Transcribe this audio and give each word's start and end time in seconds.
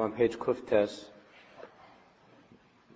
On 0.00 0.12
page 0.12 0.38
Kuftes. 0.38 1.04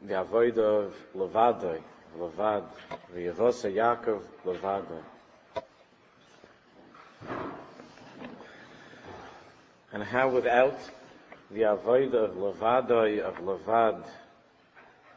The 0.07 0.23
avoid 0.23 0.57
of 0.57 0.95
Levadoi, 1.15 1.83
Levad, 2.19 2.65
the 3.13 3.27
Yevosa 3.27 3.71
Yaakov, 3.71 4.23
Levadoi. 4.47 5.03
And 9.93 10.03
how 10.03 10.31
without 10.31 10.79
the 11.51 11.65
avoid 11.65 12.15
of 12.15 12.37
Levadoi, 12.37 13.21
of 13.21 13.35
Levad, 13.37 14.03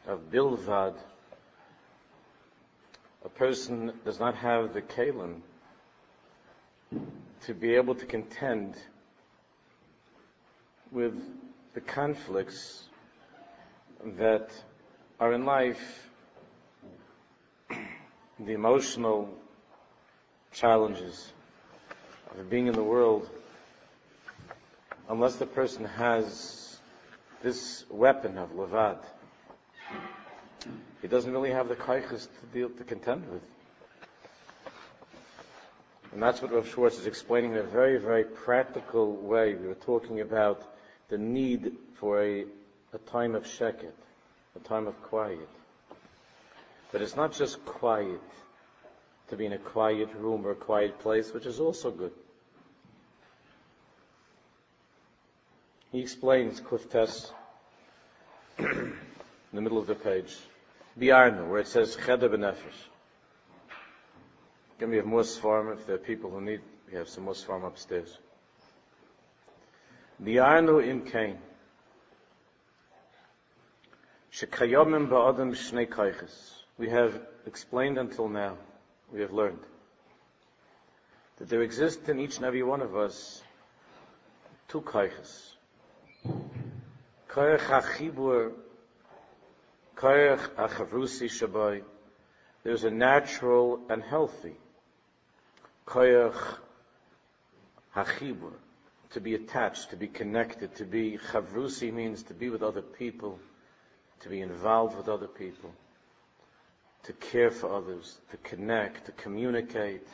of 0.06 0.30
Bilvad, 0.30 0.94
a 3.24 3.28
person 3.30 3.92
does 4.04 4.20
not 4.20 4.34
have 4.34 4.74
the 4.74 4.82
kalim 4.82 5.40
to 7.46 7.54
be 7.54 7.74
able 7.76 7.94
to 7.94 8.04
contend 8.04 8.76
with 10.92 11.18
the 11.74 11.80
conflicts 11.80 12.84
that 14.18 14.50
are 15.20 15.32
in 15.32 15.44
life, 15.44 16.08
the 17.68 18.52
emotional 18.52 19.28
challenges 20.52 21.32
of 22.38 22.48
being 22.48 22.66
in 22.66 22.74
the 22.74 22.82
world, 22.82 23.28
unless 25.08 25.36
the 25.36 25.46
person 25.46 25.84
has 25.84 26.78
this 27.42 27.84
weapon 27.90 28.38
of 28.38 28.50
levad, 28.50 28.98
he 31.02 31.08
doesn't 31.08 31.32
really 31.32 31.50
have 31.50 31.68
the 31.68 31.76
kaiches 31.76 32.28
to 32.40 32.46
deal 32.52 32.70
to 32.70 32.84
contend 32.84 33.28
with. 33.30 33.42
And 36.12 36.22
that's 36.22 36.40
what 36.40 36.52
Rav 36.52 36.68
Schwartz 36.68 36.98
is 36.98 37.06
explaining 37.06 37.52
in 37.52 37.58
a 37.58 37.62
very, 37.62 37.98
very 37.98 38.24
practical 38.24 39.14
way. 39.14 39.54
We 39.54 39.68
were 39.68 39.74
talking 39.74 40.20
about 40.20 40.62
the 41.08 41.18
need 41.18 41.72
for 41.94 42.22
a, 42.22 42.44
a 42.92 42.98
time 43.06 43.34
of 43.34 43.44
sheket, 43.44 43.92
a 44.56 44.60
time 44.60 44.86
of 44.86 45.00
quiet. 45.02 45.48
But 46.92 47.02
it's 47.02 47.16
not 47.16 47.32
just 47.32 47.64
quiet, 47.64 48.20
to 49.28 49.36
be 49.36 49.46
in 49.46 49.52
a 49.52 49.58
quiet 49.58 50.08
room 50.18 50.46
or 50.46 50.52
a 50.52 50.56
quiet 50.56 50.98
place, 51.00 51.32
which 51.32 51.46
is 51.46 51.60
also 51.60 51.90
good. 51.90 52.12
He 55.92 56.00
explains 56.00 56.60
Kuftes 56.60 57.30
in 58.58 58.96
the 59.52 59.60
middle 59.60 59.78
of 59.78 59.86
the 59.86 59.94
page. 59.94 60.36
Biarnu, 60.98 61.48
where 61.48 61.60
it 61.60 61.68
says 61.68 61.96
Cheder 61.96 62.28
Benefesh. 62.28 62.56
Can 64.78 64.90
we 64.90 64.96
have 64.96 65.06
more 65.06 65.24
farm 65.24 65.72
if 65.72 65.86
there 65.86 65.96
are 65.96 65.98
people 65.98 66.30
who 66.30 66.40
need, 66.40 66.60
we 66.90 66.96
have 66.96 67.08
some 67.08 67.24
more 67.24 67.34
farm 67.34 67.64
upstairs. 67.64 68.18
Kain. 70.24 71.38
Shekayomim 74.32 75.08
ba'adam 75.08 75.52
shnei 75.52 75.88
kaiches. 75.88 76.52
We 76.76 76.88
have 76.90 77.20
explained 77.46 77.98
until 77.98 78.28
now, 78.28 78.56
we 79.12 79.20
have 79.20 79.32
learned, 79.32 79.60
that 81.38 81.48
there 81.48 81.62
exist 81.62 82.08
in 82.08 82.20
each 82.20 82.36
and 82.36 82.44
every 82.44 82.62
one 82.62 82.82
of 82.82 82.96
us 82.96 83.42
two 84.68 84.80
kaiches. 84.80 85.54
Koyach 87.28 87.60
hachibur, 87.60 88.52
koyach 89.96 90.50
achavrusi 90.56 91.28
shabai. 91.28 91.82
There's 92.64 92.84
a 92.84 92.90
natural 92.90 93.80
and 93.88 94.02
healthy 94.02 94.56
koyach 95.88 96.58
hachibur, 97.96 98.52
to 99.10 99.20
be 99.20 99.34
attached, 99.34 99.90
to 99.90 99.96
be 99.96 100.06
connected, 100.06 100.74
to 100.76 100.84
be 100.84 101.18
chavrusi 101.30 101.92
means 101.92 102.22
to 102.24 102.34
be 102.34 102.50
with 102.50 102.62
other 102.62 102.82
people, 102.82 103.38
to 104.20 104.28
be 104.28 104.40
involved 104.40 104.96
with 104.96 105.08
other 105.08 105.26
people, 105.26 105.72
to 107.04 107.12
care 107.14 107.50
for 107.50 107.74
others, 107.74 108.18
to 108.30 108.36
connect, 108.38 109.06
to 109.06 109.12
communicate. 109.12 110.06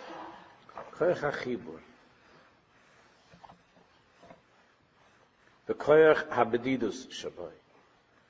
The 5.67 5.75
koyach 5.75 6.29
habedidus 6.29 7.09
shabai. 7.09 7.51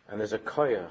And 0.09 0.21
there's 0.21 0.33
a 0.33 0.39
koyach. 0.39 0.91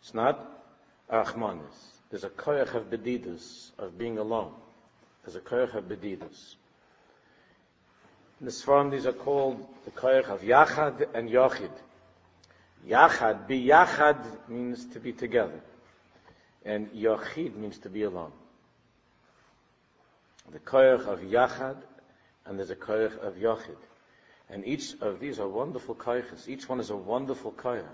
It's 0.00 0.14
not 0.14 0.64
achmanis. 1.10 1.92
There's 2.10 2.24
a 2.24 2.30
koyach 2.30 2.74
of 2.74 2.90
bedidus, 2.90 3.70
of 3.78 3.96
being 3.96 4.18
alone. 4.18 4.52
There's 5.24 5.36
a 5.36 5.40
koyach 5.40 5.74
of 5.74 5.84
bedidus. 5.84 6.56
In 8.42 8.46
this 8.46 8.60
form, 8.60 8.90
these 8.90 9.06
are 9.06 9.12
called 9.12 9.64
the 9.84 9.92
koyach 9.92 10.24
of 10.24 10.40
yachad 10.40 11.14
and 11.14 11.30
yochid. 11.30 11.70
Yachad, 12.88 13.46
be 13.46 13.64
yachad 13.64 14.18
means 14.48 14.84
to 14.86 14.98
be 14.98 15.12
together. 15.12 15.60
And 16.64 16.90
yochid 16.90 17.54
means 17.54 17.78
to 17.78 17.88
be 17.88 18.02
alone. 18.02 18.32
The 20.50 20.58
koyach 20.58 21.06
of 21.06 21.20
yachad, 21.20 21.76
and 22.44 22.58
there's 22.58 22.70
a 22.70 22.74
koyach 22.74 23.16
of 23.18 23.34
yochid. 23.34 23.76
And 24.50 24.66
each 24.66 24.94
of 25.00 25.20
these 25.20 25.38
are 25.38 25.46
wonderful 25.46 25.94
koyachs. 25.94 26.48
Each 26.48 26.68
one 26.68 26.80
is 26.80 26.90
a 26.90 26.96
wonderful 26.96 27.52
koyach. 27.52 27.86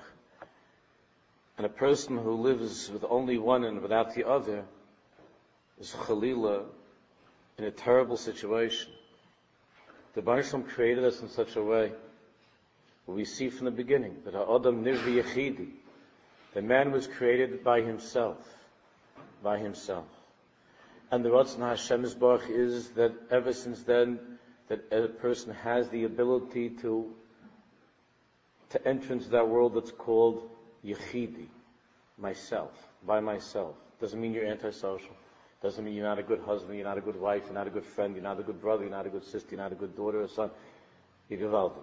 And 1.58 1.66
a 1.66 1.68
person 1.68 2.16
who 2.16 2.32
lives 2.32 2.90
with 2.90 3.04
only 3.06 3.36
one 3.36 3.64
and 3.64 3.82
without 3.82 4.14
the 4.14 4.26
other 4.26 4.64
is 5.78 5.92
chalila 5.92 6.64
in 7.58 7.64
a 7.64 7.70
terrible 7.70 8.16
situation. 8.16 8.90
The 10.18 10.22
Baruch 10.22 10.66
created 10.70 11.04
us 11.04 11.22
in 11.22 11.28
such 11.28 11.54
a 11.54 11.62
way 11.62 11.92
we 13.06 13.24
see 13.24 13.50
from 13.50 13.66
the 13.66 13.70
beginning 13.70 14.16
that 14.24 14.34
Adam 14.34 14.82
Nirvi 14.82 15.22
Yechidi, 15.22 15.68
the 16.54 16.60
man 16.60 16.90
was 16.90 17.06
created 17.06 17.62
by 17.62 17.82
himself, 17.82 18.36
by 19.44 19.58
himself. 19.58 20.06
And 21.12 21.24
the 21.24 21.28
Ratzon 21.28 21.60
Hashem's 21.60 22.16
Baruch 22.16 22.50
is 22.50 22.88
that 22.96 23.12
ever 23.30 23.52
since 23.52 23.84
then, 23.84 24.18
that 24.66 24.86
a 24.90 25.06
person 25.06 25.54
has 25.54 25.88
the 25.90 26.02
ability 26.02 26.70
to, 26.80 27.14
to 28.70 28.88
enter 28.88 29.12
into 29.12 29.28
that 29.28 29.48
world 29.48 29.76
that's 29.76 29.92
called 29.92 30.50
Yechidi, 30.84 31.46
myself, 32.18 32.72
by 33.06 33.20
myself. 33.20 33.76
Doesn't 34.00 34.20
mean 34.20 34.32
you're 34.32 34.46
antisocial. 34.46 35.14
Doesn't 35.62 35.84
mean 35.84 35.94
you're 35.94 36.06
not 36.06 36.20
a 36.20 36.22
good 36.22 36.40
husband, 36.40 36.76
you're 36.76 36.86
not 36.86 36.98
a 36.98 37.00
good 37.00 37.20
wife, 37.20 37.42
you're 37.46 37.54
not 37.54 37.66
a 37.66 37.70
good 37.70 37.84
friend, 37.84 38.14
you're 38.14 38.22
not 38.22 38.38
a 38.38 38.44
good 38.44 38.60
brother, 38.60 38.84
you're 38.84 38.92
not 38.92 39.06
a 39.06 39.10
good 39.10 39.24
sister, 39.24 39.48
you're 39.50 39.60
not 39.60 39.72
a 39.72 39.74
good 39.74 39.96
daughter 39.96 40.22
or 40.22 40.28
son. 40.28 40.50
You're 41.28 41.40
gewaltig. 41.40 41.82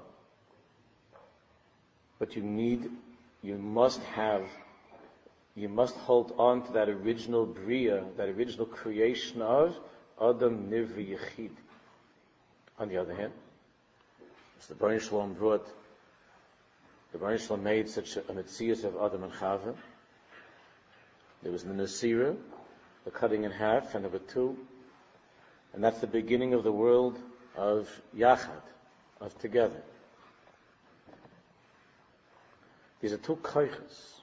But 2.17 2.35
you 2.35 2.41
need, 2.41 2.89
you 3.41 3.57
must 3.57 4.01
have, 4.03 4.43
you 5.55 5.67
must 5.67 5.95
hold 5.95 6.33
on 6.37 6.65
to 6.67 6.71
that 6.73 6.87
original 6.87 7.45
bria, 7.45 8.05
that 8.15 8.29
original 8.29 8.65
creation 8.65 9.41
of 9.41 9.75
Adam 10.21 10.69
Nivri 10.71 11.17
Yechid. 11.17 11.51
On 12.79 12.87
the 12.87 12.97
other 12.97 13.13
hand, 13.13 13.33
as 14.59 14.67
the 14.67 14.75
Baruch 14.75 15.01
Shalom 15.01 15.33
brought, 15.33 15.67
the 17.11 17.17
Baruch 17.17 17.41
Shalom 17.41 17.63
made 17.63 17.89
such 17.89 18.15
a, 18.15 18.21
mitzias 18.21 18.85
of 18.85 18.95
Adam 19.01 19.23
and 19.23 19.33
Chava. 19.33 19.75
There 21.43 21.51
was 21.51 21.63
the 21.63 21.73
Nasira, 21.73 22.35
the 23.05 23.11
cutting 23.11 23.43
in 23.43 23.51
half, 23.51 23.93
and 23.93 24.03
number 24.03 24.19
two, 24.19 24.57
and 25.73 25.83
that's 25.83 25.99
the 25.99 26.07
beginning 26.07 26.53
of 26.53 26.63
the 26.63 26.71
world 26.71 27.17
of 27.55 27.89
Yachad, 28.17 28.61
of 29.21 29.37
together. 29.39 29.81
These 33.01 33.13
are 33.13 33.17
two 33.17 33.35
kaiches, 33.37 34.21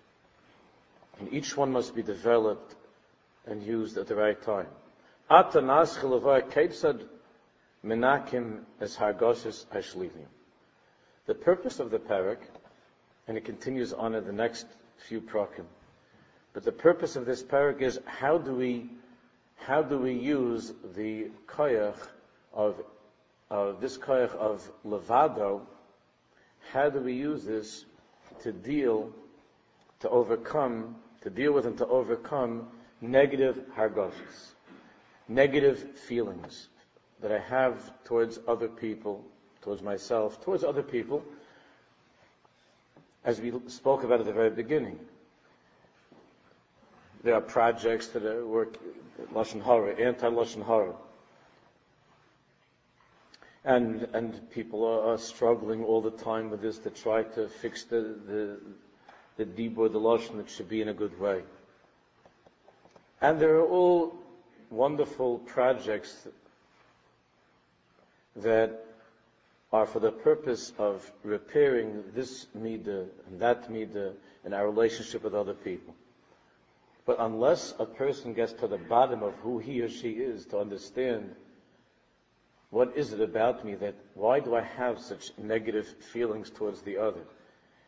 and 1.21 1.33
each 1.33 1.57
one 1.57 1.71
must 1.73 1.95
be 1.95 2.03
developed 2.03 2.75
and 3.47 3.63
used 3.63 3.97
at 3.97 4.09
the 4.09 4.17
right 4.17 4.41
time. 4.43 4.67
The 11.27 11.35
purpose 11.35 11.81
of 11.81 11.91
the 11.91 11.99
parak, 11.99 12.39
and 13.29 13.37
it 13.37 13.45
continues 13.45 13.93
on 13.93 14.15
in 14.15 14.25
the 14.25 14.33
next 14.33 14.67
few 14.97 15.21
prakim, 15.21 15.67
but 16.53 16.65
the 16.65 16.73
purpose 16.73 17.17
of 17.17 17.27
this 17.27 17.43
parak 17.43 17.81
is 17.81 17.99
how 18.07 18.39
do 18.39 18.55
we 18.55 18.91
how 19.57 19.83
do 19.83 19.99
we 19.99 20.13
use 20.13 20.73
the 20.95 21.31
koyach 21.47 21.97
of 22.53 22.83
of 23.51 23.81
this 23.81 23.97
koyach 23.99 24.35
of 24.35 24.69
levado? 24.85 25.63
How 26.73 26.91
do 26.91 27.01
we 27.01 27.15
use 27.15 27.45
this 27.45 27.85
to 28.43 28.53
deal 28.53 29.13
to 30.01 30.09
overcome 30.09 30.97
to 31.23 31.31
deal 31.31 31.53
with 31.53 31.67
and 31.67 31.79
to 31.79 31.87
overcome 31.87 32.69
negative 33.01 33.65
hargoshas, 33.77 34.53
negative 35.29 35.99
feelings 35.99 36.69
that 37.21 37.33
I 37.33 37.39
have 37.39 37.77
towards 38.05 38.39
other 38.47 38.69
people, 38.69 39.25
towards 39.63 39.83
myself, 39.83 40.43
towards 40.45 40.65
other 40.65 40.83
people, 40.83 41.23
as 43.25 43.41
we 43.41 43.53
spoke 43.69 44.03
about 44.03 44.21
at 44.21 44.27
the 44.27 44.33
very 44.33 44.51
beginning. 44.51 44.99
There 47.23 47.35
are 47.35 47.41
projects 47.41 48.09
that 48.09 48.25
are 48.25 48.47
work 48.47 48.77
Lashon 49.33 49.63
Hara, 49.63 49.95
anti-Lashon 49.95 50.67
Hara. 50.67 50.95
And, 53.65 54.09
and 54.13 54.51
people 54.51 54.85
are, 54.85 55.13
are, 55.13 55.19
struggling 55.19 55.85
all 55.85 56.01
the 56.01 56.11
time 56.11 56.51
with 56.51 56.61
this 56.63 56.79
to 56.79 56.91
try 56.91 57.23
to 57.23 57.47
fix 57.49 57.85
the, 57.85 58.17
the, 58.27 59.45
the 59.45 59.73
or 59.77 59.89
the 59.89 59.99
lotion 59.99 60.39
that 60.39 60.51
should 60.51 60.69
be 60.69 60.83
in 60.83 60.89
a 60.89 60.95
good 60.95 61.19
way. 61.21 61.43
And 63.21 63.39
there 63.39 63.55
are 63.55 63.69
all 63.69 64.15
wonderful 64.71 65.39
projects 65.39 66.27
that 68.35 68.85
are 69.73 69.87
for 69.87 70.01
the 70.01 70.11
purpose 70.11 70.73
of 70.77 71.09
repairing 71.23 72.03
this 72.15 72.47
midah 72.59 73.07
and 73.29 73.41
that 73.41 73.71
midah 73.71 74.13
in 74.45 74.53
our 74.53 74.67
relationship 74.69 75.23
with 75.23 75.35
other 75.35 75.55
people. 75.55 75.95
But 77.05 77.17
unless 77.19 77.75
a 77.79 77.87
person 77.87 78.33
gets 78.33 78.53
to 78.55 78.69
the 78.69 78.79
bottom 78.79 79.23
of 79.23 79.35
who 79.37 79.59
he 79.59 79.81
or 79.81 79.89
she 79.89 80.11
is 80.11 80.47
to 80.47 80.59
understand 80.59 81.35
what 82.71 82.97
is 82.97 83.13
it 83.13 83.21
about 83.21 83.67
me 83.67 83.75
that, 83.77 83.95
why 84.15 84.41
do 84.41 84.55
I 84.55 84.63
have 84.63 84.99
such 84.99 85.31
negative 85.37 85.87
feelings 86.13 86.49
towards 86.49 86.81
the 86.81 86.97
other? 86.97 87.21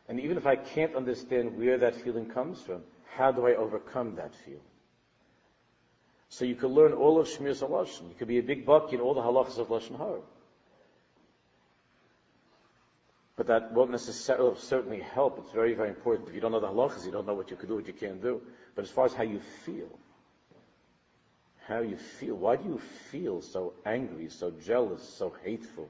And 0.09 0.21
even 0.21 0.37
if 0.37 0.47
I 0.47 0.57
can't 0.57 0.95
understand 0.95 1.57
where 1.57 1.79
that 1.79 1.95
feeling 1.95 2.27
comes 2.27 2.61
from, 2.61 2.83
how 3.17 3.33
do 3.33 3.47
I 3.47 3.55
overcome 3.55 4.17
that 4.17 4.35
feeling? 4.45 4.61
So 6.29 6.45
you 6.45 6.55
could 6.55 6.71
learn 6.71 6.93
all 6.93 7.19
of 7.19 7.29
Shmir 7.29 7.57
Lashon. 7.67 8.09
You 8.09 8.15
could 8.19 8.29
be 8.29 8.39
a 8.39 8.43
big 8.43 8.67
buck 8.67 8.93
in 8.93 9.01
all 9.01 9.15
the 9.15 9.23
halachas 9.23 9.59
of 9.59 9.69
Lashon 9.69 9.97
Hara. 9.97 10.21
But 13.37 13.47
that 13.47 13.73
won't 13.73 13.91
necessarily 13.91 14.55
certainly 14.59 15.01
help. 15.01 15.39
It's 15.39 15.53
very, 15.53 15.75
very 15.75 15.89
important. 15.89 16.29
If 16.29 16.35
you 16.35 16.41
don't 16.41 16.53
know 16.53 16.61
the 16.61 16.69
halachas, 16.69 17.07
you 17.07 17.13
don't 17.13 17.27
know 17.27 17.35
what 17.35 17.51
you 17.51 17.57
can 17.57 17.69
do, 17.69 17.77
what 17.77 17.87
you 17.87 17.93
can't 17.93 18.21
do. 18.21 18.43
But 18.75 18.85
as 18.85 18.91
far 18.91 19.07
as 19.07 19.15
how 19.15 19.23
you 19.23 19.41
feel, 19.65 19.89
how 21.67 21.81
you 21.81 21.97
feel. 21.97 22.35
Why 22.35 22.57
do 22.57 22.69
you 22.69 22.79
feel 23.11 23.41
so 23.41 23.73
angry, 23.87 24.29
so 24.29 24.53
jealous, 24.65 25.03
so 25.03 25.35
hateful? 25.45 25.89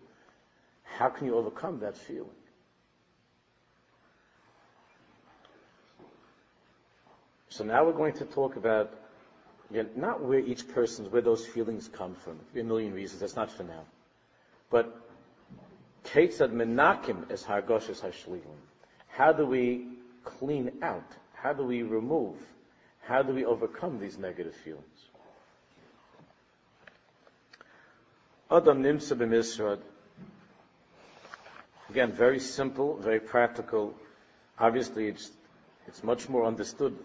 How 0.82 1.08
can 1.08 1.26
you 1.26 1.34
overcome 1.34 1.80
that 1.80 1.96
feeling? 1.96 2.28
So 7.48 7.64
now 7.64 7.84
we're 7.84 7.92
going 7.92 8.14
to 8.14 8.24
talk 8.24 8.56
about 8.56 8.92
again, 9.70 9.90
not 9.96 10.22
where 10.22 10.38
each 10.38 10.68
person's, 10.68 11.08
where 11.08 11.22
those 11.22 11.46
feelings 11.46 11.88
come 11.88 12.14
from. 12.14 12.38
A 12.54 12.62
million 12.62 12.92
reasons. 12.92 13.20
That's 13.20 13.36
not 13.36 13.50
for 13.50 13.64
now. 13.64 13.84
But 14.70 15.00
Ketzad 16.04 16.52
menakim 16.52 17.30
is 17.30 17.42
hargoshes 17.42 18.00
hashlilim. 18.00 18.42
How 19.08 19.32
do 19.32 19.46
we 19.46 19.86
clean 20.24 20.72
out? 20.82 21.10
How 21.34 21.52
do 21.52 21.64
we 21.64 21.82
remove? 21.82 22.36
How 23.06 23.22
do 23.22 23.34
we 23.34 23.44
overcome 23.44 23.98
these 23.98 24.18
negative 24.18 24.54
feelings? 24.54 24.84
Adam 28.50 28.82
nimsa 28.82 29.16
b'misrad. 29.16 29.80
Again, 31.90 32.12
very 32.12 32.40
simple, 32.40 32.96
very 32.96 33.20
practical. 33.20 33.94
Obviously, 34.58 35.08
it's, 35.08 35.30
it's 35.86 36.02
much 36.02 36.28
more 36.28 36.46
understood 36.46 36.96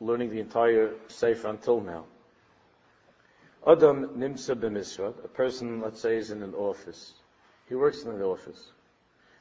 learning 0.00 0.30
the 0.30 0.40
entire 0.40 0.94
Sefer 1.08 1.48
until 1.48 1.80
now. 1.80 2.04
Adam 3.66 4.18
nimsa 4.18 4.56
b'misrad. 4.56 5.24
A 5.24 5.28
person, 5.28 5.80
let's 5.80 6.00
say, 6.00 6.16
is 6.16 6.30
in 6.30 6.42
an 6.42 6.54
office. 6.54 7.12
He 7.68 7.74
works 7.76 8.02
in 8.02 8.10
an 8.10 8.22
office. 8.22 8.72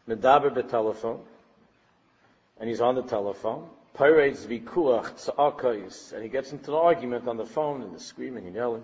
Medaber 0.07 0.53
b'telephone. 0.53 1.19
And 2.59 2.69
he's 2.69 2.81
on 2.81 2.95
the 2.95 3.03
telephone. 3.03 3.67
Pirates 3.95 4.45
vikuach 4.45 5.13
tza'akais. 5.13 6.13
And 6.13 6.23
he 6.23 6.29
gets 6.29 6.51
into 6.51 6.71
an 6.71 6.77
argument 6.77 7.27
on 7.27 7.37
the 7.37 7.45
phone 7.45 7.81
and 7.81 7.95
the 7.95 7.99
screaming 7.99 8.45
and 8.45 8.55
yelling. 8.55 8.83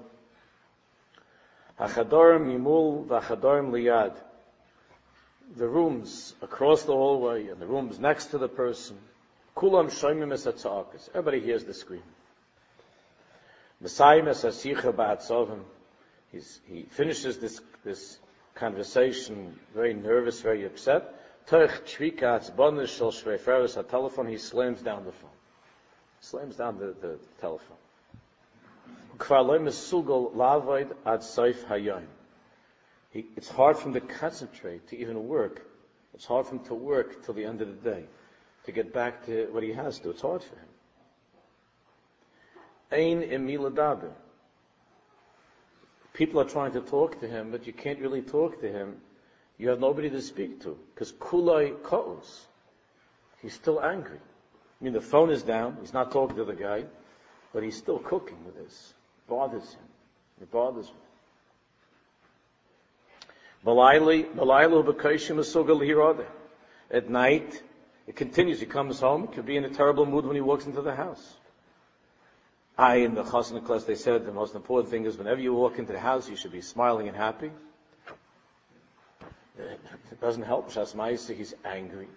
Hachadorim 1.79 2.61
Liyad. 3.71 4.15
The 5.55 5.67
rooms 5.67 6.33
across 6.41 6.83
the 6.83 6.93
hallway 6.93 7.47
and 7.47 7.61
the 7.61 7.67
rooms 7.67 7.99
next 7.99 8.27
to 8.27 8.37
the 8.37 8.47
person. 8.47 8.97
Kulam 9.55 9.87
Shoimim 9.87 10.31
Es 10.31 10.47
Everybody 11.09 11.41
hears 11.41 11.65
the 11.65 11.73
scream. 11.73 12.03
Messiah 13.81 14.21
Mesasicha 14.21 14.93
Ba'atzovim. 14.93 15.61
He 16.31 16.83
finishes 16.83 17.39
this, 17.39 17.59
this 17.83 18.17
conversation 18.55 19.59
very 19.73 19.93
nervous, 19.93 20.41
very 20.41 20.65
upset. 20.65 21.20
Terch 21.47 21.71
Chvikatz 21.85 22.51
Bonish 22.51 22.97
Shal 22.97 23.11
Shvei 23.11 23.89
telephone, 23.89 24.27
he 24.27 24.37
slams 24.37 24.81
down 24.81 25.05
the 25.05 25.11
phone. 25.11 25.29
Slams 26.21 26.55
down 26.55 26.77
the, 26.77 26.95
the 27.01 27.19
telephone. 27.39 27.77
It's 33.13 33.49
hard 33.49 33.77
for 33.77 33.87
him 33.87 33.93
to 33.93 34.01
concentrate, 34.01 34.87
to 34.87 34.97
even 34.97 35.27
work. 35.27 35.67
It's 36.13 36.25
hard 36.25 36.47
for 36.47 36.55
him 36.55 36.65
to 36.65 36.73
work 36.73 37.25
till 37.25 37.33
the 37.33 37.45
end 37.45 37.61
of 37.61 37.67
the 37.67 37.91
day, 37.91 38.05
to 38.65 38.71
get 38.71 38.93
back 38.93 39.25
to 39.25 39.47
what 39.51 39.63
he 39.63 39.73
has 39.73 39.99
to. 39.99 40.09
It's 40.09 40.21
hard 40.21 40.43
for 40.43 40.55
him. 40.55 40.67
Ein. 42.91 44.17
People 46.13 46.41
are 46.41 46.45
trying 46.45 46.73
to 46.73 46.81
talk 46.81 47.19
to 47.21 47.27
him, 47.27 47.51
but 47.51 47.65
you 47.65 47.73
can't 47.73 47.99
really 47.99 48.21
talk 48.21 48.59
to 48.61 48.71
him. 48.71 48.97
You 49.61 49.69
have 49.69 49.79
nobody 49.79 50.09
to 50.09 50.21
speak 50.23 50.61
to, 50.61 50.75
because 50.91 51.11
kulai 51.11 51.83
kaos. 51.83 52.47
He's 53.43 53.53
still 53.53 53.79
angry. 53.79 54.17
I 54.17 54.83
mean, 54.83 54.93
the 54.93 55.01
phone 55.01 55.29
is 55.29 55.43
down. 55.43 55.77
He's 55.81 55.93
not 55.93 56.11
talking 56.11 56.35
to 56.37 56.45
the 56.45 56.55
guy, 56.55 56.85
but 57.53 57.61
he's 57.61 57.77
still 57.77 57.99
cooking 57.99 58.43
with 58.43 58.55
this 58.55 58.95
It 59.19 59.29
bothers 59.29 59.73
him. 59.73 59.83
It 60.41 60.49
bothers 60.49 60.87
him. 60.87 60.95
At 66.89 67.09
night, 67.11 67.63
it 68.07 68.15
continues. 68.15 68.59
He 68.59 68.65
comes 68.65 68.99
home, 68.99 69.27
could 69.27 69.45
be 69.45 69.57
in 69.57 69.65
a 69.65 69.69
terrible 69.69 70.07
mood 70.07 70.25
when 70.25 70.33
he 70.33 70.41
walks 70.41 70.65
into 70.65 70.81
the 70.81 70.95
house. 70.95 71.35
I, 72.79 72.95
in 72.95 73.13
the 73.13 73.21
Chasana 73.21 73.63
class, 73.63 73.83
they 73.83 73.93
said 73.93 74.25
the 74.25 74.31
most 74.31 74.55
important 74.55 74.89
thing 74.89 75.05
is 75.05 75.19
whenever 75.19 75.39
you 75.39 75.53
walk 75.53 75.77
into 75.77 75.93
the 75.93 75.99
house, 75.99 76.27
you 76.27 76.35
should 76.35 76.51
be 76.51 76.61
smiling 76.61 77.07
and 77.07 77.15
happy. 77.15 77.51
It 79.57 80.21
doesn't 80.21 80.43
help. 80.43 80.71
Shas 80.71 81.35
he's 81.35 81.53
angry. 81.65 82.07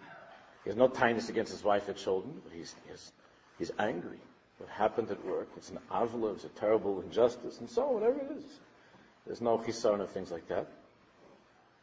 He 0.64 0.70
has 0.70 0.76
no 0.76 0.88
kindness 0.88 1.28
against 1.28 1.52
his 1.52 1.62
wife 1.62 1.88
at 1.88 1.96
children, 1.96 2.40
but 2.42 2.52
he's, 2.52 2.74
he's, 2.88 3.12
he's 3.58 3.70
angry 3.78 4.18
what 4.58 4.68
happened 4.68 5.10
at 5.10 5.24
work. 5.24 5.48
It's 5.56 5.70
an 5.70 5.78
avla, 5.90 6.34
it's 6.34 6.44
a 6.44 6.48
terrible 6.48 7.00
injustice, 7.00 7.60
and 7.60 7.68
so 7.68 7.86
on, 7.86 7.94
whatever 7.94 8.20
it 8.20 8.30
is. 8.38 8.44
There's 9.26 9.40
no 9.40 9.58
chisaron 9.58 10.00
of 10.00 10.10
things 10.10 10.30
like 10.30 10.48
that. 10.48 10.68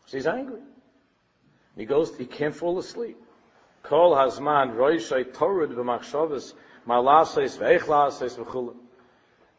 So 0.06 0.18
he's 0.18 0.28
angry. 0.28 0.62
He 1.76 1.86
goes, 1.86 2.16
he 2.18 2.26
can't 2.26 2.56
fall 2.56 2.80
asleep. 2.80 3.18
Kol 3.84 4.16
hazman. 4.16 4.76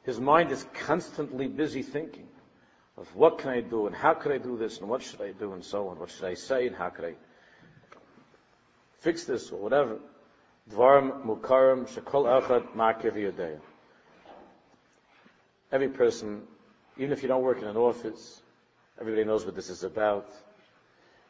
His 0.05 0.21
mind 0.21 0.53
is 0.53 0.67
constantly 0.75 1.47
busy 1.47 1.83
thinking 1.83 2.27
of 2.99 3.15
what 3.15 3.39
can 3.39 3.51
I 3.51 3.61
do 3.61 3.87
and 3.87 3.97
how 3.97 4.15
could 4.15 4.33
I 4.33 4.39
do 4.39 4.57
this 4.57 4.79
and 4.79 4.89
what 4.89 5.03
should 5.03 5.21
I 5.21 5.33
do 5.33 5.53
and 5.53 5.65
so 5.65 5.89
on. 5.89 5.99
What 5.99 6.11
should 6.11 6.25
I 6.25 6.35
say 6.35 6.67
and 6.67 6.77
how 6.77 6.91
could 6.91 7.05
I 7.07 7.15
fix 9.01 9.25
this 9.25 9.51
or 9.51 9.59
whatever. 9.59 9.99
Dvarim 10.71 11.25
mukarim 11.25 11.87
Every 15.73 15.89
person, 15.89 16.43
even 16.99 17.13
if 17.13 17.23
you 17.23 17.29
don't 17.29 17.43
work 17.43 17.59
in 17.59 17.65
an 17.65 17.77
office, 17.77 18.43
everybody 19.01 19.25
knows 19.25 19.45
what 19.45 19.57
this 19.57 19.71
is 19.71 19.83
about. 19.83 20.29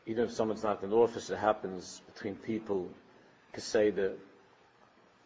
Even 0.04 0.24
if 0.24 0.32
someone's 0.32 0.64
not 0.64 0.82
in 0.82 0.90
an 0.90 0.98
office, 0.98 1.30
it 1.30 1.38
happens 1.38 2.02
between 2.12 2.34
people. 2.34 2.88
Can 3.52 3.62
say 3.62 3.90
that 3.90 4.18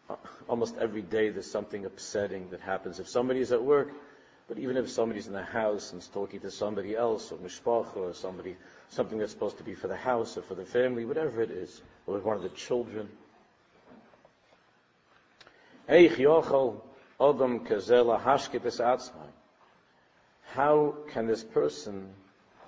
uh, 0.09 0.15
almost 0.47 0.77
every 0.77 1.01
day 1.01 1.29
there's 1.29 1.49
something 1.49 1.85
upsetting 1.85 2.49
that 2.51 2.61
happens. 2.61 2.99
If 2.99 3.09
somebody 3.09 3.39
is 3.39 3.51
at 3.51 3.63
work, 3.63 3.89
but 4.47 4.57
even 4.57 4.77
if 4.77 4.89
somebody's 4.89 5.27
in 5.27 5.33
the 5.33 5.43
house 5.43 5.91
and 5.91 6.01
is 6.01 6.07
talking 6.07 6.39
to 6.39 6.49
somebody 6.51 6.95
else, 6.95 7.31
or 7.31 7.37
mishpacha, 7.37 7.97
or 7.97 8.13
somebody, 8.13 8.55
something 8.89 9.17
that's 9.17 9.33
supposed 9.33 9.57
to 9.57 9.63
be 9.63 9.73
for 9.73 9.87
the 9.87 9.95
house 9.95 10.37
or 10.37 10.41
for 10.41 10.55
the 10.55 10.65
family, 10.65 11.03
whatever 11.03 11.41
it 11.41 11.51
is, 11.51 11.81
or 12.05 12.13
with 12.15 12.23
one 12.23 12.37
of 12.37 12.43
the 12.43 12.49
children, 12.49 13.09
how 20.53 20.95
can 21.09 21.27
this 21.27 21.43
person 21.43 22.09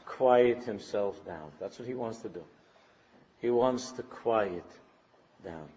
quiet 0.05 0.63
himself 0.63 1.25
down? 1.25 1.51
That's 1.59 1.79
what 1.79 1.87
he 1.87 1.93
wants 1.93 2.19
to 2.19 2.29
do. 2.29 2.43
He 3.41 3.49
wants 3.49 3.91
to 3.93 4.03
quiet 4.03 4.65
down. 5.43 5.67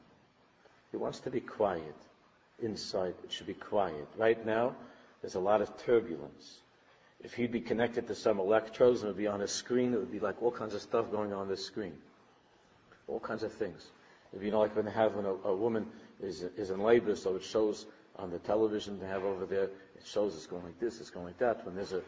He 0.91 0.97
wants 0.97 1.21
to 1.21 1.31
be 1.31 1.41
quiet 1.41 1.97
inside. 2.61 3.15
It 3.25 3.33
should 3.33 3.47
be 3.47 3.55
quiet. 3.55 4.07
Right 4.17 4.45
now, 4.45 4.75
there's 5.23 5.35
a 5.37 5.41
lot 5.41 5.63
of 5.63 5.77
turbulence. 5.79 6.59
If 7.25 7.35
he'd 7.35 7.53
be 7.53 7.61
connected 7.61 8.09
to 8.09 8.15
some 8.15 8.39
electrodes 8.41 9.01
and 9.01 9.09
it 9.09 9.13
would 9.13 9.19
be 9.19 9.29
on 9.29 9.41
a 9.41 9.49
screen, 9.49 9.95
it 9.95 9.99
would 9.99 10.13
be 10.13 10.21
like 10.21 10.43
all 10.43 10.51
kinds 10.51 10.75
of 10.75 10.83
stuff 10.83 11.11
going 11.11 11.33
on 11.33 11.49
this 11.49 11.65
screen. 11.65 11.95
All 13.07 13.21
kinds 13.21 13.43
of 13.45 13.53
things. 13.53 13.91
If 14.35 14.43
you 14.43 14.51
know, 14.51 14.61
like 14.61 14.75
when 14.77 14.85
they 14.85 14.93
have 14.93 15.15
when 15.15 15.25
a, 15.25 15.35
a 15.45 15.55
woman 15.55 15.87
is, 16.21 16.43
is 16.43 16.71
in 16.71 16.81
labor, 16.81 17.15
so 17.17 17.37
it 17.37 17.45
shows 17.45 17.87
on 18.17 18.31
the 18.31 18.39
television 18.41 18.99
they 18.99 19.07
have 19.07 19.25
over 19.25 19.47
there, 19.47 19.65
it 19.65 20.05
shows 20.05 20.35
it's 20.35 20.47
going 20.47 20.65
like 20.65 20.79
this, 20.81 21.01
it's 21.01 21.11
going 21.11 21.27
like 21.27 21.39
that. 21.39 21.65
When 21.65 21.75
there's 21.75 21.93
a, 21.93 22.03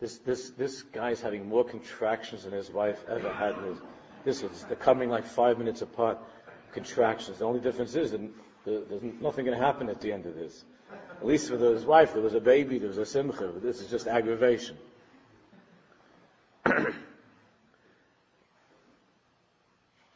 This, 0.00 0.18
this, 0.18 0.50
this 0.56 0.82
guy's 0.82 1.20
having 1.20 1.46
more 1.48 1.64
contractions 1.64 2.44
than 2.44 2.52
his 2.52 2.70
wife 2.70 3.04
ever 3.08 3.30
had. 3.32 3.56
In 3.58 3.64
his, 3.64 3.78
this 4.24 4.42
is, 4.42 4.64
they're 4.64 4.76
coming 4.76 5.10
like 5.10 5.26
five 5.26 5.58
minutes 5.58 5.82
apart, 5.82 6.18
contractions. 6.72 7.38
The 7.38 7.44
only 7.44 7.60
difference 7.60 7.94
is 7.94 8.12
that 8.12 8.20
there's 8.64 9.02
nothing 9.20 9.44
going 9.44 9.58
to 9.58 9.64
happen 9.64 9.88
at 9.90 10.00
the 10.00 10.12
end 10.12 10.26
of 10.26 10.34
this. 10.34 10.64
At 11.20 11.26
least 11.26 11.50
with 11.50 11.60
his 11.60 11.84
wife, 11.84 12.14
there 12.14 12.22
was 12.22 12.32
a 12.32 12.40
baby, 12.40 12.78
there 12.78 12.88
was 12.88 12.96
a 12.96 13.04
simcha, 13.04 13.48
but 13.52 13.62
this 13.62 13.82
is 13.82 13.90
just 13.90 14.06
aggravation. 14.06 14.78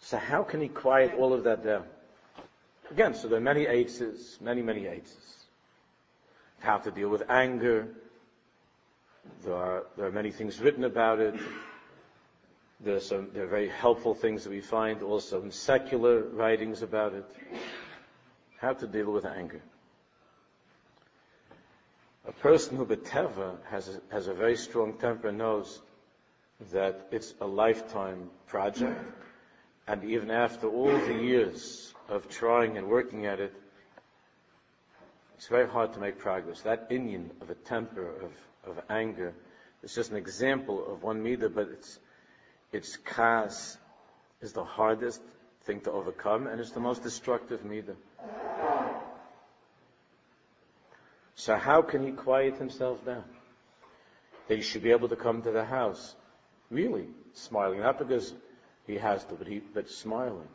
so 0.00 0.16
how 0.16 0.42
can 0.42 0.62
he 0.62 0.68
quiet 0.68 1.12
all 1.18 1.34
of 1.34 1.44
that 1.44 1.62
down? 1.62 1.84
Again, 2.90 3.14
so 3.14 3.28
there 3.28 3.37
are 3.37 3.42
many 3.42 3.66
aids, 3.66 4.00
many, 4.40 4.62
many 4.62 4.87
aids. 4.87 5.14
How 6.61 6.78
to 6.78 6.90
deal 6.90 7.11
with 7.11 7.28
anger. 7.28 7.88
There 9.44 9.54
are, 9.54 9.84
there 9.99 10.06
are 10.06 10.12
many 10.12 10.30
things 10.30 10.58
written 10.58 10.84
about 10.84 11.20
it. 11.20 11.34
There 12.80 12.96
are 12.96 13.00
some, 13.00 13.28
there 13.34 13.44
are 13.44 13.49
very 13.49 13.68
helpful 13.68 14.14
things 14.14 14.44
that 14.44 14.50
we 14.50 14.62
find 14.62 15.02
also 15.02 15.42
in 15.42 15.50
secular 15.50 16.23
writings 16.23 16.80
about 16.80 17.12
it. 17.12 17.30
How 18.58 18.73
to 18.73 18.87
deal 18.87 19.12
with 19.12 19.26
anger. 19.26 19.61
Person 22.44 22.76
who 22.76 22.84
beteva 22.84 23.56
has 23.70 23.88
a, 23.88 24.00
has 24.12 24.26
a 24.26 24.34
very 24.34 24.58
strong 24.58 24.98
temper 24.98 25.32
knows 25.32 25.80
that 26.72 27.08
it's 27.10 27.32
a 27.40 27.46
lifetime 27.46 28.28
project, 28.48 29.00
and 29.88 30.04
even 30.04 30.30
after 30.30 30.68
all 30.68 30.92
the 30.92 31.14
years 31.14 31.94
of 32.10 32.28
trying 32.28 32.76
and 32.76 32.86
working 32.86 33.24
at 33.24 33.40
it, 33.40 33.54
it's 35.38 35.46
very 35.46 35.66
hard 35.66 35.94
to 35.94 36.00
make 36.00 36.18
progress. 36.18 36.60
That 36.60 36.88
Indian 36.90 37.30
of 37.40 37.48
a 37.48 37.54
temper, 37.54 38.06
of, 38.06 38.32
of 38.70 38.84
anger, 38.90 39.32
is 39.82 39.94
just 39.94 40.10
an 40.10 40.18
example 40.18 40.92
of 40.92 41.02
one 41.02 41.24
midah, 41.24 41.54
but 41.54 41.68
it's, 41.68 41.98
its 42.72 42.98
kas 42.98 43.78
is 44.42 44.52
the 44.52 44.64
hardest 44.64 45.22
thing 45.62 45.80
to 45.80 45.92
overcome, 45.92 46.46
and 46.46 46.60
it's 46.60 46.72
the 46.72 46.80
most 46.80 47.02
destructive 47.02 47.64
midah. 47.64 47.96
So 51.37 51.57
how 51.57 51.83
can 51.83 52.05
he 52.05 52.12
quiet 52.12 52.57
himself 52.57 53.05
down? 53.05 53.25
That 54.49 54.57
he 54.57 54.62
should 54.62 54.83
be 54.83 54.91
able 54.91 55.09
to 55.09 55.17
come 55.17 55.43
to 55.43 55.50
the 55.50 55.64
house, 55.64 56.14
really 56.71 57.07
smiling, 57.33 57.81
not 57.81 57.99
because 57.99 58.33
he 58.87 58.97
has 58.97 59.25
to, 59.25 59.35
but 59.35 59.47
he, 59.47 59.59
but 59.59 59.91
smiling. 59.91 60.49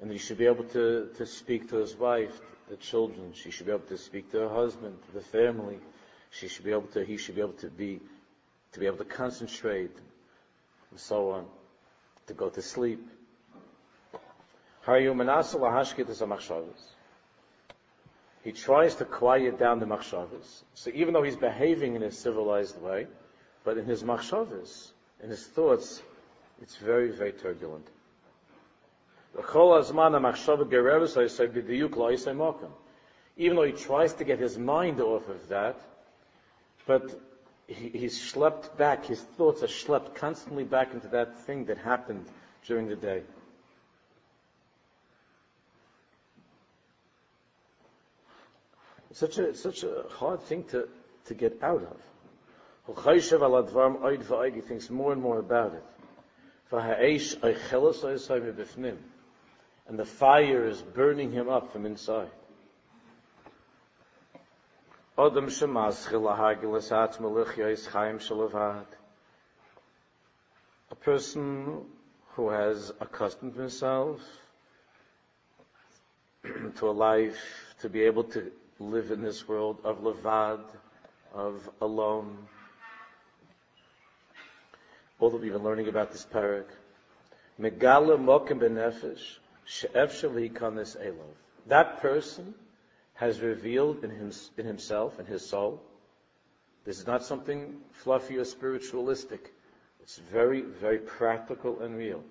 And 0.00 0.10
he 0.10 0.18
should 0.18 0.38
be 0.38 0.46
able 0.46 0.64
to, 0.64 1.08
to 1.16 1.26
speak 1.26 1.70
to 1.70 1.76
his 1.76 1.96
wife, 1.96 2.40
the 2.68 2.76
children. 2.76 3.32
She 3.32 3.50
should 3.50 3.66
be 3.66 3.72
able 3.72 3.86
to 3.86 3.98
speak 3.98 4.30
to 4.32 4.40
her 4.40 4.48
husband, 4.48 4.96
to 5.06 5.12
the 5.12 5.20
family. 5.20 5.78
She 6.30 6.48
should 6.48 6.64
be 6.64 6.72
able 6.72 6.88
to, 6.88 7.04
he 7.04 7.16
should 7.16 7.34
be 7.34 7.40
able 7.40 7.52
to 7.54 7.68
be, 7.68 8.00
to 8.72 8.80
be 8.80 8.86
able 8.86 8.98
to 8.98 9.04
concentrate, 9.04 9.96
and 10.90 11.00
so 11.00 11.30
on, 11.30 11.46
to 12.26 12.34
go 12.34 12.48
to 12.50 12.62
sleep. 12.62 13.00
He 18.44 18.52
tries 18.52 18.94
to 18.96 19.06
quiet 19.06 19.58
down 19.58 19.80
the 19.80 19.86
machshavas. 19.86 20.64
So 20.74 20.90
even 20.92 21.14
though 21.14 21.22
he's 21.22 21.36
behaving 21.36 21.96
in 21.96 22.02
a 22.02 22.10
civilized 22.12 22.80
way, 22.80 23.06
but 23.64 23.78
in 23.78 23.86
his 23.86 24.02
machshavas, 24.02 24.92
in 25.22 25.30
his 25.30 25.46
thoughts, 25.46 26.02
it's 26.60 26.76
very, 26.76 27.10
very 27.10 27.32
turbulent. 27.32 27.86
Even 33.36 33.56
though 33.56 33.62
he 33.62 33.72
tries 33.72 34.12
to 34.12 34.24
get 34.24 34.38
his 34.38 34.58
mind 34.58 35.00
off 35.00 35.28
of 35.28 35.48
that, 35.48 35.80
but 36.86 37.18
he, 37.66 37.88
he's 37.88 38.18
schlepped 38.20 38.76
back, 38.76 39.06
his 39.06 39.22
thoughts 39.22 39.62
are 39.62 39.68
schlepped 39.68 40.14
constantly 40.16 40.64
back 40.64 40.92
into 40.92 41.08
that 41.08 41.34
thing 41.40 41.64
that 41.64 41.78
happened 41.78 42.26
during 42.66 42.88
the 42.88 42.96
day. 42.96 43.22
Such 49.14 49.38
a 49.38 49.54
such 49.54 49.84
a 49.84 50.04
hard 50.10 50.42
thing 50.42 50.64
to, 50.64 50.88
to 51.26 51.34
get 51.34 51.62
out 51.62 51.82
of. 51.82 51.96
He 54.54 54.60
thinks 54.60 54.90
more 54.90 55.12
and 55.12 55.22
more 55.22 55.38
about 55.38 55.72
it. 55.74 55.84
And 59.86 59.98
the 59.98 60.04
fire 60.04 60.66
is 60.66 60.82
burning 60.82 61.30
him 61.30 61.48
up 61.48 61.72
from 61.72 61.86
inside. 61.86 62.30
A 70.90 70.94
person 70.96 71.84
who 72.34 72.50
has 72.50 72.92
accustomed 73.00 73.54
himself 73.54 74.20
to 76.76 76.88
a 76.88 76.90
life 76.90 77.38
to 77.80 77.88
be 77.88 78.02
able 78.02 78.24
to 78.24 78.50
live 78.78 79.10
in 79.10 79.22
this 79.22 79.46
world 79.46 79.78
of 79.84 80.02
levad, 80.02 80.60
of 81.32 81.68
alone. 81.80 82.36
All 85.20 85.30
that 85.30 85.40
we've 85.40 85.52
been 85.52 85.62
learning 85.62 85.88
about 85.88 86.12
this 86.12 86.26
parak. 86.32 86.66
Megala 87.60 88.18
mokim 88.18 88.60
benefesh 88.60 89.38
she'ef 89.64 90.12
kanis 90.22 90.96
elov. 90.96 91.34
That 91.66 92.00
person 92.00 92.54
has 93.14 93.40
revealed 93.40 94.02
in, 94.02 94.10
him, 94.10 94.32
in 94.58 94.66
himself, 94.66 95.20
in 95.20 95.26
his 95.26 95.48
soul. 95.48 95.80
This 96.84 96.98
is 96.98 97.06
not 97.06 97.22
something 97.24 97.76
fluffy 97.92 98.36
or 98.38 98.44
spiritualistic. 98.44 99.54
It's 100.02 100.18
very, 100.18 100.62
very 100.62 100.98
practical 100.98 101.80
and 101.80 101.96
real. 101.96 102.22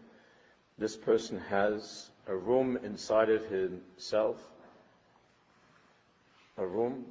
This 0.78 0.96
person 0.96 1.40
has 1.50 2.10
a 2.28 2.36
room 2.36 2.78
inside 2.84 3.30
of 3.30 3.46
himself 3.46 4.38
a 6.58 6.66
room. 6.66 7.06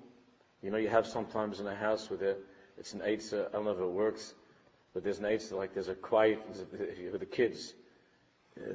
You 0.63 0.71
know, 0.71 0.79
you 0.79 0.89
have 0.89 1.07
sometimes 1.07 1.61
in 1.61 1.67
a 1.67 1.75
house 1.75 2.09
where 2.09 2.19
there, 2.19 2.37
it's 2.79 2.95
an 2.95 3.01
eitzah, 3.01 3.49
I 3.49 3.53
don't 3.53 3.65
know 3.65 3.73
if 3.73 3.81
it 3.81 3.87
works, 3.87 4.35
but 4.95 5.03
there's 5.03 5.19
an 5.19 5.25
eitzah, 5.25 5.53
like 5.53 5.75
there's 5.75 5.89
a 5.89 5.95
quiet, 5.95 6.41
with 6.49 7.21
the 7.21 7.27
kids. 7.27 7.75
Uh, 8.57 8.75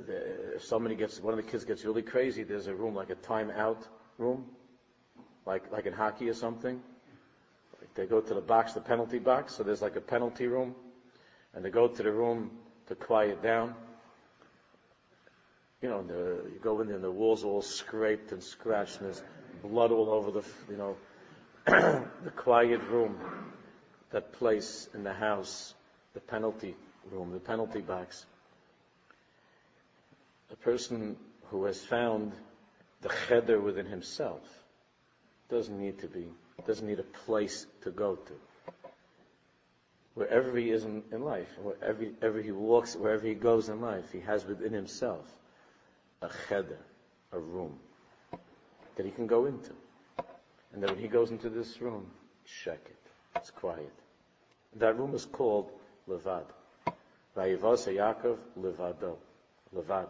if 0.55 0.63
somebody 0.65 0.95
gets, 0.95 1.19
one 1.19 1.38
of 1.38 1.43
the 1.43 1.50
kids 1.50 1.63
gets 1.63 1.86
really 1.86 2.01
crazy, 2.01 2.43
there's 2.43 2.67
a 2.67 2.74
room, 2.74 2.95
like 2.95 3.09
a 3.09 3.15
timeout 3.15 3.88
room, 4.17 4.45
like, 5.45 5.71
like 5.71 5.86
in 5.86 5.93
hockey 5.93 6.29
or 6.29 6.33
something. 6.33 6.81
Like 7.79 7.93
they 7.93 8.05
go 8.05 8.19
to 8.19 8.33
the 8.33 8.41
box, 8.41 8.74
the 8.74 8.81
penalty 8.81 9.19
box, 9.19 9.55
so 9.55 9.63
there's 9.63 9.81
like 9.81 9.95
a 9.95 10.01
penalty 10.01 10.47
room, 10.47 10.75
and 11.53 11.63
they 11.63 11.69
go 11.69 11.88
to 11.88 12.03
the 12.03 12.12
room 12.12 12.51
to 12.88 12.95
quiet 12.95 13.41
down. 13.41 13.75
You 15.81 15.89
know, 15.89 16.01
the, 16.01 16.50
you 16.51 16.59
go 16.62 16.81
in 16.81 16.88
there 16.88 16.95
and 16.95 17.03
the 17.03 17.12
walls 17.12 17.43
are 17.43 17.47
all 17.47 17.62
scraped 17.62 18.31
and 18.31 18.41
scratched, 18.41 18.97
and 18.97 19.05
there's 19.05 19.24
blood 19.61 19.91
all 19.91 20.09
over 20.09 20.31
the, 20.31 20.43
you 20.69 20.77
know, 20.77 20.95
the 21.65 22.31
quiet 22.35 22.81
room, 22.89 23.17
that 24.11 24.33
place 24.33 24.87
in 24.93 25.03
the 25.03 25.13
house, 25.13 25.73
the 26.13 26.19
penalty 26.19 26.75
room, 27.11 27.31
the 27.31 27.39
penalty 27.39 27.81
box. 27.81 28.25
A 30.51 30.55
person 30.55 31.17
who 31.49 31.65
has 31.65 31.83
found 31.83 32.31
the 33.01 33.11
cheder 33.27 33.59
within 33.59 33.85
himself 33.85 34.41
doesn't 35.49 35.79
need 35.79 35.99
to 35.99 36.07
be, 36.07 36.27
doesn't 36.65 36.87
need 36.87 36.99
a 36.99 37.03
place 37.25 37.65
to 37.81 37.91
go 37.91 38.15
to. 38.15 38.33
Wherever 40.13 40.57
he 40.57 40.71
is 40.71 40.83
in, 40.83 41.03
in 41.11 41.23
life, 41.23 41.47
wherever, 41.61 42.03
wherever 42.03 42.41
he 42.41 42.51
walks, 42.51 42.95
wherever 42.95 43.25
he 43.25 43.35
goes 43.35 43.69
in 43.69 43.81
life, 43.81 44.11
he 44.11 44.19
has 44.21 44.45
within 44.45 44.73
himself 44.73 45.25
a 46.21 46.29
cheder, 46.49 46.79
a 47.31 47.39
room 47.39 47.77
that 48.98 49.06
he 49.06 49.12
can 49.12 49.27
go 49.27 49.46
into. 49.46 49.72
And 50.74 50.84
then 50.84 50.89
when 50.89 51.00
he 51.00 51.08
goes 51.08 51.32
into 51.32 51.50
this 51.50 51.82
room, 51.82 52.08
check 52.63 52.80
it. 52.86 52.98
It's 53.36 53.51
quiet. 53.51 53.94
That 54.75 55.00
room 55.00 55.16
is 55.16 55.25
called 55.25 55.72
Levad. 56.10 56.46
Vayivasa 57.36 57.96
Yaakov 57.96 58.38
Levado. 58.60 59.16
Levad. 59.75 60.08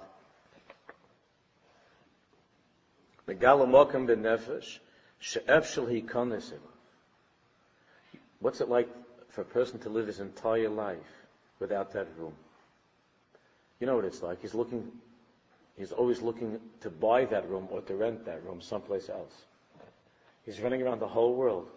Megalamokim 3.28 4.08
benefesh 4.08 4.80
she'ef 5.20 5.70
shel 5.70 5.86
hikonesim. 5.86 6.60
What's 8.40 8.62
it 8.62 8.70
like 8.70 8.88
for 9.30 9.42
a 9.42 9.46
person 9.46 9.80
to 9.80 9.90
live 9.90 10.08
his 10.08 10.20
entire 10.20 10.70
life 10.70 10.98
without 11.60 11.92
that 11.94 12.08
room? 12.18 12.34
You 13.80 13.88
know 13.88 13.96
what 13.96 14.06
it's 14.06 14.24
like. 14.24 14.42
He's 14.42 14.54
looking 14.54 14.92
He's 15.78 15.92
always 15.92 16.22
looking 16.22 16.60
to 16.82 16.90
buy 16.90 17.26
that 17.26 17.50
room 17.50 17.68
or 17.72 17.82
to 17.82 17.96
rent 17.96 18.26
that 18.26 18.44
room 18.44 18.62
someplace 18.62 19.10
else. 19.10 19.46
He's 20.44 20.60
running 20.60 20.82
around 20.82 21.00
the 21.00 21.08
whole 21.08 21.36
world 21.36 21.70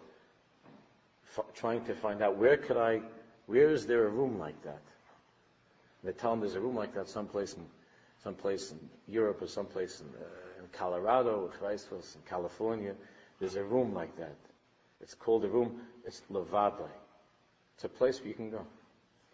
f- 1.37 1.45
trying 1.53 1.83
to 1.85 1.93
find 1.93 2.21
out 2.21 2.37
where 2.37 2.57
could 2.57 2.77
I, 2.77 3.01
where 3.45 3.69
is 3.69 3.85
there 3.85 4.05
a 4.05 4.09
room 4.09 4.39
like 4.39 4.59
that? 4.63 4.81
And 6.01 6.11
they 6.11 6.17
tell 6.17 6.33
him 6.33 6.39
there's 6.39 6.55
a 6.55 6.59
room 6.59 6.75
like 6.75 6.93
that 6.95 7.07
someplace 7.07 7.53
in, 7.53 7.65
someplace 8.23 8.71
in 8.71 8.79
Europe 9.07 9.41
or 9.41 9.47
someplace 9.47 10.01
in, 10.01 10.07
uh, 10.07 10.63
in 10.63 10.67
Colorado 10.71 11.51
or 11.61 11.71
in 11.71 12.21
California. 12.27 12.95
There's 13.39 13.55
a 13.55 13.63
room 13.63 13.93
like 13.93 14.15
that. 14.17 14.35
It's 14.99 15.13
called 15.13 15.45
a 15.45 15.49
room, 15.49 15.81
it's 16.05 16.21
Levadai. 16.31 16.89
It's 17.75 17.83
a 17.83 17.89
place 17.89 18.19
where 18.19 18.29
you 18.29 18.35
can 18.35 18.49
go. 18.49 18.65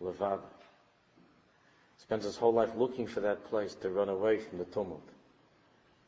Levada. 0.01 0.39
Spends 1.97 2.25
his 2.25 2.37
whole 2.37 2.53
life 2.53 2.75
looking 2.75 3.07
for 3.07 3.21
that 3.21 3.45
place 3.45 3.75
to 3.75 3.89
run 3.89 4.09
away 4.09 4.37
from 4.37 4.59
the 4.59 4.65
tumult, 4.65 5.07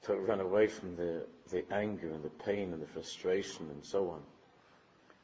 to 0.03 0.15
run 0.15 0.39
away 0.39 0.67
from 0.67 0.96
the, 0.96 1.25
the 1.51 1.63
anger 1.74 2.10
and 2.10 2.24
the 2.24 2.29
pain 2.29 2.74
and 2.74 2.81
the 2.81 2.88
frustration 2.88 3.67
and 3.72 3.84
so 3.84 4.10
on. 4.10 4.22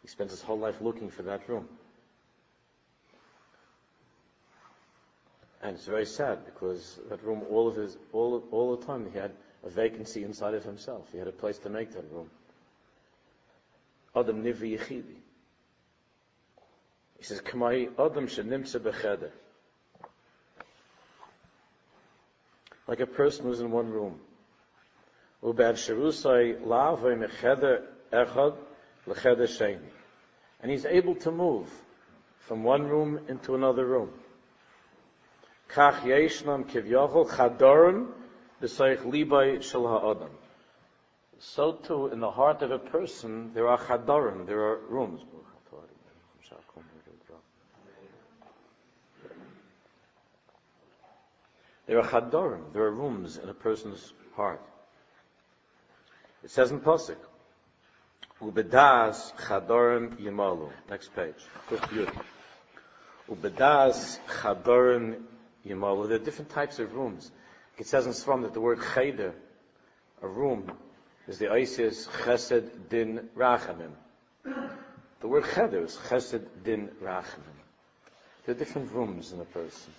He 0.01 0.07
spends 0.07 0.31
his 0.31 0.41
whole 0.41 0.59
life 0.59 0.81
looking 0.81 1.09
for 1.09 1.23
that 1.23 1.47
room. 1.47 1.67
And 5.61 5.75
it's 5.75 5.87
very 5.87 6.05
sad 6.05 6.45
because 6.45 6.99
that 7.09 7.23
room, 7.23 7.41
all 7.49 7.67
of 7.67 7.75
his, 7.75 7.97
all, 8.13 8.43
all 8.51 8.75
the 8.75 8.85
time, 8.85 9.09
he 9.11 9.17
had 9.17 9.31
a 9.63 9.69
vacancy 9.69 10.23
inside 10.23 10.53
of 10.53 10.63
himself. 10.63 11.07
He 11.11 11.17
had 11.17 11.27
a 11.27 11.31
place 11.31 11.57
to 11.59 11.69
make 11.69 11.91
that 11.93 12.05
room. 12.11 12.29
Adam 14.15 14.43
Nivi 14.43 14.77
Yechidi. 14.77 15.17
He 17.17 17.23
says, 17.23 17.41
Kamai 17.41 17.89
Adam 17.97 18.27
Shenimtze 18.27 18.79
Becheder. 18.79 19.31
Like 22.87 22.99
a 22.99 23.07
person 23.07 23.45
who's 23.45 23.61
in 23.61 23.71
one 23.71 23.89
room. 23.89 24.19
And 30.61 30.71
he's 30.71 30.85
able 30.85 31.15
to 31.15 31.31
move 31.31 31.67
from 32.39 32.63
one 32.63 32.87
room 32.87 33.19
into 33.27 33.55
another 33.55 33.85
room. 33.85 34.09
So 41.37 41.73
too, 41.73 42.07
in 42.07 42.19
the 42.19 42.31
heart 42.31 42.61
of 42.61 42.71
a 42.71 42.79
person, 42.79 43.51
there 43.53 43.67
are 43.67 43.77
chadorim, 43.77 44.45
there 44.45 44.61
are 44.61 44.77
rooms. 44.87 45.21
There 51.87 51.99
are 51.99 52.07
chadorim, 52.07 52.73
there 52.73 52.83
are 52.83 52.91
rooms 52.91 53.37
in 53.37 53.47
a 53.49 53.53
person's 53.53 54.13
heart. 54.35 54.61
It 56.43 56.51
says 56.51 56.71
in 56.71 56.79
Pasuk, 56.79 57.17
Ubedas 58.41 59.33
chadorim 59.35 60.15
yimalu. 60.17 60.69
Next 60.89 61.15
page. 61.15 61.35
Ubedas 63.29 64.19
chadorim 64.27 65.23
yimalu. 65.65 66.07
There 66.07 66.17
are 66.17 66.23
different 66.23 66.49
types 66.51 66.79
of 66.79 66.93
rooms. 66.93 67.31
It 67.77 67.87
says 67.87 68.05
in 68.05 68.13
Svam 68.13 68.41
that 68.43 68.53
the 68.53 68.61
word 68.61 68.79
cheder, 68.93 69.33
a 70.21 70.27
room, 70.27 70.71
is 71.27 71.37
the 71.39 71.51
ISIS 71.51 72.07
chesed 72.07 72.89
din 72.89 73.29
rachamim. 73.35 73.91
The 75.21 75.27
word 75.27 75.45
cheder 75.53 75.83
is 75.83 75.97
chesed 76.09 76.45
din 76.63 76.89
rachamim. 77.01 77.57
There 78.45 78.55
are 78.55 78.57
different 78.57 78.91
rooms 78.91 79.31
in 79.31 79.39
a 79.39 79.45
person. 79.45 79.93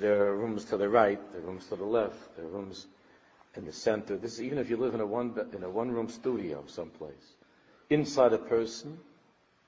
There 0.00 0.28
are 0.28 0.34
rooms 0.34 0.64
to 0.66 0.78
the 0.78 0.88
right, 0.88 1.20
there 1.32 1.42
are 1.42 1.44
rooms 1.44 1.66
to 1.66 1.76
the 1.76 1.84
left, 1.84 2.34
there 2.34 2.46
are 2.46 2.48
rooms 2.48 2.86
in 3.54 3.66
the 3.66 3.72
center. 3.72 4.16
This 4.16 4.32
is 4.32 4.42
even 4.42 4.56
if 4.56 4.70
you 4.70 4.78
live 4.78 4.94
in 4.94 5.00
a 5.00 5.06
one 5.06 5.38
in 5.52 5.62
a 5.62 5.68
one 5.68 5.90
room 5.90 6.08
studio 6.08 6.64
someplace. 6.68 7.34
Inside 7.90 8.32
a 8.32 8.38
person, 8.38 8.98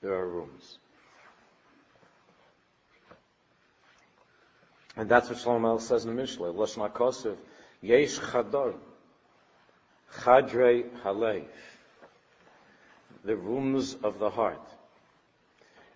there 0.01 0.13
are 0.13 0.27
rooms. 0.27 0.79
And 4.95 5.07
that's 5.07 5.29
what 5.29 5.37
Shlomo 5.37 5.79
says 5.79 6.03
in 6.03 6.15
the 6.15 6.21
Mishnah. 6.21 6.45
Lashon 6.45 6.89
HaKosev, 6.91 7.37
Yesh 7.81 8.17
Chador, 8.17 8.73
Chadrei 10.21 10.89
Halev, 11.03 11.45
the 13.23 13.35
rooms 13.35 13.95
of 14.01 14.17
the 14.17 14.31
heart. 14.31 14.67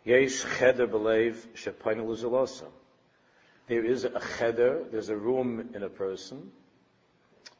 Yesh 0.03 0.45
Cheder 0.59 0.87
Belev 0.87 1.35
Luzelosa. 1.55 2.65
There 3.67 3.83
is 3.83 4.05
a 4.05 4.21
cheder, 4.37 4.83
there's 4.91 5.09
a 5.09 5.17
room 5.17 5.69
in 5.73 5.83
a 5.83 5.89
person 5.89 6.51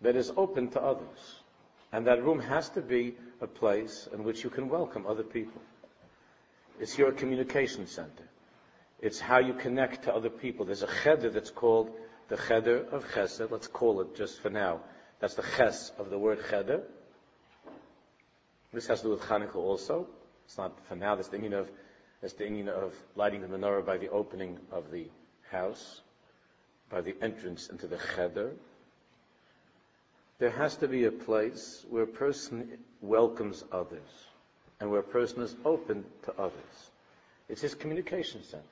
that 0.01 0.15
is 0.15 0.31
open 0.37 0.69
to 0.69 0.81
others. 0.81 1.41
And 1.91 2.07
that 2.07 2.23
room 2.23 2.39
has 2.39 2.69
to 2.69 2.81
be 2.81 3.15
a 3.41 3.47
place 3.47 4.07
in 4.13 4.23
which 4.23 4.43
you 4.43 4.49
can 4.49 4.69
welcome 4.69 5.05
other 5.05 5.23
people. 5.23 5.61
It's 6.79 6.97
your 6.97 7.11
communication 7.11 7.87
center. 7.87 8.29
It's 9.01 9.19
how 9.19 9.39
you 9.39 9.53
connect 9.53 10.03
to 10.03 10.15
other 10.15 10.29
people. 10.29 10.65
There's 10.65 10.83
a 10.83 10.89
cheder 11.03 11.29
that's 11.29 11.51
called 11.51 11.91
the 12.29 12.37
cheder 12.37 12.85
of 12.91 13.05
chesed. 13.13 13.51
Let's 13.51 13.67
call 13.67 14.01
it 14.01 14.15
just 14.15 14.41
for 14.41 14.49
now. 14.49 14.81
That's 15.19 15.35
the 15.35 15.43
ches 15.57 15.91
of 15.97 16.09
the 16.09 16.17
word 16.17 16.39
cheder. 16.49 16.83
This 18.73 18.87
has 18.87 19.01
to 19.01 19.07
do 19.07 19.11
with 19.11 19.21
Hanukkah 19.21 19.55
also. 19.55 20.07
It's 20.45 20.57
not 20.57 20.77
for 20.87 20.95
now. 20.95 21.15
That's 21.15 21.29
the 21.29 21.37
meaning 21.37 21.59
of, 21.59 21.69
that's 22.21 22.33
the 22.33 22.45
meaning 22.45 22.69
of 22.69 22.93
lighting 23.15 23.41
the 23.41 23.47
menorah 23.47 23.85
by 23.85 23.97
the 23.97 24.09
opening 24.09 24.59
of 24.71 24.91
the 24.91 25.07
house, 25.51 26.01
by 26.89 27.01
the 27.01 27.15
entrance 27.21 27.69
into 27.69 27.87
the 27.87 27.99
cheder. 28.15 28.51
There 30.39 30.51
has 30.51 30.75
to 30.77 30.87
be 30.87 31.05
a 31.05 31.11
place 31.11 31.85
where 31.89 32.03
a 32.03 32.07
person 32.07 32.77
welcomes 33.01 33.63
others 33.71 34.27
and 34.79 34.89
where 34.91 34.99
a 34.99 35.03
person 35.03 35.41
is 35.41 35.55
open 35.65 36.05
to 36.23 36.33
others. 36.37 36.91
It's 37.49 37.61
his 37.61 37.73
communication 37.73 38.43
center. 38.43 38.63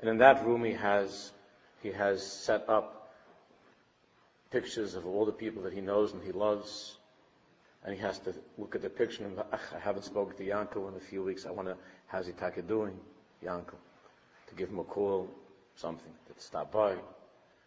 And 0.00 0.08
in 0.08 0.18
that 0.18 0.44
room 0.46 0.64
he 0.64 0.72
has, 0.72 1.32
he 1.82 1.90
has 1.90 2.24
set 2.24 2.68
up 2.68 3.12
pictures 4.50 4.94
of 4.94 5.06
all 5.06 5.24
the 5.24 5.32
people 5.32 5.62
that 5.62 5.72
he 5.72 5.80
knows 5.80 6.12
and 6.12 6.22
he 6.22 6.32
loves. 6.32 6.96
And 7.84 7.94
he 7.94 8.00
has 8.00 8.20
to 8.20 8.34
look 8.58 8.76
at 8.76 8.82
the 8.82 8.90
picture 8.90 9.24
and 9.24 9.40
I 9.40 9.78
haven't 9.80 10.04
spoken 10.04 10.36
to 10.36 10.44
Yankel 10.44 10.88
in 10.88 10.94
a 10.94 11.00
few 11.00 11.24
weeks. 11.24 11.46
I 11.46 11.50
want 11.50 11.68
to, 11.68 11.76
how's 12.06 12.26
he 12.26 12.32
taka 12.32 12.62
doing, 12.62 12.96
Yankel? 13.44 13.74
To 14.48 14.54
give 14.54 14.68
him 14.68 14.78
a 14.78 14.84
call, 14.84 15.28
something, 15.76 16.12
that's 16.28 16.50
by. 16.72 16.96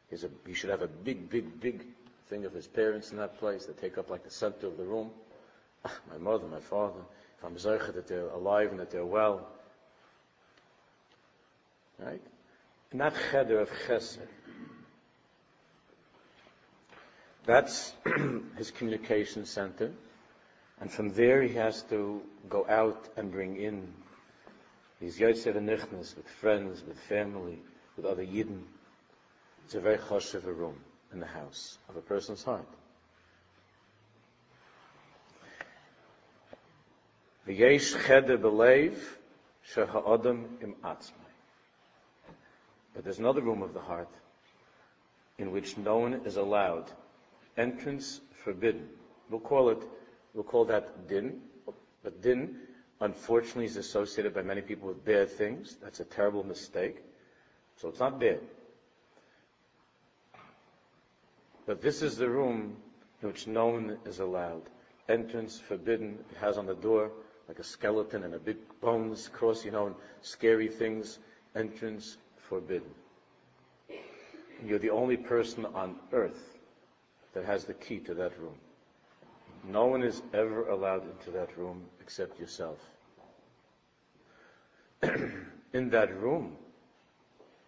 He's 0.09 0.23
a, 0.23 0.29
he 0.45 0.53
should 0.53 0.69
have 0.69 0.81
a 0.81 0.87
big, 0.87 1.29
big, 1.29 1.59
big 1.59 1.85
thing 2.29 2.45
of 2.45 2.53
his 2.53 2.67
parents 2.67 3.11
in 3.11 3.17
that 3.17 3.37
place 3.39 3.65
that 3.65 3.79
take 3.79 3.97
up 3.97 4.09
like 4.09 4.23
the 4.23 4.31
center 4.31 4.67
of 4.67 4.77
the 4.77 4.83
room. 4.83 5.09
my 6.11 6.17
mother, 6.17 6.47
my 6.47 6.59
father, 6.59 7.01
if 7.37 7.43
I'm 7.43 7.55
zeicha 7.55 7.93
that 7.93 8.07
they're 8.07 8.29
alive 8.29 8.71
and 8.71 8.79
that 8.79 8.91
they're 8.91 9.05
well. 9.05 9.47
Right? 11.99 12.21
And 12.91 13.01
that 13.01 13.13
cheder 13.31 13.59
of 13.59 13.69
chesed, 13.87 14.19
that's 17.45 17.93
his 18.57 18.71
communication 18.71 19.45
center. 19.45 19.91
And 20.81 20.91
from 20.91 21.09
there 21.13 21.41
he 21.41 21.53
has 21.55 21.83
to 21.83 22.21
go 22.49 22.65
out 22.67 23.07
and 23.15 23.31
bring 23.31 23.57
in 23.57 23.87
these 24.99 25.19
Yotzer 25.19 25.53
Nichnas 25.55 26.15
with 26.15 26.27
friends, 26.27 26.83
with 26.85 26.99
family, 26.99 27.59
with 27.95 28.05
other 28.05 28.25
Yidden. 28.25 28.61
It's 29.65 29.75
a 29.75 29.79
very 29.79 29.97
choshev 29.97 30.45
room 30.45 30.77
in 31.11 31.19
the 31.19 31.25
house 31.25 31.77
of 31.89 31.95
a 31.95 32.01
person's 32.01 32.43
heart. 32.43 32.67
V'yesh 37.47 38.05
cheder 38.05 38.37
belev 38.37 38.97
sheha'adam 39.73 40.61
im 40.61 40.75
atzmai. 40.83 41.11
But 42.93 43.03
there's 43.03 43.19
another 43.19 43.41
room 43.41 43.61
of 43.61 43.73
the 43.73 43.81
heart 43.81 44.09
in 45.37 45.51
which 45.51 45.77
no 45.77 45.97
one 45.97 46.21
is 46.25 46.37
allowed. 46.37 46.89
Entrance 47.57 48.21
forbidden. 48.43 48.87
We'll 49.29 49.39
call 49.39 49.69
it, 49.69 49.83
we'll 50.33 50.43
call 50.43 50.65
that 50.65 51.07
din. 51.07 51.41
But 52.03 52.21
din, 52.21 52.57
unfortunately, 53.01 53.65
is 53.65 53.77
associated 53.77 54.33
by 54.33 54.43
many 54.43 54.61
people 54.61 54.87
with 54.87 55.03
bad 55.03 55.29
things. 55.29 55.77
That's 55.81 55.99
a 55.99 56.05
terrible 56.05 56.43
mistake. 56.43 56.97
So 57.77 57.89
it's 57.89 57.99
not 57.99 58.19
there. 58.19 58.39
But 61.65 61.81
this 61.81 62.01
is 62.01 62.17
the 62.17 62.29
room 62.29 62.77
in 63.21 63.27
which 63.27 63.47
no 63.47 63.67
one 63.67 63.97
is 64.05 64.19
allowed. 64.19 64.63
Entrance 65.09 65.59
forbidden. 65.59 66.19
It 66.31 66.37
has 66.37 66.57
on 66.57 66.65
the 66.65 66.75
door 66.75 67.11
like 67.47 67.59
a 67.59 67.63
skeleton 67.63 68.23
and 68.23 68.33
a 68.33 68.39
big 68.39 68.57
bones 68.81 69.27
cross, 69.27 69.65
you 69.65 69.71
know, 69.71 69.87
and 69.87 69.95
scary 70.21 70.67
things. 70.67 71.19
Entrance 71.55 72.17
forbidden. 72.37 72.89
You're 74.63 74.79
the 74.79 74.89
only 74.89 75.17
person 75.17 75.65
on 75.65 75.95
earth 76.11 76.57
that 77.33 77.45
has 77.45 77.65
the 77.65 77.73
key 77.73 77.99
to 77.99 78.13
that 78.15 78.39
room. 78.39 78.55
No 79.67 79.85
one 79.85 80.03
is 80.03 80.21
ever 80.33 80.67
allowed 80.69 81.03
into 81.09 81.31
that 81.31 81.57
room 81.57 81.83
except 82.01 82.39
yourself. 82.39 82.77
In 85.73 85.89
that 85.89 86.15
room, 86.21 86.55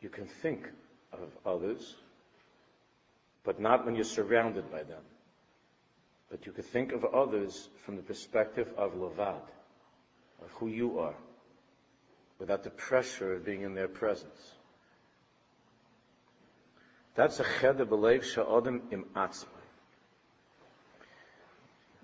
you 0.02 0.10
can 0.10 0.26
think 0.26 0.68
of 1.14 1.20
others, 1.46 1.96
but 3.44 3.60
not 3.60 3.86
when 3.86 3.96
you're 3.96 4.04
surrounded 4.04 4.72
by 4.72 4.84
them. 4.84 5.02
But 6.30 6.46
you 6.46 6.52
can 6.52 6.64
think 6.64 6.92
of 6.92 7.06
others 7.06 7.70
from 7.86 7.96
the 7.96 8.02
perspective 8.02 8.68
of 8.78 8.94
Levad, 8.94 9.42
of 10.44 10.52
who 10.56 10.68
you 10.68 11.00
are, 11.00 11.16
without 12.40 12.64
the 12.64 12.70
pressure 12.70 13.34
of 13.34 13.46
being 13.46 13.62
in 13.62 13.74
their 13.74 13.88
presence. 13.88 14.52
That's 17.16 17.40
a 17.40 17.46
cheder 17.60 17.86
belev 17.86 18.24
sha'odem 18.24 18.92
im 18.92 19.06
atzmai. 19.16 19.48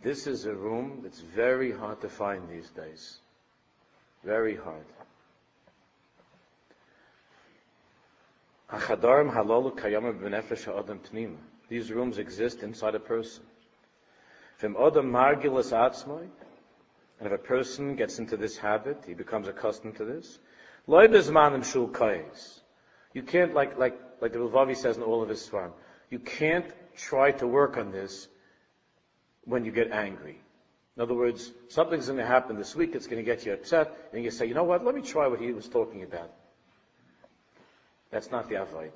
This 0.01 0.27
is 0.27 0.45
a 0.45 0.53
room 0.53 1.01
that's 1.03 1.19
very 1.19 1.71
hard 1.71 2.01
to 2.01 2.09
find 2.09 2.49
these 2.49 2.69
days. 2.71 3.19
Very 4.23 4.55
hard. 4.55 4.85
These 11.69 11.91
rooms 11.91 12.17
exist 12.17 12.63
inside 12.63 12.95
a 12.95 12.99
person. 12.99 13.43
From 14.57 14.75
other 14.77 15.03
marginal 15.03 15.59
aspects, 15.59 16.05
and 16.07 17.27
if 17.27 17.31
a 17.31 17.37
person 17.37 17.95
gets 17.95 18.17
into 18.19 18.35
this 18.35 18.57
habit, 18.57 19.03
he 19.05 19.13
becomes 19.13 19.47
accustomed 19.47 19.95
to 19.97 20.05
this. 20.05 20.39
You 23.13 23.23
can't, 23.23 23.53
like, 23.53 23.77
like, 23.77 23.99
like 24.21 24.33
the 24.33 24.39
Ravavi 24.39 24.75
says 24.75 24.97
in 24.97 25.03
all 25.03 25.21
of 25.21 25.29
his 25.29 25.47
Svarim, 25.47 25.71
you 26.09 26.19
can't 26.19 26.65
try 26.95 27.31
to 27.31 27.47
work 27.47 27.77
on 27.77 27.91
this 27.91 28.27
when 29.45 29.65
you 29.65 29.71
get 29.71 29.91
angry. 29.91 30.41
In 30.95 31.01
other 31.01 31.13
words, 31.13 31.51
something's 31.69 32.07
going 32.07 32.17
to 32.17 32.25
happen 32.25 32.57
this 32.57 32.75
week 32.75 32.93
that's 32.93 33.07
going 33.07 33.23
to 33.23 33.25
get 33.25 33.45
you 33.45 33.53
upset, 33.53 34.09
and 34.13 34.23
you 34.23 34.31
say, 34.31 34.45
you 34.47 34.53
know 34.53 34.63
what, 34.63 34.83
let 34.83 34.95
me 34.95 35.01
try 35.01 35.27
what 35.27 35.39
he 35.39 35.51
was 35.51 35.67
talking 35.67 36.03
about. 36.03 36.31
That's 38.13 38.29
not 38.29 38.47
the 38.47 38.55
Avodah. 38.55 38.91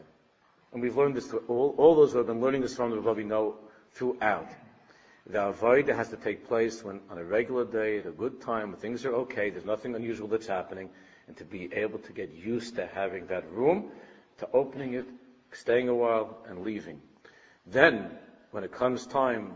And 0.71 0.81
we've 0.81 0.95
learned 0.95 1.15
this, 1.15 1.33
all, 1.47 1.73
all 1.77 1.95
those 1.95 2.11
who 2.11 2.19
have 2.19 2.27
been 2.27 2.39
learning 2.39 2.61
this 2.61 2.75
from 2.75 2.91
the 2.91 2.97
Ravavi 2.97 3.25
know 3.25 3.55
throughout. 3.93 4.47
The 5.25 5.39
Avodah 5.39 5.95
has 5.95 6.09
to 6.09 6.17
take 6.17 6.47
place 6.47 6.83
when, 6.83 7.01
on 7.09 7.17
a 7.17 7.23
regular 7.23 7.65
day, 7.65 7.97
at 7.97 8.05
a 8.05 8.11
good 8.11 8.39
time, 8.39 8.69
when 8.69 8.79
things 8.79 9.05
are 9.05 9.13
okay, 9.13 9.49
there's 9.49 9.65
nothing 9.65 9.95
unusual 9.95 10.27
that's 10.27 10.45
happening, 10.45 10.89
and 11.27 11.35
to 11.35 11.43
be 11.43 11.73
able 11.73 11.97
to 11.99 12.13
get 12.13 12.31
used 12.31 12.75
to 12.75 12.85
having 12.85 13.25
that 13.25 13.51
room, 13.51 13.89
to 14.37 14.47
opening 14.53 14.93
it, 14.93 15.07
staying 15.51 15.89
a 15.89 15.95
while, 15.95 16.37
and 16.47 16.61
leaving. 16.61 17.01
Then, 17.65 18.11
when 18.51 18.63
it 18.63 18.71
comes 18.71 19.07
time 19.07 19.53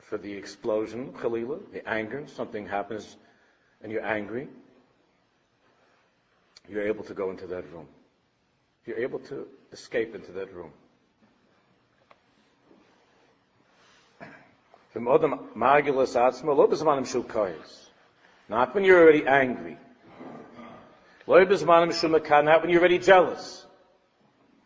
for 0.00 0.18
the 0.18 0.32
explosion, 0.32 1.12
Khalila, 1.12 1.60
the 1.72 1.88
anger, 1.88 2.24
something 2.26 2.66
happens 2.66 3.16
and 3.80 3.92
you're 3.92 4.04
angry, 4.04 4.48
you're 6.68 6.86
able 6.86 7.04
to 7.04 7.14
go 7.14 7.30
into 7.30 7.46
that 7.46 7.64
room. 7.72 7.86
You're 8.88 9.00
able 9.00 9.18
to 9.18 9.46
escape 9.70 10.14
into 10.14 10.32
that 10.32 10.50
room. 10.54 10.72
Not 18.48 18.74
when 18.74 18.84
you're 18.84 19.02
already 19.02 19.26
angry. 19.26 19.76
Not 21.26 22.62
when 22.62 22.70
you're 22.70 22.80
already 22.80 22.98
jealous. 22.98 23.66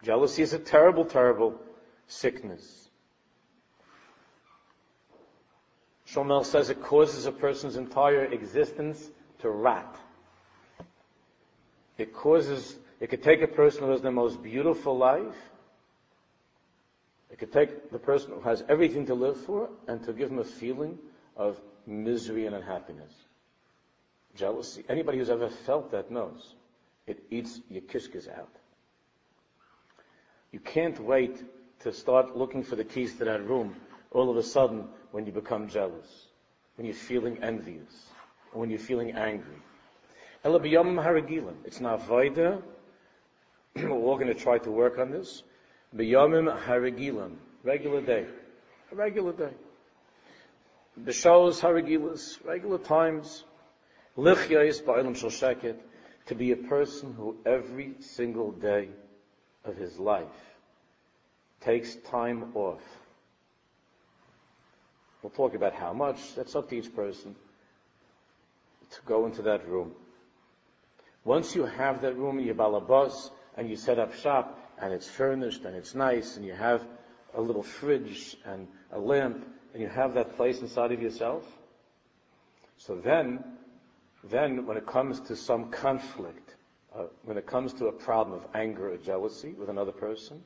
Jealousy 0.05 0.43
is 0.43 0.53
a 0.53 0.59
terrible, 0.61 1.05
terrible 1.05 1.61
sickness. 2.07 2.89
Shomel 6.07 6.45
says 6.45 6.71
it 6.71 6.81
causes 6.81 7.27
a 7.27 7.33
person's 7.33 7.75
entire 7.75 8.27
existence 8.27 9.05
to 9.41 9.51
rot. 9.51 9.97
It 11.99 12.15
causes, 12.15 12.77
it 13.03 13.11
could 13.11 13.23
take 13.25 13.43
a 13.43 13.49
person 13.49 13.83
who 13.83 13.91
has 13.91 14.01
the 14.01 14.13
most 14.13 14.41
beautiful 14.45 14.97
life, 14.97 15.35
it 17.33 17.39
could 17.41 17.53
take 17.53 17.91
the 17.91 17.99
person 17.99 18.31
who 18.31 18.41
has 18.43 18.63
everything 18.69 19.07
to 19.07 19.15
live 19.15 19.37
for 19.39 19.69
and 19.89 20.05
to 20.05 20.13
give 20.13 20.31
him 20.31 20.39
a 20.39 20.45
feeling 20.45 20.97
of 21.37 21.61
misery 21.85 22.47
and 22.47 22.55
unhappiness. 22.55 23.13
Jealousy. 24.37 24.85
Anybody 24.89 25.19
who's 25.19 25.31
ever 25.31 25.49
felt 25.49 25.91
that 25.91 26.13
knows. 26.13 26.55
It 27.09 27.25
eats 27.29 27.61
your 27.69 27.83
kishkas 27.83 28.29
out. 28.39 28.55
You 30.53 30.61
can't 30.61 31.01
wait 31.01 31.43
to 31.81 31.93
start 31.93 32.37
looking 32.37 32.63
for 32.63 32.77
the 32.77 32.85
keys 32.85 33.17
to 33.19 33.25
that 33.25 33.45
room 33.49 33.75
all 34.13 34.31
of 34.31 34.37
a 34.37 34.45
sudden 34.45 34.87
when 35.11 35.27
you 35.27 35.33
become 35.33 35.67
jealous, 35.67 36.29
when 36.77 36.87
you're 36.87 36.95
feeling 36.95 37.43
envious, 37.43 38.07
or 38.53 38.61
when 38.61 38.71
you're 38.71 38.79
feeling 38.79 39.11
angry. 39.11 39.57
It's 40.45 41.81
vaida. 41.81 42.63
We're 43.77 43.91
all 43.91 44.17
going 44.17 44.29
to 44.29 44.35
try 44.35 44.59
to 44.59 44.71
work 44.71 44.99
on 44.99 45.11
this. 45.11 45.43
Biyamim 45.97 46.63
haragilam. 46.65 47.37
Regular 47.65 48.01
day. 48.01 48.27
A 48.91 48.95
regular 48.95 49.33
day. 49.33 49.53
B'shos 51.03 51.61
haragilas. 51.61 52.45
Regular 52.45 52.79
times. 52.79 53.45
Lichyais 54.17 54.83
ba'ilam 54.83 55.17
shal 55.17 55.75
To 56.27 56.35
be 56.35 56.53
a 56.53 56.57
person 56.57 57.15
who 57.15 57.37
every 57.47 57.95
single 58.01 58.53
day 58.53 58.89
of 59.65 59.77
his 59.77 59.99
life 59.99 60.27
takes 61.61 61.95
time 62.11 62.53
off. 62.55 62.83
We'll 65.23 65.31
talk 65.31 65.55
about 65.55 65.75
how 65.75 65.93
much. 65.93 66.35
That's 66.35 66.55
up 66.55 66.69
to 66.71 66.77
each 66.77 66.95
person 66.95 67.37
to 68.91 68.99
go 69.07 69.25
into 69.27 69.43
that 69.43 69.67
room. 69.69 69.93
Once 71.25 71.55
you 71.55 71.65
have 71.65 72.03
that 72.03 72.17
room 72.17 72.39
in 72.39 72.45
your 72.45 72.57
balabas 72.57 73.31
and 73.57 73.69
you 73.69 73.77
set 73.77 73.99
up 73.99 74.15
shop 74.15 74.59
and 74.81 74.93
it's 74.93 75.09
furnished 75.09 75.65
and 75.65 75.77
it's 75.77 75.95
nice 75.95 76.37
and 76.37 76.45
you 76.45 76.55
have 76.55 76.83
a 77.35 77.41
little 77.41 77.63
fridge 77.63 78.37
and 78.45 78.69
a 78.93 78.99
lamp 78.99 79.47
and 79.73 79.83
you 79.83 79.89
have 79.89 80.15
that 80.15 80.37
place 80.37 80.61
inside 80.61 80.93
of 80.93 81.01
yourself, 81.01 81.47
so 82.77 82.97
then, 82.97 83.45
then 84.25 84.67
when 84.67 84.77
it 84.77 84.87
comes 84.87 85.21
to 85.21 85.37
some 85.37 85.71
conflict, 85.71 86.57
uh, 86.95 87.05
when 87.25 87.39
it 87.39 87.47
comes 87.47 87.73
to 87.75 87.87
a 87.87 87.93
problem 87.93 88.39
of 88.39 88.47
anger 88.55 88.93
or 88.93 88.97
jealousy 88.97 89.53
with 89.53 89.69
another 89.69 89.93
person, 89.93 90.43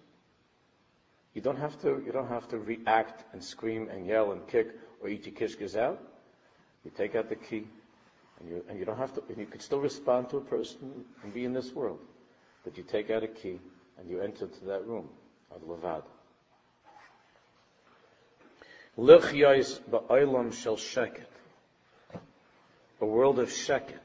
you 1.35 1.41
don't 1.41 1.59
have 1.59 1.81
to, 1.83 2.03
you 2.05 2.13
don't 2.13 2.29
have 2.29 2.49
to 2.49 2.59
react 2.59 3.25
and 3.33 3.43
scream 3.43 3.89
and 3.89 4.07
yell 4.07 4.33
and 4.33 4.47
kick 4.49 4.69
or 5.03 5.09
eat 5.09 5.27
your 5.27 5.35
kishkas 5.35 5.77
out. 5.77 6.01
You 6.85 6.91
take 6.97 7.15
out 7.15 7.29
the 7.29 7.37
key 7.37 7.67
and 8.41 8.49
you, 8.49 8.65
and 8.69 8.79
you 8.79 8.85
don't 8.85 8.99
have 8.99 9.15
to, 9.15 9.23
and 9.29 9.39
you 9.39 9.47
can 9.47 9.61
still 9.61 9.81
respond 9.81 10.31
to 10.31 10.37
a 10.37 10.41
person 10.41 11.05
and 11.23 11.35
be 11.35 11.45
in 11.45 11.53
this 11.53 11.73
world. 11.73 12.01
But 12.67 12.77
you 12.77 12.83
take 12.83 13.11
out 13.11 13.23
a 13.23 13.29
key 13.29 13.59
and 13.99 14.11
you 14.11 14.21
enter 14.21 14.47
to 14.47 14.65
that 14.67 14.87
room 14.87 15.09
of 15.51 15.63
Levad. 15.63 16.03
Lichyais 18.99 19.81
ba'olam 19.91 20.53
shel 20.53 20.77
sheket. 20.77 21.25
A 23.01 23.07
world 23.07 23.39
of 23.39 23.49
sheket. 23.49 24.01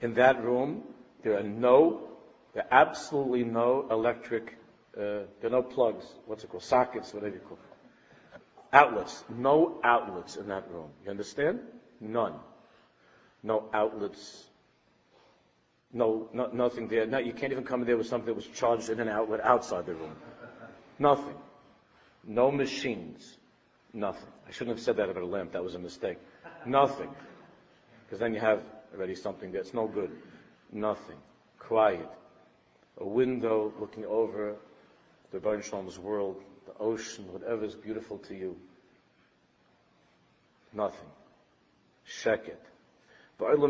In 0.00 0.14
that 0.14 0.42
room, 0.42 0.84
there 1.22 1.36
are 1.38 1.42
no, 1.42 2.08
there 2.54 2.64
are 2.70 2.80
absolutely 2.80 3.44
no 3.44 3.86
electric 3.90 4.54
uh, 4.98 5.22
there 5.40 5.46
are 5.46 5.50
no 5.50 5.62
plugs, 5.62 6.04
what's 6.26 6.42
it 6.42 6.50
called, 6.50 6.62
sockets, 6.62 7.14
whatever 7.14 7.34
you 7.34 7.40
call 7.40 7.56
it. 7.56 8.40
Outlets. 8.72 9.24
No 9.28 9.80
outlets 9.84 10.36
in 10.36 10.48
that 10.48 10.68
room. 10.72 10.90
You 11.04 11.10
understand? 11.12 11.60
None. 12.00 12.34
No 13.44 13.68
outlets. 13.72 14.44
No, 15.92 16.28
no 16.32 16.48
nothing 16.52 16.88
there. 16.88 17.06
No, 17.06 17.18
you 17.18 17.32
can't 17.32 17.52
even 17.52 17.64
come 17.64 17.80
in 17.80 17.86
there 17.86 17.96
with 17.96 18.06
something 18.06 18.26
that 18.26 18.34
was 18.34 18.46
charged 18.46 18.90
in 18.90 19.00
an 19.00 19.08
outlet 19.08 19.40
outside 19.40 19.86
the 19.86 19.94
room. 19.94 20.14
Nothing. 20.98 21.34
No 22.24 22.50
machines. 22.50 23.36
Nothing. 23.94 24.28
I 24.46 24.50
shouldn't 24.50 24.76
have 24.76 24.84
said 24.84 24.96
that 24.96 25.08
about 25.08 25.22
a 25.22 25.26
lamp. 25.26 25.52
That 25.52 25.64
was 25.64 25.74
a 25.74 25.78
mistake. 25.78 26.18
Nothing. 26.66 27.08
Because 28.04 28.18
then 28.20 28.34
you 28.34 28.40
have 28.40 28.62
already 28.94 29.14
something 29.14 29.52
that's 29.52 29.72
no 29.72 29.86
good. 29.86 30.10
Nothing. 30.72 31.16
Quiet. 31.58 32.08
A 32.98 33.06
window 33.06 33.72
looking 33.78 34.04
over 34.04 34.56
the 35.30 35.38
Baruch 35.40 35.98
world, 35.98 36.42
the 36.66 36.72
ocean, 36.78 37.32
whatever 37.32 37.64
is 37.64 37.74
beautiful 37.74 38.18
to 38.18 38.34
you. 38.34 38.56
Nothing. 40.72 41.08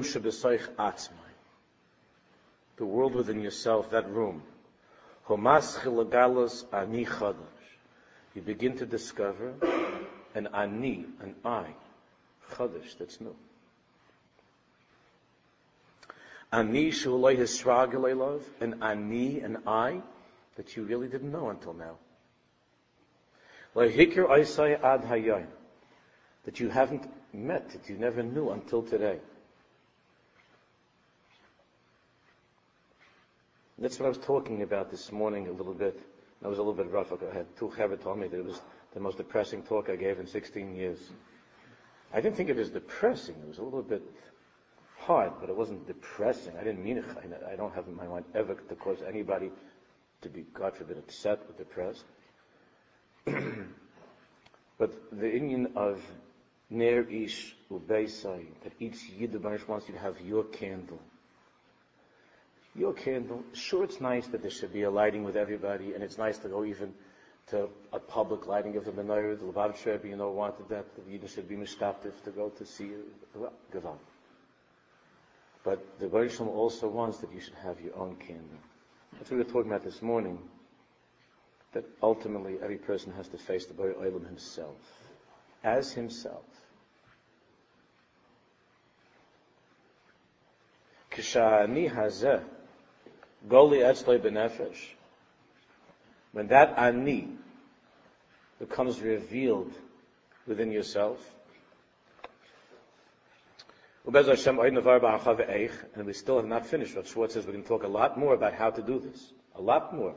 Shebesoich 0.03 0.69
atzmai. 0.77 1.28
The 2.79 2.87
world 2.87 3.15
within 3.15 3.41
yourself, 3.41 3.91
that 3.91 4.09
room. 4.09 4.43
You 8.35 8.43
begin 8.43 8.77
to 8.79 8.87
discover 8.87 9.55
an 10.35 10.49
ani, 10.55 11.05
an 11.21 11.35
I, 11.45 11.67
chadash, 12.53 12.97
that's 12.99 13.21
new. 13.21 13.37
Ani 16.51 16.91
shulay 16.93 17.37
hisrag 17.37 17.93
love, 18.17 18.43
an 18.61 18.83
ani, 18.83 19.41
an 19.41 19.59
I, 19.67 20.01
that 20.57 20.77
you 20.77 20.85
really 20.85 21.09
didn't 21.09 21.33
know 21.33 21.51
until 21.51 21.75
now. 21.75 21.97
That 23.75 23.95
you 26.61 26.69
haven't 26.69 27.07
met, 27.35 27.71
that 27.71 27.89
you 27.89 27.99
never 27.99 28.23
knew 28.23 28.51
until 28.51 28.83
today. 28.83 29.19
That's 33.81 34.01
what 34.01 34.07
I 34.07 34.09
was 34.09 34.19
talking 34.19 34.63
about 34.63 34.91
this 34.91 35.13
morning 35.13 35.47
a 35.47 35.53
little 35.53 35.75
bit. 35.75 36.01
I 36.45 36.49
was 36.49 36.59
a 36.59 36.63
little 36.63 36.75
bit 36.75 36.91
rough. 36.91 37.13
I 37.13 37.35
had 37.35 37.47
two 37.57 37.69
Chavit 37.69 38.03
told 38.03 38.19
me 38.19 38.27
that 38.27 38.37
it 38.39 38.45
was 38.45 38.61
the 38.93 38.99
most 38.99 39.19
depressing 39.19 39.63
talk 39.63 39.89
I 39.89 39.95
gave 39.95 40.19
in 40.19 40.27
16 40.27 40.75
years. 40.75 40.99
I 42.13 42.21
didn't 42.21 42.37
think 42.37 42.49
it 42.49 42.57
was 42.57 42.71
depressing. 42.71 43.37
It 43.41 43.47
was 43.47 43.59
a 43.59 43.63
little 43.63 43.83
bit 43.83 44.03
hard, 44.99 45.33
but 45.41 45.49
it 45.49 45.57
wasn't 45.57 45.87
depressing. 45.87 46.55
I 46.61 46.65
didn't 46.65 46.83
mean 46.83 46.99
it. 46.99 47.05
I 47.49 47.55
don't 47.55 47.73
have 47.75 47.87
in 47.87 47.95
my 47.95 48.07
mind 48.07 48.25
ever 48.35 48.55
to 48.55 48.75
cause 48.75 48.99
anybody 49.07 49.51
to 50.23 50.29
be, 50.29 50.45
God 50.55 50.75
forbid, 50.75 50.99
upset 50.99 51.39
or 51.49 51.53
depressed. 51.57 52.05
but 54.79 54.93
the 55.13 55.29
union 55.29 55.73
of 55.77 56.03
Ner 56.71 57.03
ish 57.09 57.57
ubeisai, 57.71 58.45
that 58.65 58.73
each 58.81 59.09
Yid 59.11 59.41
wants 59.69 59.89
you 59.89 59.95
to 59.95 60.01
have 60.01 60.21
your 60.21 60.45
candle. 60.45 61.01
Your 62.79 62.93
candle, 62.93 63.43
sure 63.55 63.83
it's 63.83 64.01
nice 64.01 64.29
that 64.29 64.43
there 64.43 64.53
should 64.53 64.73
be 64.73 64.85
a 64.85 64.91
lighting 64.91 65.25
with 65.25 65.37
everybody, 65.37 65.95
and 65.95 66.05
it's 66.05 66.17
nice 66.17 66.39
to 66.39 66.49
go 66.49 66.65
even 66.65 66.95
to 67.49 67.69
a 67.93 67.99
public 67.99 68.47
lighting 68.47 68.77
of 68.77 68.85
the 68.85 68.93
menorah. 68.93 69.37
The 69.37 69.47
Lubavitch 69.47 69.85
Rebbe, 69.85 70.07
you 70.07 70.17
know, 70.17 70.31
wanted 70.31 70.69
that 70.69 70.87
the 70.95 71.03
Yidden 71.03 71.29
should 71.29 71.49
be 71.49 71.57
mishtatif 71.57 72.23
to 72.23 72.31
go 72.31 72.51
to 72.51 72.65
see 72.65 72.85
you. 72.85 73.03
Well. 73.35 73.99
But 75.65 75.99
the 75.99 76.07
Baruch 76.07 76.41
also 76.41 76.89
wants 76.89 77.19
that 77.19 77.33
you 77.33 77.41
should 77.41 77.57
have 77.65 77.81
your 77.81 77.97
own 77.97 78.15
candle. 78.15 78.59
That's 79.15 79.29
what 79.29 79.39
we 79.39 79.43
were 79.43 79.51
talking 79.51 79.73
about 79.73 79.83
this 79.83 80.01
morning. 80.01 80.39
That 81.73 81.85
ultimately 82.01 82.59
every 82.63 82.79
person 82.79 83.13
has 83.15 83.27
to 83.29 83.39
face 83.39 83.67
the 83.67 83.75
Baruch 83.75 83.99
Olam 83.99 84.25
himself, 84.25 84.77
as 85.65 85.93
himself. 85.93 86.45
Kishani 91.11 91.93
hazeh 91.93 92.45
goli 93.47 93.79
etzloi 93.79 94.19
benefesh. 94.19 94.95
When 96.33 96.49
that 96.49 96.79
ani 96.79 97.29
becomes 98.59 99.01
revealed 99.01 99.73
within 100.47 100.71
yourself, 100.73 101.19
and 104.05 104.15
we 106.07 106.13
still 106.15 106.37
have 106.37 106.47
not 106.47 106.67
finished. 106.67 106.97
What 106.97 107.07
Schwartz 107.07 107.35
says 107.35 107.45
going 107.45 107.63
to 107.63 107.69
talk 107.69 107.83
a 107.83 107.89
lot 107.89 108.19
more 108.19 108.33
about 108.33 108.55
how 108.55 108.71
to 108.71 108.81
do 108.81 108.99
this. 108.99 109.33
A 109.57 109.61
lot 109.61 109.95
more. 109.95 110.15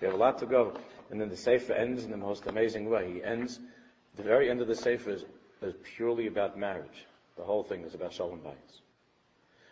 We 0.00 0.06
have 0.06 0.14
a 0.14 0.18
lot 0.18 0.38
to 0.38 0.46
go. 0.46 0.72
And 1.10 1.20
then 1.20 1.28
the 1.30 1.36
Sefer 1.36 1.72
ends 1.72 2.04
in 2.04 2.12
the 2.12 2.16
most 2.16 2.46
amazing 2.46 2.88
way. 2.88 3.12
He 3.12 3.24
ends, 3.24 3.58
the 4.14 4.22
very 4.22 4.50
end 4.50 4.60
of 4.60 4.68
the 4.68 4.76
Sefer 4.76 5.10
is, 5.10 5.24
is 5.62 5.74
purely 5.96 6.28
about 6.28 6.56
marriage. 6.56 7.06
The 7.36 7.42
whole 7.42 7.64
thing 7.64 7.82
is 7.82 7.94
about 7.94 8.12
Shalom 8.12 8.38
Bayis. 8.38 8.80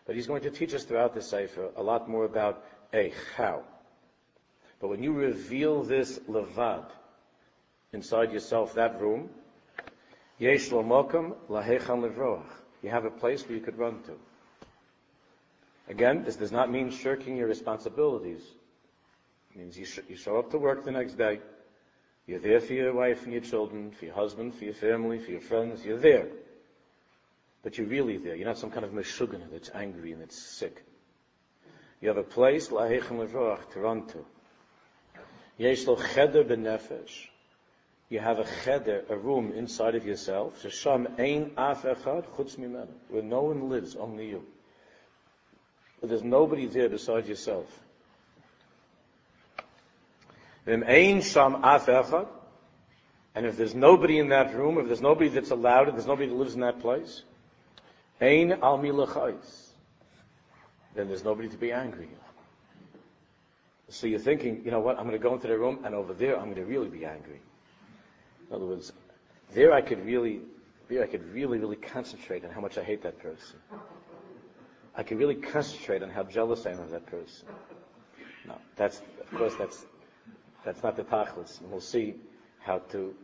But 0.07 0.17
he's 0.17 0.27
going 0.27 0.43
to 0.43 0.51
teach 0.51 0.75
us 0.75 0.83
throughout 0.83 1.15
the 1.15 1.23
Sefer 1.23 1.71
a 1.77 1.83
lot 1.83 2.09
more 2.09 2.25
about 2.25 2.65
how. 3.37 3.63
But 4.81 4.89
when 4.89 5.03
you 5.03 5.13
reveal 5.13 5.83
this 5.83 6.19
levad 6.21 6.85
inside 7.93 8.33
yourself, 8.33 8.75
that 8.75 9.01
room, 9.01 9.31
yesh 10.39 10.71
lahechan 10.71 11.39
levroach. 11.49 12.45
You 12.83 12.91
have 12.91 13.05
a 13.05 13.11
place 13.11 13.47
where 13.47 13.57
you 13.57 13.63
could 13.63 13.79
run 13.79 14.03
to. 14.05 14.13
Again, 15.89 16.25
this 16.25 16.37
does 16.37 16.53
not 16.53 16.71
mean 16.71 16.91
shirking 16.91 17.37
your 17.37 17.47
responsibilities. 17.47 18.43
It 19.55 19.59
means 19.59 19.79
you, 19.79 19.85
sh- 19.85 20.01
you 20.09 20.17
show 20.17 20.39
up 20.39 20.51
to 20.51 20.59
work 20.59 20.85
the 20.85 20.91
next 20.91 21.15
day. 21.15 21.41
You're 22.27 22.41
there 22.41 22.61
for 22.61 22.73
your 22.73 22.93
wife 22.95 23.25
and 23.25 23.33
your 23.33 23.43
children, 23.43 23.91
for 23.91 24.07
your 24.07 24.15
husband, 24.15 24.55
for 24.55 24.65
your 24.65 24.75
family, 24.75 25.19
for 25.19 25.31
your 25.31 25.41
friends. 25.41 25.85
You're 25.85 25.99
there. 25.99 26.29
But 27.63 27.79
you're 27.79 27.87
really 27.87 28.17
there. 28.17 28.35
You're 28.35 28.47
not 28.47 28.59
some 28.59 28.71
kind 28.71 28.85
of 28.85 28.93
meshuggah 28.93 29.51
that's 29.51 29.71
angry 29.75 30.13
and 30.13 30.23
that's 30.23 30.37
sick. 30.37 30.85
You 32.03 32.09
have 32.09 32.19
a 32.19 32.25
place, 32.25 32.69
lahechem 32.69 33.25
levrach, 33.25 33.71
to 33.71 33.81
run 33.81 34.07
to. 34.09 34.25
Yesh 35.57 35.87
lo 35.87 35.95
cheder 35.95 36.43
benefesh. 36.43 37.29
You 38.09 38.19
have 38.19 38.41
a 38.41 38.45
cheder, 38.65 39.05
a 39.09 39.17
room 39.17 39.53
inside 39.53 39.95
of 39.95 40.05
yourself. 40.05 40.65
Ein 40.65 41.53
af 41.57 41.83
echad 41.85 42.25
chutz. 42.37 42.59
Where 43.09 43.23
no 43.23 43.43
one 43.43 43.71
lives, 43.71 43.95
only 43.95 44.31
you. 44.31 44.45
But 46.01 46.11
there's 46.11 46.25
nobody 46.25 46.67
there 46.67 46.89
besides 46.89 47.29
yourself. 47.29 47.67
Vim 50.67 50.83
ein 50.83 51.23
sham 51.23 51.63
af 51.63 51.87
echad. 51.87 52.27
And 53.37 53.47
if 53.47 53.57
there's 53.57 53.77
nobody 53.77 54.19
in 54.19 54.31
that 54.31 54.53
room, 54.57 54.77
if 54.79 54.89
there's 54.89 55.01
nobody 55.01 55.29
that's 55.29 55.53
allowed, 55.53 55.87
if 55.87 55.95
there's 55.95 56.07
nobody 56.07 56.27
that 56.27 56.35
lives 56.35 56.55
in 56.55 56.61
that 56.63 56.81
place, 56.81 57.23
ein 58.21 58.51
al 58.61 58.79
milachais 58.79 59.72
then 60.95 61.09
there's 61.09 61.25
nobody 61.25 61.49
to 61.49 61.57
be 61.57 61.73
angry. 61.73 62.09
So 63.89 64.07
you're 64.07 64.19
thinking, 64.19 64.63
you 64.65 64.71
know 64.71 64.81
what, 64.81 64.99
I'm 64.99 65.05
going 65.05 65.19
to 65.19 65.23
go 65.23 65.35
into 65.35 65.49
the 65.49 65.59
room, 65.59 65.81
and 65.85 65.95
over 65.95 66.15
there 66.15 66.37
I'm 66.37 66.45
going 66.45 66.57
to 66.57 66.65
really 66.65 66.89
be 66.89 67.05
angry. 67.05 67.41
In 68.49 68.57
other 68.57 68.65
words, 68.65 68.93
there 69.53 69.73
I 69.73 69.83
could 69.83 70.05
really, 70.05 70.41
there 70.89 71.03
I 71.03 71.07
could 71.07 71.33
really, 71.33 71.59
really 71.59 71.77
concentrate 71.77 72.45
on 72.45 72.51
how 72.51 72.61
much 72.61 72.79
I 72.79 72.83
hate 72.83 73.03
that 73.03 73.19
person. 73.19 73.59
I 74.95 75.03
could 75.03 75.19
really 75.19 75.35
concentrate 75.35 76.03
on 76.03 76.11
how 76.11 76.23
jealous 76.23 76.67
I 76.67 76.71
am 76.71 76.81
of 76.81 76.91
that 76.91 77.07
person. 77.07 77.49
No, 78.47 78.59
that's, 78.77 79.01
of 79.21 79.39
course, 79.39 79.55
that's, 79.59 79.87
that's 80.65 80.83
not 80.83 80.97
the 80.97 81.05
tachlis. 81.05 81.61
And 81.61 81.71
we'll 81.71 81.81
see 81.81 82.15
how 82.61 82.79
to, 82.91 83.15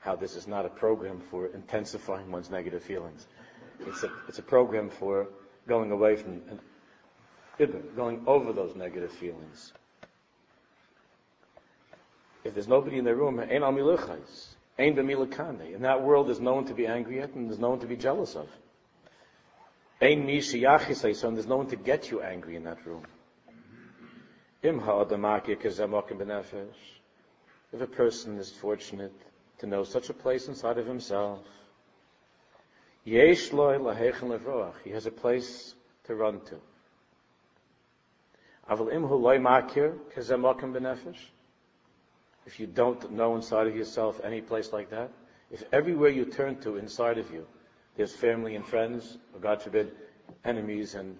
how 0.00 0.16
this 0.16 0.36
is 0.36 0.46
not 0.46 0.66
a 0.66 0.68
program 0.68 1.20
for 1.30 1.46
intensifying 1.48 2.30
one's 2.30 2.50
negative 2.50 2.82
feelings. 2.82 3.26
It's 3.80 4.02
a, 4.02 4.10
it's 4.28 4.38
a 4.38 4.42
program 4.42 4.88
for 4.88 5.28
going 5.66 5.90
away 5.90 6.16
from 6.16 6.40
going 7.58 8.22
over 8.26 8.52
those 8.52 8.74
negative 8.76 9.12
feelings. 9.12 9.72
If 12.44 12.54
there's 12.54 12.68
nobody 12.68 12.98
in 12.98 13.04
the 13.04 13.14
room, 13.14 13.40
ain't 13.40 13.64
al 13.64 13.72
miluchais, 13.72 14.54
ain't 14.78 14.96
b'milakane. 14.96 15.74
In 15.74 15.82
that 15.82 16.02
world, 16.02 16.28
there's 16.28 16.40
no 16.40 16.54
one 16.54 16.64
to 16.66 16.74
be 16.74 16.86
angry 16.86 17.20
at, 17.20 17.34
and 17.34 17.48
there's 17.48 17.58
no 17.58 17.70
one 17.70 17.80
to 17.80 17.86
be 17.86 17.96
jealous 17.96 18.36
of. 18.36 18.48
Ain't 20.00 20.26
mishi 20.26 20.62
yachisai, 20.62 21.16
so 21.16 21.30
there's 21.30 21.46
no 21.46 21.56
one 21.56 21.66
to 21.68 21.76
get 21.76 22.10
you 22.10 22.22
angry 22.22 22.54
in 22.56 22.64
that 22.64 22.84
room. 22.86 23.04
Im 24.62 24.80
If 27.72 27.80
a 27.80 27.86
person 27.86 28.38
is 28.38 28.50
fortunate 28.52 29.14
to 29.58 29.66
know 29.66 29.84
such 29.84 30.10
a 30.10 30.14
place 30.14 30.48
inside 30.48 30.78
of 30.78 30.86
himself, 30.86 31.40
yesh 33.04 33.52
loy 33.52 33.78
he 34.84 34.90
has 34.90 35.06
a 35.06 35.10
place 35.10 35.74
to 36.04 36.14
run 36.14 36.40
to. 36.42 36.56
If 42.46 42.60
you 42.60 42.66
don't 42.66 43.12
know 43.12 43.36
inside 43.36 43.66
of 43.66 43.76
yourself 43.76 44.20
any 44.24 44.40
place 44.40 44.72
like 44.72 44.90
that, 44.90 45.10
if 45.50 45.62
everywhere 45.72 46.10
you 46.10 46.24
turn 46.24 46.56
to 46.60 46.76
inside 46.76 47.18
of 47.18 47.30
you, 47.32 47.46
there's 47.96 48.14
family 48.14 48.56
and 48.56 48.64
friends, 48.66 49.18
or 49.32 49.40
God 49.40 49.62
forbid, 49.62 49.92
enemies 50.44 50.94
and 50.94 51.16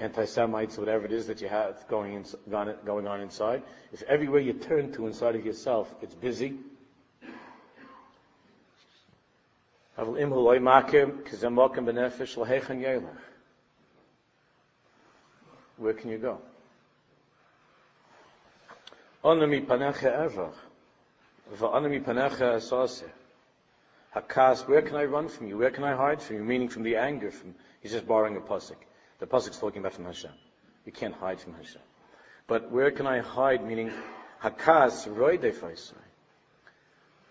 anti-Semites, 0.00 0.76
whatever 0.76 1.06
it 1.06 1.12
is 1.12 1.26
that 1.26 1.40
you 1.40 1.48
have 1.48 1.86
going, 1.88 2.14
in, 2.14 2.24
going 2.84 3.06
on 3.06 3.20
inside, 3.20 3.62
if 3.92 4.02
everywhere 4.02 4.40
you 4.40 4.52
turn 4.52 4.92
to 4.92 5.06
inside 5.06 5.34
of 5.36 5.46
yourself, 5.46 5.94
it's 6.02 6.14
busy, 6.14 6.58
where 15.78 15.94
can 15.94 16.10
you 16.10 16.18
go? 16.18 16.40
Onami 19.24 19.66
panecha 19.66 20.04
ever. 20.04 20.50
Va'onami 21.56 22.04
panecha 22.04 22.56
asase. 22.56 23.08
Hakas, 24.14 24.66
where 24.68 24.82
can 24.82 24.96
I 24.96 25.04
run 25.04 25.28
from 25.28 25.48
you? 25.48 25.58
Where 25.58 25.70
can 25.70 25.84
I 25.84 25.94
hide 25.94 26.22
from 26.22 26.36
you? 26.36 26.44
Meaning 26.44 26.68
from 26.68 26.82
the 26.82 26.96
anger 26.96 27.30
from, 27.30 27.54
he's 27.80 27.92
just 27.92 28.06
borrowing 28.06 28.36
a 28.36 28.40
pasuk. 28.40 28.76
The 29.18 29.26
pasuk's 29.26 29.58
talking 29.58 29.80
about 29.80 29.94
from 29.94 30.06
Hashem. 30.06 30.30
You 30.86 30.92
can't 30.92 31.14
hide 31.14 31.40
from 31.40 31.54
Hashem. 31.54 31.82
But 32.46 32.70
where 32.70 32.90
can 32.90 33.06
I 33.06 33.18
hide? 33.18 33.66
Meaning, 33.66 33.92
hakas, 34.42 35.06
roidefaisai. 35.08 35.92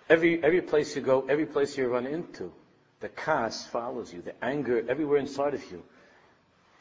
Every, 0.09 0.43
every 0.43 0.61
place 0.61 0.95
you 0.95 1.01
go, 1.01 1.25
every 1.27 1.45
place 1.45 1.77
you 1.77 1.87
run 1.87 2.05
into, 2.05 2.51
the 2.99 3.09
kas 3.09 3.65
follows 3.65 4.13
you. 4.13 4.21
The 4.21 4.43
anger, 4.43 4.83
everywhere 4.87 5.17
inside 5.17 5.53
of 5.53 5.71
you, 5.71 5.83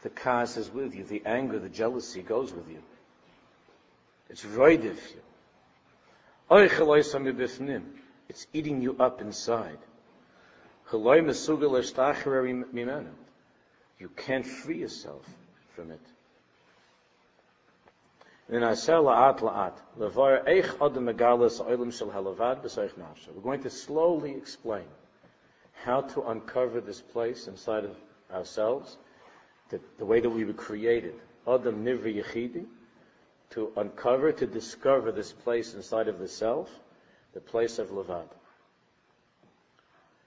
the 0.03 0.11
kas 0.11 0.57
is 0.57 0.71
with 0.71 0.95
you. 0.95 1.05
The 1.05 1.23
anger, 1.25 1.59
the 1.59 1.69
jealousy 1.69 2.23
goes 2.23 2.53
with 2.53 2.69
you. 2.69 2.83
It's 4.29 4.45
roidiv 4.45 4.99
you. 5.15 5.23
It's 8.29 8.47
eating 8.53 8.83
you 8.83 8.97
up 8.99 9.21
inside. 9.21 9.79
Er 10.93 10.99
you 13.99 14.09
can't 14.17 14.47
free 14.47 14.79
yourself 14.79 15.27
from 15.75 15.91
it. 15.91 16.01
We're 18.49 18.61
going 23.43 23.63
to 23.63 23.71
slowly 23.71 24.31
explain 24.33 24.85
how 25.83 26.01
to 26.03 26.23
uncover 26.29 26.81
this 26.81 27.01
place 27.01 27.49
inside 27.49 27.85
of 27.85 27.97
ourselves, 28.33 28.99
the, 29.71 29.81
the 29.99 30.05
way 30.05 30.21
that 30.21 30.31
we 30.31 30.45
were 30.45 30.53
created. 30.53 31.15
Adam 31.47 31.85
Nivri 31.85 32.23
Yechidi, 32.23 32.67
to 33.51 33.73
uncover, 33.77 34.33
to 34.33 34.47
discover 34.47 35.13
this 35.13 35.33
place 35.33 35.75
inside 35.75 36.09
of 36.09 36.19
the 36.19 36.29
self, 36.29 36.71
the 37.33 37.41
place 37.41 37.79
of 37.79 37.91
Levad. 37.91 38.29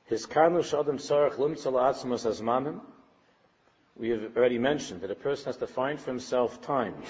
Sarach 0.10 1.36
atzmas. 1.36 2.82
We 3.96 4.10
have 4.10 4.38
already 4.38 4.58
mentioned 4.58 5.02
that 5.02 5.12
a 5.12 5.16
person 5.16 5.46
has 5.48 5.58
to 5.58 5.68
find 5.68 6.00
for 6.00 6.10
himself 6.10 6.62
times. 6.62 7.06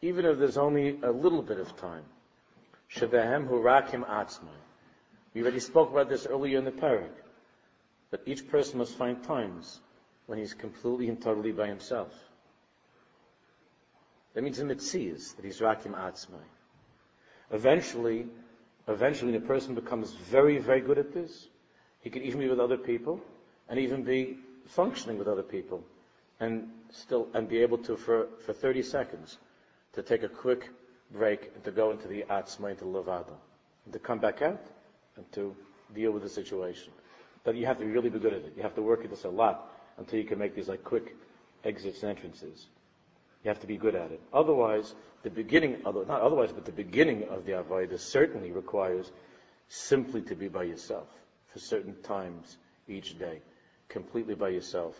Even 0.00 0.24
if 0.24 0.38
there's 0.38 0.56
only 0.56 0.98
a 1.02 1.10
little 1.10 1.42
bit 1.42 1.58
of 1.58 1.76
time. 1.76 2.04
Shebehem 2.94 3.48
hurakim 3.48 4.06
atzmai. 4.08 4.48
We 5.34 5.42
already 5.42 5.60
spoke 5.60 5.90
about 5.90 6.08
this 6.08 6.26
earlier 6.26 6.58
in 6.58 6.64
the 6.64 6.70
parak. 6.72 7.10
But 8.10 8.22
each 8.24 8.48
person 8.48 8.78
must 8.78 8.96
find 8.96 9.22
times 9.22 9.80
when 10.26 10.38
he's 10.38 10.54
completely 10.54 11.08
and 11.08 11.20
totally 11.20 11.52
by 11.52 11.66
himself. 11.66 12.12
That 14.34 14.42
means 14.44 14.58
in 14.58 14.68
mitzias, 14.68 15.34
that 15.36 15.44
he's 15.44 15.60
rakim 15.60 15.94
atzmai. 15.94 16.42
Eventually, 17.50 18.26
eventually 18.86 19.32
the 19.32 19.40
person 19.40 19.74
becomes 19.74 20.12
very, 20.12 20.58
very 20.58 20.80
good 20.80 20.98
at 20.98 21.12
this. 21.12 21.48
He 22.00 22.10
can 22.10 22.22
even 22.22 22.40
be 22.40 22.48
with 22.48 22.60
other 22.60 22.76
people 22.76 23.20
and 23.68 23.78
even 23.78 24.02
be 24.02 24.38
functioning 24.66 25.18
with 25.18 25.28
other 25.28 25.42
people 25.42 25.82
and 26.40 26.68
still, 26.90 27.28
and 27.34 27.48
be 27.48 27.58
able 27.58 27.78
to, 27.78 27.96
for, 27.96 28.28
for 28.44 28.52
30 28.52 28.82
seconds, 28.82 29.38
to 29.94 30.02
take 30.02 30.22
a 30.22 30.28
quick 30.28 30.70
break 31.10 31.50
and 31.54 31.64
to 31.64 31.70
go 31.70 31.90
into 31.90 32.06
the 32.06 32.24
atzmai, 32.30 32.70
into 32.70 32.84
levada, 32.84 33.34
and 33.84 33.92
to 33.92 33.98
come 33.98 34.18
back 34.18 34.42
out 34.42 34.60
and 35.16 35.30
to 35.32 35.54
deal 35.94 36.12
with 36.12 36.22
the 36.22 36.28
situation. 36.28 36.92
But 37.44 37.56
you 37.56 37.66
have 37.66 37.78
to 37.78 37.84
be 37.84 37.90
really 37.90 38.10
be 38.10 38.18
good 38.18 38.34
at 38.34 38.42
it. 38.42 38.52
You 38.56 38.62
have 38.62 38.74
to 38.74 38.82
work 38.82 39.04
at 39.04 39.10
this 39.10 39.24
a 39.24 39.28
lot 39.28 39.72
until 39.96 40.18
you 40.18 40.24
can 40.24 40.38
make 40.38 40.54
these 40.54 40.68
like 40.68 40.84
quick 40.84 41.16
exits 41.64 42.02
and 42.02 42.10
entrances. 42.10 42.66
You 43.44 43.48
have 43.48 43.60
to 43.60 43.66
be 43.66 43.76
good 43.76 43.94
at 43.94 44.10
it. 44.10 44.20
Otherwise, 44.32 44.94
the 45.22 45.30
beginning, 45.30 45.82
not 45.84 46.08
otherwise, 46.08 46.52
but 46.52 46.64
the 46.64 46.72
beginning 46.72 47.24
of 47.28 47.44
the 47.44 47.52
Avodah 47.52 47.98
certainly 47.98 48.50
requires 48.52 49.10
simply 49.68 50.22
to 50.22 50.34
be 50.34 50.48
by 50.48 50.64
yourself 50.64 51.08
for 51.52 51.58
certain 51.58 51.94
times 52.02 52.56
each 52.88 53.18
day, 53.18 53.40
completely 53.88 54.34
by 54.34 54.48
yourself. 54.48 54.98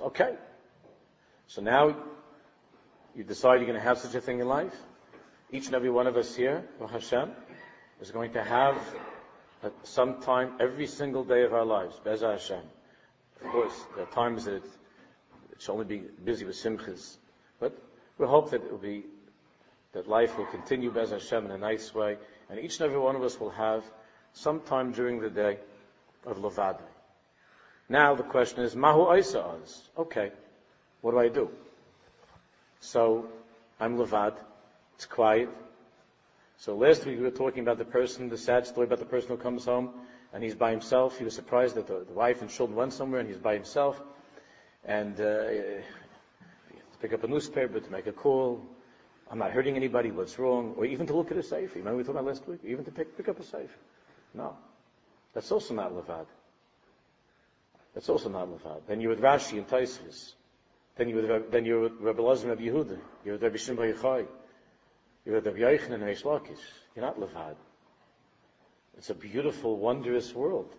Okay. 0.00 0.34
So 1.46 1.62
now 1.62 1.96
you 3.16 3.24
decide 3.24 3.56
you're 3.56 3.66
going 3.66 3.74
to 3.74 3.80
have 3.80 3.98
such 3.98 4.14
a 4.14 4.20
thing 4.20 4.40
in 4.40 4.48
life. 4.48 4.74
Each 5.50 5.66
and 5.66 5.74
every 5.74 5.90
one 5.90 6.06
of 6.06 6.16
us 6.16 6.36
here, 6.36 6.62
Hashem, 6.90 7.30
is 8.00 8.10
going 8.10 8.34
to 8.34 8.44
have 8.44 8.76
some 9.82 10.20
time 10.22 10.52
every 10.60 10.86
single 10.86 11.24
day 11.24 11.42
of 11.42 11.52
our 11.52 11.64
lives, 11.64 12.00
Beza 12.02 12.32
Hashem. 12.32 12.62
Of 13.44 13.50
course, 13.50 13.84
there 13.94 14.04
are 14.04 14.10
times 14.10 14.44
that 14.44 14.56
it, 14.56 14.62
should 15.58 15.72
only 15.72 15.84
be 15.84 16.02
busy 16.24 16.44
with 16.44 16.56
simchas, 16.56 17.16
but 17.58 17.76
we 18.18 18.26
hope 18.26 18.50
that 18.50 18.62
it 18.62 18.70
will 18.70 18.78
be, 18.78 19.04
that 19.92 20.08
life 20.08 20.38
will 20.38 20.46
continue 20.46 20.90
Beza 20.90 21.14
Hashem 21.14 21.44
in 21.44 21.50
a 21.50 21.58
nice 21.58 21.94
way, 21.94 22.16
and 22.48 22.58
each 22.58 22.80
and 22.80 22.86
every 22.86 22.98
one 22.98 23.16
of 23.16 23.22
us 23.22 23.38
will 23.38 23.50
have 23.50 23.84
some 24.32 24.60
time 24.60 24.92
during 24.92 25.20
the 25.20 25.30
day 25.30 25.58
of 26.24 26.38
Levada. 26.38 26.82
Now 27.88 28.14
the 28.14 28.22
question 28.22 28.62
is, 28.62 28.74
Mahu 28.74 29.14
Isa 29.18 29.44
Okay, 29.98 30.32
what 31.00 31.10
do 31.12 31.18
I 31.18 31.28
do? 31.28 31.50
So, 32.80 33.26
I'm 33.78 33.98
Levad, 33.98 34.34
it's 34.94 35.06
quiet, 35.06 35.50
so 36.60 36.76
last 36.76 37.06
week 37.06 37.16
we 37.16 37.24
were 37.24 37.30
talking 37.30 37.62
about 37.62 37.78
the 37.78 37.86
person, 37.86 38.28
the 38.28 38.36
sad 38.36 38.66
story 38.66 38.86
about 38.86 38.98
the 38.98 39.06
person 39.06 39.30
who 39.30 39.38
comes 39.38 39.64
home 39.64 39.94
and 40.34 40.44
he's 40.44 40.54
by 40.54 40.70
himself. 40.70 41.16
He 41.16 41.24
was 41.24 41.34
surprised 41.34 41.74
that 41.76 41.86
the, 41.86 42.04
the 42.04 42.12
wife 42.12 42.42
and 42.42 42.50
children 42.50 42.76
went 42.76 42.92
somewhere 42.92 43.18
and 43.18 43.26
he's 43.26 43.38
by 43.38 43.54
himself. 43.54 43.98
And 44.84 45.14
uh, 45.14 45.22
to 45.22 45.82
pick 47.00 47.14
up 47.14 47.24
a 47.24 47.28
newspaper, 47.28 47.80
to 47.80 47.90
make 47.90 48.06
a 48.06 48.12
call. 48.12 48.60
I'm 49.30 49.38
not 49.38 49.52
hurting 49.52 49.74
anybody, 49.74 50.10
what's 50.10 50.38
wrong? 50.38 50.74
Or 50.76 50.84
even 50.84 51.06
to 51.06 51.16
look 51.16 51.30
at 51.30 51.38
a 51.38 51.42
safe. 51.42 51.74
Remember 51.74 51.96
we 51.96 52.02
talked 52.02 52.18
about 52.18 52.26
last 52.26 52.46
week? 52.46 52.60
Even 52.64 52.84
to 52.84 52.90
pick, 52.90 53.16
pick 53.16 53.28
up 53.28 53.40
a 53.40 53.44
safe. 53.44 53.74
No. 54.34 54.54
That's 55.32 55.50
also 55.50 55.72
not 55.72 55.92
levad. 55.92 56.26
That's 57.94 58.10
also 58.10 58.28
not 58.28 58.48
levad. 58.48 58.82
Then 58.86 59.00
you're 59.00 59.10
with 59.10 59.20
Rashi 59.20 59.56
and 59.56 59.66
Tosfos. 59.66 60.34
Then 60.96 61.08
you're 61.08 61.22
with, 61.22 61.50
then 61.50 61.64
you're 61.64 61.80
with 61.80 61.92
Rabbi 62.00 62.22
Lazar 62.22 62.50
and 62.50 62.60
Rabbi 62.60 62.70
Yehuda. 62.70 62.98
You're 63.24 63.34
with 63.34 63.42
Rabbi 63.42 63.56
Shimon 63.56 63.92
Yochai. 63.94 64.26
You're 65.24 65.40
the 65.40 65.50
and 65.50 66.02
Reish 66.02 66.22
Lakish. 66.22 66.58
You're 66.94 67.04
not 67.04 67.18
Levad. 67.18 67.56
It's 68.96 69.10
a 69.10 69.14
beautiful, 69.14 69.76
wondrous 69.78 70.34
world 70.34 70.74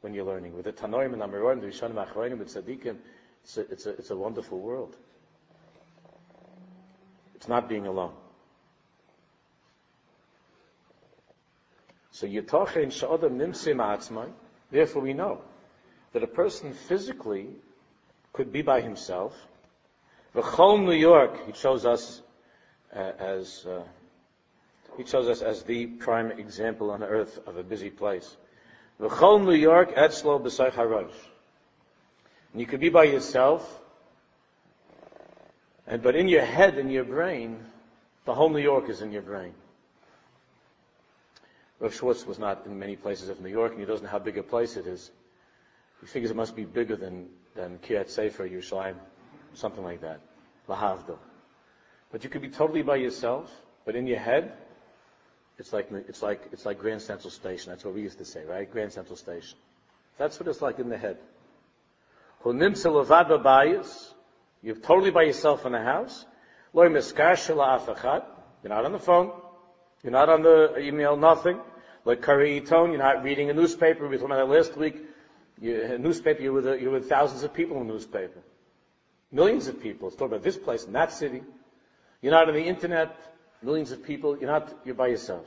when 0.00 0.14
you're 0.14 0.24
learning. 0.24 0.54
With 0.54 0.64
the 0.64 0.72
Tanoim 0.72 1.12
and 1.12 1.22
Amirorim, 1.22 1.60
the 1.60 1.68
Rishonim 1.68 1.94
Achroinim, 1.94 2.38
with 2.38 2.48
Tzaddikim, 2.48 2.96
it's 3.42 3.56
a, 3.58 3.60
it's, 3.72 3.86
a, 3.86 3.90
it's 3.90 4.10
a 4.10 4.16
wonderful 4.16 4.58
world. 4.58 4.96
It's 7.34 7.48
not 7.48 7.68
being 7.68 7.86
alone. 7.86 8.14
So 12.10 12.26
Yitochen 12.26 12.86
Sha'odam 12.86 13.36
Nimsim 13.36 13.76
Atzmai, 13.76 14.30
therefore 14.70 15.02
we 15.02 15.12
know 15.12 15.42
that 16.12 16.22
a 16.22 16.26
person 16.26 16.72
physically 16.72 17.48
could 18.32 18.52
be 18.52 18.62
by 18.62 18.80
himself. 18.80 19.34
V'chol 20.34 20.84
New 20.84 20.92
York, 20.92 21.46
he 21.46 21.52
shows 21.52 21.84
us 21.84 22.22
as 22.96 23.66
uh, 23.66 23.82
he 24.96 25.04
chose 25.04 25.28
us 25.28 25.42
as 25.42 25.62
the 25.64 25.86
prime 25.86 26.30
example 26.32 26.90
on 26.90 27.02
earth 27.02 27.38
of 27.46 27.56
a 27.56 27.62
busy 27.62 27.90
place. 27.90 28.36
V'chol 29.00 29.44
New 29.44 29.52
York 29.52 29.94
etzlo 29.94 30.42
b'say 30.42 30.72
harosh. 30.72 31.12
And 32.52 32.60
you 32.60 32.66
could 32.66 32.80
be 32.80 32.88
by 32.88 33.04
yourself, 33.04 33.80
and 35.86 36.02
but 36.02 36.16
in 36.16 36.28
your 36.28 36.44
head, 36.44 36.78
in 36.78 36.88
your 36.88 37.04
brain, 37.04 37.58
the 38.24 38.34
whole 38.34 38.48
New 38.48 38.58
York 38.58 38.88
is 38.88 39.02
in 39.02 39.12
your 39.12 39.22
brain. 39.22 39.52
Rav 41.78 41.94
Schwartz 41.94 42.26
was 42.26 42.38
not 42.38 42.64
in 42.64 42.78
many 42.78 42.96
places 42.96 43.28
of 43.28 43.40
New 43.40 43.50
York, 43.50 43.72
and 43.72 43.80
he 43.80 43.86
doesn't 43.86 44.04
know 44.04 44.10
how 44.10 44.18
big 44.18 44.38
a 44.38 44.42
place 44.42 44.76
it 44.76 44.86
is. 44.86 45.10
He 46.00 46.06
figures 46.06 46.30
it 46.30 46.36
must 46.36 46.56
be 46.56 46.64
bigger 46.64 46.96
than, 46.96 47.28
than 47.54 47.78
Kiryat 47.78 48.08
Sefer, 48.08 48.48
Yerushalayim, 48.48 48.96
something 49.54 49.84
like 49.84 50.00
that. 50.00 50.20
Lahavdil. 50.68 51.18
But 52.12 52.24
you 52.24 52.30
could 52.30 52.42
be 52.42 52.48
totally 52.48 52.82
by 52.82 52.96
yourself, 52.96 53.50
but 53.84 53.96
in 53.96 54.06
your 54.06 54.18
head, 54.18 54.52
it's 55.58 55.72
like, 55.72 55.88
it's 55.90 56.22
like, 56.22 56.48
it's 56.52 56.66
like 56.66 56.78
Grand 56.78 57.02
Central 57.02 57.30
Station. 57.30 57.70
That's 57.70 57.84
what 57.84 57.94
we 57.94 58.02
used 58.02 58.18
to 58.18 58.24
say, 58.24 58.44
right? 58.44 58.70
Grand 58.70 58.92
Central 58.92 59.16
Station. 59.16 59.58
That's 60.18 60.38
what 60.38 60.48
it's 60.48 60.62
like 60.62 60.78
in 60.78 60.88
the 60.88 60.98
head. 60.98 61.18
You're 64.62 64.76
totally 64.76 65.10
by 65.10 65.22
yourself 65.22 65.66
in 65.66 65.72
the 65.72 65.82
house. 65.82 66.24
You're 66.74 66.90
not 68.64 68.84
on 68.84 68.92
the 68.92 68.98
phone. 68.98 69.32
You're 70.02 70.12
not 70.12 70.28
on 70.28 70.42
the 70.42 70.78
email, 70.78 71.16
nothing. 71.16 71.58
Like 72.04 72.22
Kari 72.22 72.60
Tone, 72.60 72.90
you're 72.90 73.02
not 73.02 73.24
reading 73.24 73.50
a 73.50 73.54
newspaper. 73.54 74.06
We 74.06 74.16
talked 74.16 74.30
about 74.30 74.46
that 74.46 74.54
last 74.54 74.76
week. 74.76 74.96
You, 75.60 75.82
a 75.82 75.98
newspaper, 75.98 76.42
you're 76.42 76.52
with, 76.52 76.68
a, 76.68 76.80
you're 76.80 76.92
with 76.92 77.08
thousands 77.08 77.42
of 77.42 77.52
people 77.54 77.80
in 77.80 77.86
the 77.86 77.94
newspaper. 77.94 78.40
Millions 79.32 79.66
of 79.68 79.80
people. 79.80 80.08
It's 80.08 80.16
talking 80.16 80.34
about 80.34 80.44
this 80.44 80.56
place 80.56 80.84
and 80.84 80.94
that 80.94 81.12
city. 81.12 81.42
You're 82.26 82.34
not 82.34 82.48
on 82.48 82.54
the 82.54 82.64
internet, 82.64 83.16
millions 83.62 83.92
of 83.92 84.02
people. 84.02 84.36
You're 84.36 84.50
not, 84.50 84.80
you're 84.84 84.96
by 84.96 85.06
yourself. 85.06 85.46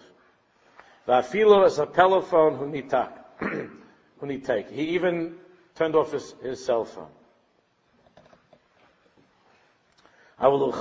Va'afilo 1.10 1.66
is 1.66 1.78
a 1.78 1.86
telephone 1.86 2.56
who 2.56 2.70
need 2.70 2.90
who 3.42 4.26
need 4.26 4.46
take. 4.46 4.70
He 4.70 4.84
even 4.92 5.36
turned 5.76 5.98
off 5.98 6.14
his, 6.14 6.34
his 6.42 6.64
cell 6.64 6.86
phone. 6.86 7.10
I 10.40 10.48
will 10.48 10.72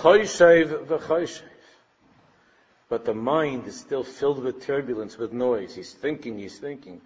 But 2.88 3.04
the 3.04 3.14
mind 3.14 3.66
is 3.66 3.80
still 3.80 4.04
filled 4.04 4.44
with 4.44 4.64
turbulence, 4.64 5.18
with 5.18 5.32
noise. 5.32 5.74
He's 5.74 5.92
thinking, 5.92 6.38
he's 6.38 6.60
thinking. 6.60 7.00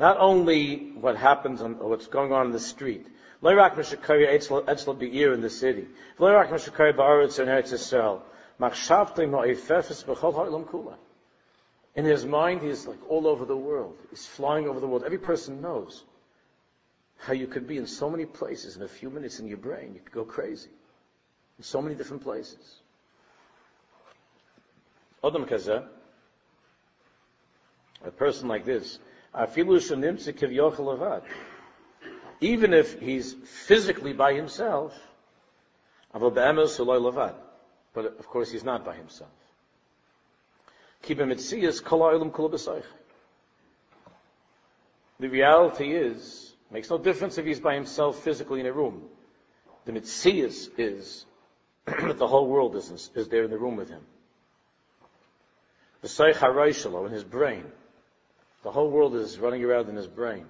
Not 0.00 0.16
only 0.18 0.76
what 1.00 1.16
happens 1.16 1.62
on, 1.62 1.78
what's 1.78 2.08
going 2.08 2.32
on 2.32 2.46
in 2.46 2.52
the 2.52 2.58
street, 2.58 3.06
Loirak 3.42 3.74
Meshakari 3.74 4.28
Etzl 4.28 4.98
Be'ir 4.98 5.32
in 5.32 5.40
the 5.40 5.50
city. 5.50 5.86
Ba'aretz 6.18 7.38
in 7.38 7.46
Eretz 7.46 7.72
Yisrael. 7.72 8.20
Ma'ifefes 8.58 10.04
B'chol 10.04 10.66
Kula. 10.66 10.94
In 11.94 12.04
his 12.04 12.24
mind, 12.26 12.62
he's 12.62 12.86
like 12.86 12.98
all 13.10 13.26
over 13.26 13.44
the 13.44 13.56
world. 13.56 13.96
He's 14.10 14.26
flying 14.26 14.68
over 14.68 14.80
the 14.80 14.86
world. 14.86 15.04
Every 15.04 15.18
person 15.18 15.62
knows 15.62 16.04
how 17.18 17.32
you 17.32 17.46
could 17.46 17.66
be 17.66 17.78
in 17.78 17.86
so 17.86 18.10
many 18.10 18.26
places 18.26 18.76
in 18.76 18.82
a 18.82 18.88
few 18.88 19.08
minutes 19.10 19.40
in 19.40 19.46
your 19.48 19.56
brain. 19.56 19.92
You 19.94 20.00
could 20.00 20.12
go 20.12 20.24
crazy. 20.24 20.68
In 21.58 21.64
so 21.64 21.80
many 21.80 21.94
different 21.94 22.22
places. 22.22 22.80
Adam 25.24 25.46
Kazeh, 25.46 25.84
a 28.04 28.10
person 28.10 28.48
like 28.48 28.66
this, 28.66 28.98
Afilu 29.34 29.80
even 32.40 32.74
if 32.74 33.00
he's 33.00 33.34
physically 33.34 34.12
by 34.12 34.34
himself, 34.34 34.94
but 36.12 38.06
of 38.18 38.26
course 38.28 38.50
he's 38.50 38.64
not 38.64 38.84
by 38.84 38.94
himself. 38.94 39.30
The 45.18 45.28
reality 45.28 45.94
is, 45.94 46.52
makes 46.70 46.90
no 46.90 46.98
difference 46.98 47.38
if 47.38 47.46
he's 47.46 47.60
by 47.60 47.74
himself 47.74 48.22
physically 48.22 48.60
in 48.60 48.66
a 48.66 48.72
room. 48.72 49.02
The 49.84 49.92
mitzias 49.92 50.68
is 50.78 51.24
that 51.86 52.18
the 52.18 52.26
whole 52.26 52.48
world 52.48 52.76
is, 52.76 53.10
is 53.14 53.28
there 53.28 53.44
in 53.44 53.50
the 53.50 53.58
room 53.58 53.76
with 53.76 53.88
him. 53.88 54.02
The 56.02 56.08
in 57.06 57.12
his 57.12 57.24
brain. 57.24 57.64
The 58.62 58.70
whole 58.70 58.90
world 58.90 59.14
is 59.14 59.38
running 59.38 59.64
around 59.64 59.88
in 59.88 59.96
his 59.96 60.08
brain. 60.08 60.46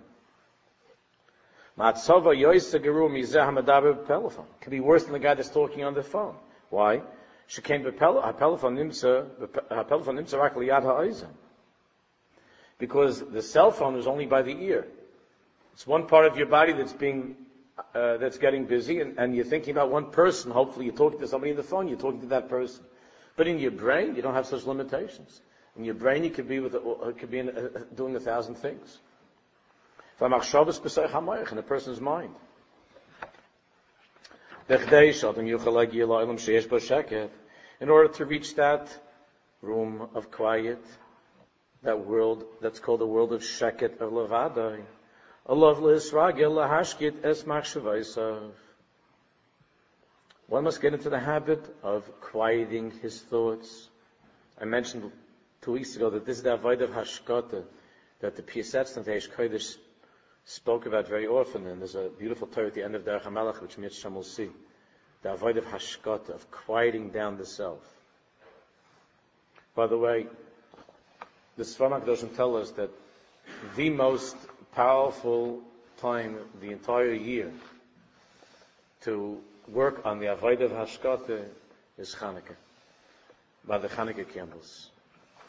Matzava 1.78 2.34
yoisa 2.34 2.78
geru 2.78 3.10
mizeh 3.10 3.44
hamadaber 3.44 4.06
telephone. 4.06 4.46
Could 4.60 4.70
be 4.70 4.80
worse 4.80 5.04
than 5.04 5.12
the 5.12 5.18
guy 5.18 5.34
that's 5.34 5.50
talking 5.50 5.84
on 5.84 5.94
the 5.94 6.02
phone. 6.02 6.34
Why? 6.70 7.02
Shekain 7.48 7.84
ha'pelephone 7.84 8.76
nimsa 8.76 9.28
ha'pelephone 9.70 10.18
nimsa 10.18 10.38
rak 10.38 10.54
liyad 10.54 10.82
ha'oizen. 10.82 11.28
Because 12.78 13.20
the 13.20 13.42
cell 13.42 13.70
phone 13.70 13.96
is 13.96 14.06
only 14.06 14.26
by 14.26 14.42
the 14.42 14.52
ear. 14.52 14.86
It's 15.74 15.86
one 15.86 16.06
part 16.06 16.26
of 16.26 16.38
your 16.38 16.46
body 16.46 16.72
that's 16.72 16.92
being 16.92 17.36
uh, 17.94 18.16
that's 18.16 18.38
getting 18.38 18.64
busy, 18.64 19.00
and, 19.00 19.18
and, 19.18 19.36
you're 19.36 19.44
thinking 19.44 19.72
about 19.72 19.90
one 19.90 20.10
person. 20.10 20.50
Hopefully, 20.50 20.86
you're 20.86 20.94
talking 20.94 21.20
to 21.20 21.28
somebody 21.28 21.50
on 21.50 21.58
the 21.58 21.62
phone. 21.62 21.88
You're 21.88 21.98
talking 21.98 22.20
to 22.20 22.26
that 22.28 22.48
person. 22.48 22.82
But 23.36 23.48
in 23.48 23.58
your 23.58 23.70
brain, 23.70 24.16
you 24.16 24.22
don't 24.22 24.32
have 24.32 24.46
such 24.46 24.64
limitations. 24.64 25.42
In 25.76 25.84
your 25.84 25.94
brain, 25.94 26.24
you 26.24 26.30
could 26.30 26.48
be 26.48 26.58
with, 26.58 26.72
could 27.18 27.30
be 27.30 27.40
in, 27.40 27.50
doing 27.94 28.16
a 28.16 28.20
thousand 28.20 28.54
things. 28.54 28.98
In 30.18 30.32
a 30.32 31.62
person's 31.62 32.00
mind. 32.00 32.34
In 34.68 34.76
order 37.90 38.08
to 38.08 38.24
reach 38.24 38.54
that 38.54 38.98
room 39.60 40.08
of 40.14 40.30
quiet, 40.30 40.82
that 41.82 42.06
world 42.06 42.46
that's 42.62 42.80
called 42.80 43.00
the 43.00 43.06
world 43.06 43.34
of 43.34 43.42
Sheket 43.42 44.00
of 44.00 44.12
Levadai, 44.12 44.82
Allah 45.44 45.74
lahashkit 45.74 47.22
es 47.22 47.44
One 50.46 50.64
must 50.64 50.80
get 50.80 50.94
into 50.94 51.10
the 51.10 51.20
habit 51.20 51.76
of 51.82 52.10
quieting 52.22 52.90
his 53.02 53.20
thoughts. 53.20 53.90
I 54.58 54.64
mentioned 54.64 55.12
two 55.60 55.72
weeks 55.72 55.94
ago 55.94 56.08
that 56.08 56.24
this 56.24 56.38
is 56.38 56.42
the 56.42 56.54
avoid 56.54 56.80
of 56.80 56.88
hashkata 56.90 57.64
that 58.20 58.34
the 58.34 58.42
Piasets 58.42 58.96
and 58.96 59.04
the 59.04 59.12
Kodesh 59.12 59.76
spoke 60.46 60.86
about 60.86 61.08
very 61.08 61.26
often, 61.26 61.66
and 61.66 61.80
there's 61.80 61.96
a 61.96 62.08
beautiful 62.18 62.46
Torah 62.46 62.68
at 62.68 62.74
the 62.74 62.84
end 62.84 62.94
of 62.94 63.04
Derech 63.04 63.24
HaMelech, 63.24 63.60
which 63.60 63.76
Mitzvah 63.76 64.10
will 64.10 64.22
see. 64.22 64.48
The 65.22 65.32
avoid 65.32 65.56
of 65.56 65.64
hashkata, 65.64 66.30
of 66.30 66.50
quieting 66.50 67.10
down 67.10 67.36
the 67.36 67.44
self. 67.44 67.82
By 69.74 69.88
the 69.88 69.98
way, 69.98 70.26
the 71.56 71.64
Sfarak 71.64 72.06
doesn't 72.06 72.36
tell 72.36 72.56
us 72.56 72.70
that 72.72 72.90
the 73.74 73.90
most 73.90 74.36
powerful 74.74 75.60
time 75.98 76.38
the 76.60 76.70
entire 76.70 77.12
year 77.12 77.50
to 79.02 79.40
work 79.68 80.06
on 80.06 80.20
the 80.20 80.26
Avodah 80.26 80.62
of 80.62 80.70
Hashkata 80.70 81.44
is 81.98 82.14
Chanukah, 82.14 82.56
by 83.66 83.78
the 83.78 83.88
Chanukah 83.88 84.32
candles. 84.32 84.90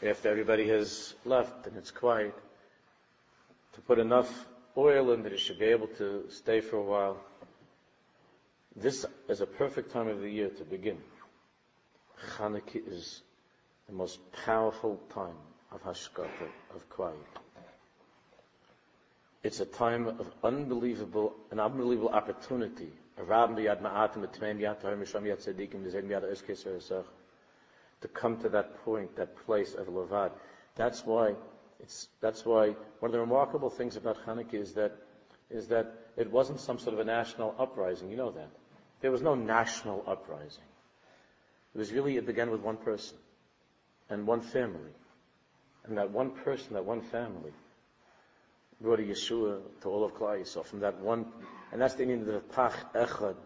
After 0.02 0.28
everybody 0.28 0.68
has 0.68 1.14
left 1.24 1.66
and 1.66 1.76
it's 1.76 1.90
quiet, 1.90 2.34
to 3.74 3.80
put 3.82 3.98
enough 3.98 4.46
oil 4.78 5.10
in 5.12 5.24
that 5.24 5.32
it 5.32 5.40
should 5.40 5.58
be 5.58 5.66
able 5.66 5.88
to 5.98 6.24
stay 6.30 6.60
for 6.60 6.76
a 6.76 6.82
while. 6.82 7.16
This 8.76 9.04
is 9.28 9.40
a 9.40 9.46
perfect 9.46 9.90
time 9.92 10.06
of 10.06 10.20
the 10.20 10.30
year 10.30 10.50
to 10.50 10.64
begin. 10.64 10.98
Chanukah 12.36 12.86
is 12.86 13.22
the 13.88 13.92
most 13.92 14.20
powerful 14.44 15.00
time 15.12 15.34
of 15.72 15.82
Hashkata, 15.82 16.48
of 16.74 16.88
quiet. 16.90 17.16
It's 19.42 19.60
a 19.60 19.66
time 19.66 20.06
of 20.06 20.30
unbelievable, 20.44 21.34
an 21.50 21.58
unbelievable 21.58 22.10
opportunity. 22.10 22.88
To 28.00 28.08
come 28.14 28.36
to 28.42 28.48
that 28.50 28.84
point, 28.84 29.16
that 29.16 29.36
place 29.44 29.74
of 29.74 29.86
Levad. 29.88 30.30
That's 30.76 31.04
why 31.04 31.34
that's 32.20 32.44
why 32.44 32.74
one 33.00 33.10
of 33.10 33.12
the 33.12 33.20
remarkable 33.20 33.70
things 33.70 33.96
about 33.96 34.18
Hanukkah 34.26 34.54
is 34.54 34.74
that, 34.74 34.92
is 35.50 35.68
that 35.68 35.94
it 36.16 36.30
wasn't 36.30 36.60
some 36.60 36.78
sort 36.78 36.94
of 36.94 37.00
a 37.00 37.04
national 37.04 37.54
uprising. 37.58 38.10
You 38.10 38.16
know 38.16 38.30
that. 38.32 38.50
There 39.00 39.12
was 39.12 39.22
no 39.22 39.34
national 39.34 40.02
uprising. 40.06 40.64
It 41.74 41.78
was 41.78 41.92
really, 41.92 42.16
it 42.16 42.26
began 42.26 42.50
with 42.50 42.60
one 42.60 42.76
person 42.76 43.16
and 44.10 44.26
one 44.26 44.40
family. 44.40 44.92
And 45.84 45.96
that 45.96 46.10
one 46.10 46.30
person, 46.32 46.74
that 46.74 46.84
one 46.84 47.00
family, 47.00 47.52
brought 48.80 49.00
a 49.00 49.02
Yeshua 49.02 49.60
to 49.82 49.88
all 49.88 50.04
of 50.04 50.14
Klal 50.14 50.40
Yisrael 50.40 50.64
from 50.64 50.80
that 50.80 51.00
one, 51.00 51.26
and 51.72 51.80
that's 51.80 51.94
the 51.94 52.04
meaning 52.04 52.20
of 52.20 52.26
the 52.26 52.40
Pach 52.40 52.92
Echad 52.94 53.36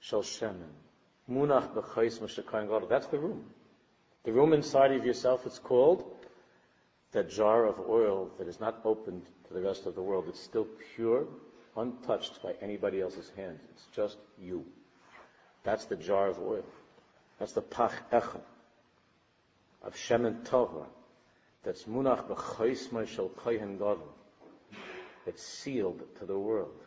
Shel 0.00 0.22
Shemen. 0.22 0.70
Munach 1.30 1.74
B'chais 1.74 2.18
Meshakayin 2.20 2.68
God. 2.68 2.88
That's 2.88 3.06
the 3.08 3.18
room. 3.18 3.44
The 4.24 4.32
room 4.32 4.52
inside 4.52 4.92
of 4.92 5.04
yourself, 5.04 5.46
it's 5.46 5.58
called 5.58 6.15
that 7.16 7.30
jar 7.30 7.64
of 7.64 7.80
oil 7.88 8.30
that 8.38 8.46
is 8.46 8.60
not 8.60 8.78
opened 8.84 9.22
to 9.48 9.54
the 9.54 9.60
rest 9.62 9.86
of 9.86 9.94
the 9.94 10.02
world. 10.02 10.26
It's 10.28 10.38
still 10.38 10.66
pure, 10.94 11.26
untouched 11.74 12.42
by 12.42 12.52
anybody 12.60 13.00
else's 13.00 13.32
hands. 13.34 13.58
It's 13.70 13.86
just 13.96 14.18
you. 14.38 14.66
That's 15.64 15.86
the 15.86 15.96
jar 15.96 16.28
of 16.28 16.38
oil. 16.38 16.64
That's 17.38 17.52
the 17.52 17.62
Pach 17.62 17.94
Echad 18.12 18.42
of 19.82 19.94
Shemen 19.94 20.44
Torah. 20.44 20.86
That's 21.64 21.84
Munach 21.84 22.28
B'chais 22.28 23.08
Shel 23.08 23.30
Kohen 23.30 23.78
Gadol. 23.78 24.14
It's 25.26 25.42
sealed 25.42 26.02
to 26.18 26.26
the 26.26 26.38
world. 26.38 26.82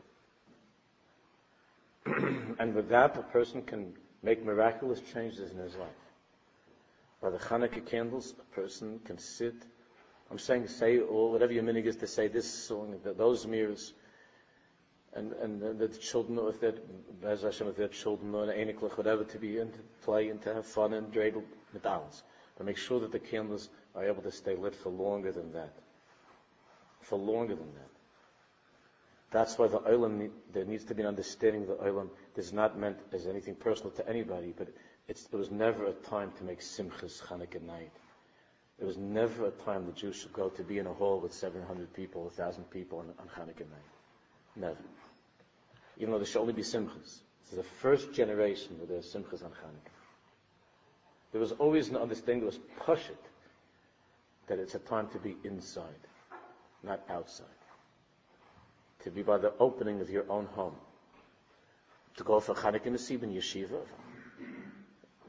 and 2.06 2.76
with 2.76 2.90
that, 2.90 3.18
a 3.18 3.24
person 3.24 3.64
can 3.64 3.94
make 4.22 4.46
miraculous 4.46 5.02
changes 5.12 5.52
in 5.52 5.58
his 5.58 5.76
life. 5.76 5.90
By 7.20 7.32
the 7.32 7.40
Hanukkah 7.40 7.86
candles, 7.86 8.36
a 8.40 8.56
person 8.56 9.00
can 9.06 9.18
sit. 9.18 9.56
I'm 10.32 10.40
saying 10.40 10.68
say 10.68 11.00
or 11.00 11.32
whatever 11.32 11.52
your 11.52 11.64
minig 11.64 11.86
is 11.86 11.96
to 11.98 12.08
say 12.08 12.28
this 12.28 12.50
song, 12.52 13.00
those 13.04 13.48
mirrors, 13.48 13.94
and 15.14 15.34
and 15.34 15.62
the, 15.62 15.88
the 15.88 15.88
children, 15.88 16.40
if 16.48 16.60
they're 16.60 16.76
as 17.26 17.42
Hashem, 17.42 17.68
if 17.68 17.78
they're 17.78 17.88
children 17.88 18.36
or 18.36 18.46
eniklich, 18.48 18.96
whatever, 18.98 19.24
to 19.24 19.38
be 19.40 19.58
and 19.58 19.74
to 19.74 19.80
play 20.04 20.30
and 20.30 20.42
to 20.44 20.54
have 20.54 20.66
fun 20.66 20.94
and 20.94 21.12
dreidel 21.12 21.44
medals. 21.74 22.24
But 22.58 22.66
make 22.68 22.78
sure 22.78 23.00
that 23.00 23.12
the 23.12 23.20
candles 23.20 23.70
are 23.96 24.06
able 24.06 24.22
to 24.22 24.32
stay 24.32 24.56
lit 24.56 24.76
for 24.76 24.90
longer 24.90 25.32
than 25.32 25.52
that. 25.54 25.74
For 27.02 27.18
longer 27.18 27.56
than 27.56 27.74
that. 27.74 27.90
That's 29.32 29.58
why 29.58 29.68
the 29.68 29.80
Olam, 29.80 30.30
there 30.54 30.66
needs 30.66 30.84
to 30.86 30.96
be 30.96 31.04
an 31.04 31.08
understanding 31.08 31.66
the 31.66 31.76
Olam 31.76 32.10
is 32.36 32.52
not 32.52 32.78
meant 32.78 32.98
as 33.14 33.28
anything 33.28 33.56
personal 33.56 33.92
to 33.92 34.10
anybody, 34.10 34.54
but 34.58 34.68
it 35.08 35.20
was 35.32 35.52
never 35.52 35.86
a 35.86 35.94
time 35.94 36.32
to 36.38 36.44
make 36.44 36.62
Simchas 36.62 37.22
Chanukah 37.22 37.62
night. 37.62 37.92
It 38.80 38.86
was 38.86 38.98
never 38.98 39.48
a 39.48 39.52
time 39.52 39.86
the 39.86 39.92
Jews 39.92 40.16
should 40.16 40.34
go 40.34 40.50
to 40.50 40.64
be 40.64 40.78
in 40.78 40.88
a 40.88 40.94
hall 40.94 41.20
with 41.20 41.34
700 41.34 41.94
people, 41.94 42.24
1,000 42.24 42.64
people 42.72 43.00
on, 43.00 43.14
on 43.20 43.28
Chanukah 43.28 43.60
night. 43.60 43.90
Never. 44.56 44.78
Even 45.98 46.12
though 46.12 46.20
there 46.20 46.26
should 46.26 46.40
only 46.42 46.54
be 46.54 46.62
Simchas. 46.62 47.20
This 47.44 47.52
is 47.52 47.58
the 47.58 47.64
first 47.64 48.14
generation 48.14 48.78
where 48.78 48.88
there's 48.88 49.14
Simchas 49.14 49.44
on 49.44 49.52
Chanukah. 49.52 49.92
There 51.32 51.42
was 51.42 51.52
always 51.54 51.90
an 51.90 51.98
understanding, 51.98 52.40
there 52.40 52.48
was 52.48 52.60
Pashit, 52.80 53.18
that 54.48 54.60
it's 54.60 54.76
a 54.76 54.80
time 54.80 55.10
to 55.10 55.20
be 55.20 55.36
inside, 55.44 56.08
not 56.84 57.02
outside 57.10 57.48
to 59.04 59.12
be 59.12 59.22
by 59.24 59.38
the 59.38 59.54
opening 59.60 60.02
of 60.02 60.10
your 60.10 60.26
own 60.30 60.46
home. 60.48 60.76
To 62.18 62.24
go 62.24 62.40
for 62.40 62.54
Chanukah 62.54 62.88
Masib 62.88 63.24
in 63.24 63.32
yeshiva. 63.32 63.80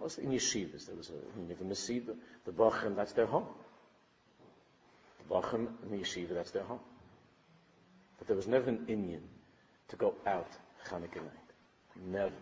Mostly 0.01 0.24
in 0.24 0.30
yeshivas. 0.30 0.86
There 0.86 0.96
was 0.96 1.11
a, 1.11 1.12
you 1.12 1.48
have 1.48 1.61
a 1.61 1.64
Masib, 1.64 2.14
the 2.44 2.53
Bachim, 2.53 2.96
that's 2.96 3.12
their 3.12 3.26
home. 3.26 3.46
The 5.18 5.34
Bachim 5.34 5.68
in 5.84 5.90
the 5.90 5.98
yeshiva, 5.98 6.34
that's 6.34 6.51
their 6.51 6.64
home. 6.64 6.80
But 8.18 8.26
there 8.26 8.36
was 8.36 8.46
never 8.46 8.70
an 8.70 8.86
Indian 8.88 9.22
to 9.88 9.96
go 9.96 10.14
out 10.26 10.48
Chanukah 10.88 11.16
night. 11.16 11.51
Never. 12.07 12.32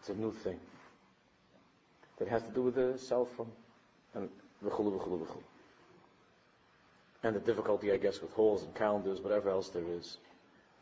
It's 0.00 0.08
a 0.08 0.14
new 0.14 0.32
thing. 0.32 0.58
That 2.18 2.28
has 2.28 2.42
to 2.42 2.50
do 2.50 2.62
with 2.62 2.74
the 2.74 2.98
cell 2.98 3.26
phone 3.26 3.52
and 4.14 4.28
v'chulu 4.64 4.98
v'chulu 4.98 5.20
v'chulu 5.20 5.42
and 7.26 7.34
the 7.34 7.40
difficulty, 7.40 7.90
I 7.92 7.96
guess, 7.96 8.20
with 8.20 8.32
halls 8.32 8.62
and 8.62 8.72
calendars, 8.74 9.20
whatever 9.20 9.50
else 9.50 9.68
there 9.70 9.82
is. 9.98 10.18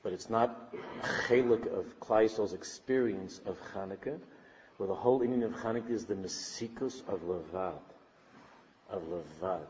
But 0.02 0.12
it's 0.12 0.28
not 0.28 0.74
a 1.02 1.06
chelik 1.26 1.66
of 1.66 1.98
Klaisol's 2.00 2.52
experience 2.52 3.40
of 3.46 3.58
Hanukkah, 3.74 4.18
where 4.76 4.86
the 4.86 4.94
whole 4.94 5.18
meaning 5.20 5.42
of 5.42 5.52
Hanukkah 5.52 5.90
is 5.90 6.04
the 6.04 6.14
mesikus 6.14 7.06
of 7.08 7.20
Levad. 7.22 7.78
Of 8.90 9.02
Levad. 9.02 9.66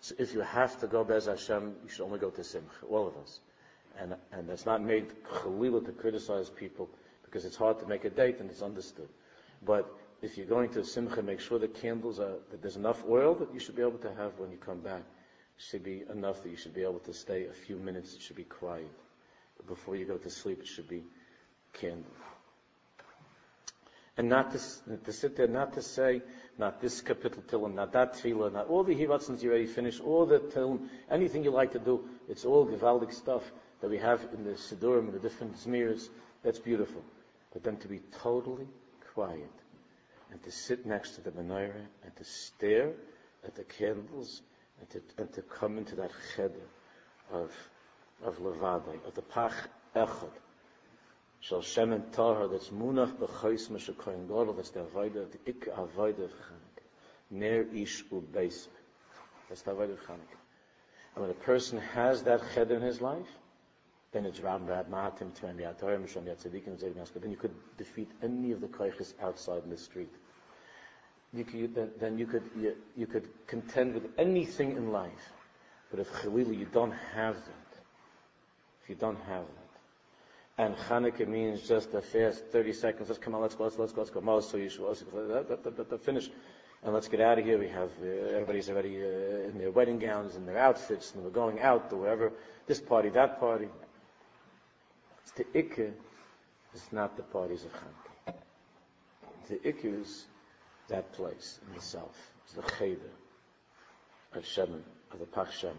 So 0.00 0.14
if 0.18 0.34
you 0.34 0.40
have 0.40 0.78
to 0.80 0.86
go 0.86 1.04
Bez 1.04 1.26
Hashem, 1.26 1.74
you 1.82 1.88
should 1.88 2.04
only 2.04 2.18
go 2.18 2.30
to 2.30 2.44
Simcha, 2.44 2.86
all 2.88 3.06
of 3.06 3.16
us. 3.16 3.40
And, 3.98 4.14
and 4.32 4.48
that's 4.48 4.66
not 4.66 4.82
made 4.82 5.06
chalila 5.24 5.84
to 5.86 5.92
criticize 5.92 6.50
people, 6.50 6.88
because 7.24 7.44
it's 7.44 7.56
hard 7.56 7.78
to 7.80 7.86
make 7.86 8.04
a 8.04 8.10
date 8.10 8.38
and 8.40 8.50
it's 8.50 8.62
understood. 8.62 9.08
But 9.64 9.90
if 10.20 10.36
you're 10.36 10.46
going 10.46 10.70
to 10.70 10.84
Simcha, 10.84 11.22
make 11.22 11.40
sure 11.40 11.58
the 11.58 11.68
candles 11.68 12.20
are, 12.20 12.34
that 12.50 12.60
there's 12.60 12.76
enough 12.76 13.02
oil 13.08 13.34
that 13.36 13.52
you 13.54 13.60
should 13.60 13.76
be 13.76 13.82
able 13.82 13.98
to 13.98 14.12
have 14.14 14.38
when 14.38 14.50
you 14.50 14.58
come 14.58 14.80
back 14.80 15.02
It 15.58 15.62
should 15.62 15.84
be 15.84 16.02
enough 16.10 16.42
that 16.42 16.48
you 16.50 16.56
should 16.56 16.74
be 16.74 16.82
able 16.82 17.00
to 17.00 17.14
stay 17.14 17.46
a 17.46 17.52
few 17.52 17.76
minutes. 17.76 18.14
It 18.14 18.22
should 18.22 18.36
be 18.36 18.44
quiet. 18.44 18.90
But 19.56 19.66
before 19.66 19.96
you 19.96 20.04
go 20.04 20.16
to 20.16 20.30
sleep, 20.30 20.60
it 20.60 20.66
should 20.66 20.88
be 20.88 21.04
candle. 21.72 22.10
And 24.16 24.28
not 24.28 24.52
to, 24.52 24.58
to 25.04 25.12
sit 25.12 25.36
there, 25.36 25.48
not 25.48 25.72
to 25.74 25.82
say, 25.82 26.22
not 26.56 26.80
this 26.80 27.02
kapitel 27.02 27.42
tilim, 27.42 27.74
not 27.74 27.92
that 27.92 28.14
tefillah, 28.14 28.52
not 28.52 28.68
all 28.68 28.84
the 28.84 28.94
hivatzins 28.94 29.42
you 29.42 29.50
already 29.50 29.66
finished, 29.66 30.00
all 30.00 30.24
the 30.24 30.38
tilim, 30.38 30.88
anything 31.10 31.42
you 31.42 31.50
like 31.50 31.72
to 31.72 31.80
do, 31.80 32.08
it's 32.28 32.44
all 32.44 32.66
givaldic 32.66 33.12
stuff. 33.12 33.42
that 33.84 33.90
we 33.90 33.98
have 33.98 34.26
in 34.32 34.44
the 34.44 34.52
Siddurim, 34.52 35.12
the 35.12 35.18
different 35.18 35.56
Zmirs, 35.58 36.08
that's 36.42 36.58
beautiful. 36.58 37.02
But 37.52 37.64
then 37.64 37.76
to 37.78 37.88
be 37.88 38.00
totally 38.22 38.66
quiet 39.12 39.50
and 40.30 40.42
to 40.42 40.50
sit 40.50 40.86
next 40.86 41.16
to 41.16 41.20
the 41.20 41.30
menorah 41.32 41.86
and 42.02 42.16
to 42.16 42.24
stare 42.24 42.92
at 43.44 43.54
the 43.54 43.64
candles 43.64 44.40
and 44.80 44.88
to, 44.88 45.02
and 45.18 45.32
to 45.34 45.42
come 45.42 45.76
into 45.76 45.96
that 45.96 46.10
cheder 46.34 46.54
of, 47.30 47.52
of 48.24 48.38
Levadai, 48.38 49.06
of 49.06 49.14
the 49.14 49.22
Pach 49.22 49.52
Echad, 49.94 50.32
Shal 51.44 51.60
Shemen 51.60 52.10
Tahar, 52.10 52.48
that's 52.48 52.68
Munach 52.68 53.12
B'chais 53.18 53.68
Meshakoyin 53.68 54.26
Godel, 54.26 54.56
that's 54.56 54.70
the 54.70 54.80
Avodah, 54.80 55.30
the 55.30 55.38
Ik 55.44 55.66
Avodah 55.66 56.24
of 56.24 56.30
Chanukah. 56.30 56.84
Ner 57.30 57.66
Ish 57.74 58.02
Ubeis. 58.06 58.68
That's 59.50 59.60
the 59.60 59.72
Avodah 59.72 59.92
of 59.92 60.00
Chanukah. 60.06 60.40
And 61.14 61.22
when 61.22 61.30
a 61.30 61.34
person 61.34 61.78
has 61.78 62.22
that 62.22 62.40
cheder 62.54 62.76
in 62.76 62.80
his 62.80 63.02
life, 63.02 63.28
then 64.12 64.24
it's 64.24 64.40
Ram 64.40 64.64
Rab 64.64 64.90
Matim, 64.90 65.38
Tven 65.38 65.56
Yatorim, 65.56 66.08
Shem 66.08 66.24
Yatzadikim, 66.24 66.82
Zayim 66.82 67.12
Then 67.20 67.30
you 67.30 67.36
could 67.36 67.54
defeat 67.76 68.10
any 68.22 68.52
of 68.52 68.62
the 68.62 68.68
koiches 68.68 69.12
outside 69.20 69.64
in 69.64 69.70
the 69.70 69.76
street. 69.76 70.14
You 71.34 71.44
could, 71.44 71.74
then, 71.74 71.90
then 72.00 72.18
you 72.18 72.26
could 72.26 72.48
you, 72.56 72.74
you, 72.96 73.06
could 73.06 73.28
contend 73.46 73.92
with 73.92 74.06
anything 74.16 74.78
in 74.78 74.92
life. 74.92 75.32
But 75.90 76.00
if 76.00 76.10
Chalila, 76.10 76.56
you 76.56 76.66
don't 76.72 76.92
have 77.14 77.34
that. 77.34 77.82
If 78.82 78.88
you 78.88 78.94
don't 78.94 79.20
have 79.26 79.44
that. 79.44 79.63
And 80.56 80.76
Chanukah 80.76 81.26
means 81.26 81.66
just 81.66 81.92
a 81.94 82.00
fast 82.00 82.44
30 82.52 82.72
seconds. 82.72 83.08
Let's 83.08 83.18
come 83.18 83.34
on, 83.34 83.42
let's 83.42 83.56
go, 83.56 83.64
let's 83.64 83.76
go, 83.76 83.82
let's 83.82 83.92
go, 83.92 84.00
let's 84.02 84.10
go. 84.10 84.20
Mosul, 84.20 84.60
Yeshua, 84.60 86.00
finish. 86.00 86.30
And 86.84 86.92
let's 86.92 87.08
get 87.08 87.20
out 87.20 87.38
of 87.38 87.44
here. 87.44 87.58
We 87.58 87.68
have, 87.68 87.90
uh, 88.00 88.34
everybody's 88.34 88.68
already 88.68 89.02
uh, 89.02 89.48
in 89.48 89.58
their 89.58 89.70
wedding 89.70 89.98
gowns 89.98 90.36
and 90.36 90.46
their 90.46 90.58
outfits, 90.58 91.14
and 91.14 91.24
we're 91.24 91.30
going 91.30 91.60
out 91.60 91.90
to 91.90 91.96
wherever, 91.96 92.32
this 92.66 92.78
party, 92.78 93.08
that 93.10 93.40
party. 93.40 93.68
It's 95.22 95.32
the 95.32 95.44
Ikka, 95.58 95.92
it's 96.74 96.92
not 96.92 97.16
the 97.16 97.22
parties 97.22 97.64
of 97.64 97.72
Chanukah. 97.72 98.34
The 99.48 99.56
Ikka 99.56 100.02
is 100.02 100.26
that 100.88 101.12
place 101.14 101.58
in 101.68 101.74
itself. 101.74 102.14
It's 102.44 102.54
the 102.54 102.62
Cheder 102.78 103.00
of 104.34 104.44
Shemin, 104.44 104.82
of 105.10 105.18
the 105.18 105.26
Pach 105.26 105.50
Shemin. 105.50 105.72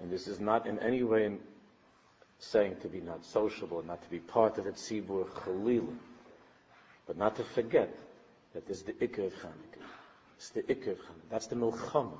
And 0.00 0.10
this 0.10 0.26
is 0.26 0.40
not 0.40 0.66
in 0.66 0.78
any 0.80 1.02
way 1.02 1.38
saying 2.38 2.76
to 2.82 2.88
be 2.88 3.00
not 3.00 3.24
sociable, 3.24 3.82
not 3.82 4.02
to 4.02 4.10
be 4.10 4.18
part 4.18 4.58
of 4.58 4.66
it, 4.66 4.74
Sibur 4.74 5.26
Chalil, 5.44 5.88
but 7.06 7.16
not 7.16 7.36
to 7.36 7.44
forget 7.44 7.94
that 8.54 8.66
this 8.66 8.78
is 8.78 8.82
the 8.84 8.92
Ikka 8.92 9.26
of 9.26 9.32
Chanukah. 9.34 9.84
It's 10.36 10.50
the 10.50 10.62
Ikka 10.62 10.92
of 10.92 10.98
Chanukah. 10.98 11.30
That's 11.30 11.46
the 11.46 11.56
Milchama. 11.56 12.18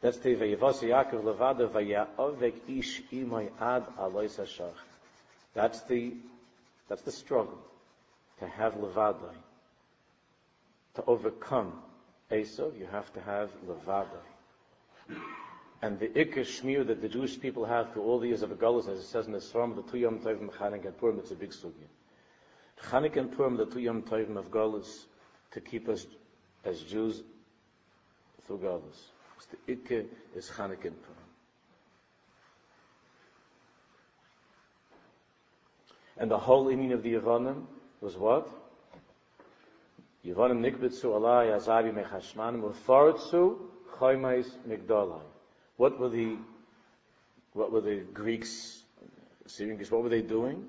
That's 0.00 0.16
the 0.18 0.34
Vayivasi 0.34 0.88
Yaakov 0.88 1.24
Levada 1.24 1.68
Vaya'ovek 1.68 2.54
Ish 2.68 3.02
Imay 3.12 3.50
Ad 3.60 3.84
Alois 3.98 4.38
Hashach. 4.38 4.72
That's 5.54 5.82
the, 5.82 6.14
that's 6.88 7.02
the 7.02 7.12
struggle 7.12 7.58
to 8.38 8.46
have 8.46 8.74
Levadai. 8.74 9.34
To 10.94 11.04
overcome 11.06 11.72
Esav, 12.30 12.78
you 12.78 12.86
have 12.90 13.12
to 13.12 13.20
have 13.20 13.50
Levadai. 13.66 14.06
And 15.82 15.98
the 15.98 16.08
Iker 16.08 16.40
Shmir 16.40 16.86
that 16.86 17.00
the 17.00 17.08
Jewish 17.08 17.40
people 17.40 17.64
have 17.64 17.92
through 17.92 18.02
all 18.02 18.18
the 18.18 18.28
years 18.28 18.42
of 18.42 18.50
Agalus, 18.50 18.88
as 18.88 18.98
it 18.98 19.06
says 19.06 19.26
in 19.26 19.32
the 19.32 19.38
Sram, 19.38 19.74
the 19.74 19.82
Tuyam 19.82 20.22
Tovim 20.22 20.50
Chanik 20.50 20.84
and 20.84 20.96
Purim, 20.98 21.18
it's 21.18 21.30
a 21.30 21.34
big 21.34 21.50
sugya. 21.50 21.88
Chanik 22.84 23.16
and 23.16 23.34
Purim, 23.34 23.56
the 23.56 23.66
Tuyam 23.66 24.02
Tovim 24.02 24.36
of 24.36 24.50
Galus, 24.50 25.04
to 25.52 25.60
keep 25.60 25.88
us 25.88 26.06
as 26.64 26.82
Jews 26.82 27.22
through 28.46 28.58
Galus. 28.58 29.08
The 29.66 29.74
Iker 29.74 30.04
is 30.36 30.50
Chanik 30.50 30.84
and 30.84 31.02
Purim. 31.02 31.16
And 36.18 36.30
the 36.30 36.38
whole 36.38 36.66
meaning 36.66 36.92
of 36.92 37.02
the 37.02 37.14
Yevonim 37.14 37.64
was 38.02 38.18
what? 38.18 38.46
Yevonim 40.26 40.60
nikbitzu 40.60 41.04
alai 41.04 41.56
azavi 41.56 41.94
mechashmanim 41.94 42.70
ufartzu 42.70 43.56
choymais 43.98 44.46
migdolai. 44.68 45.29
What 45.80 45.98
were 45.98 46.10
the 46.10 46.36
what 47.54 47.72
were 47.72 47.80
the 47.80 48.00
Greeks, 48.12 48.82
Syrian 49.46 49.76
Greeks, 49.76 49.90
what 49.90 50.02
were 50.02 50.10
they 50.10 50.20
doing? 50.20 50.66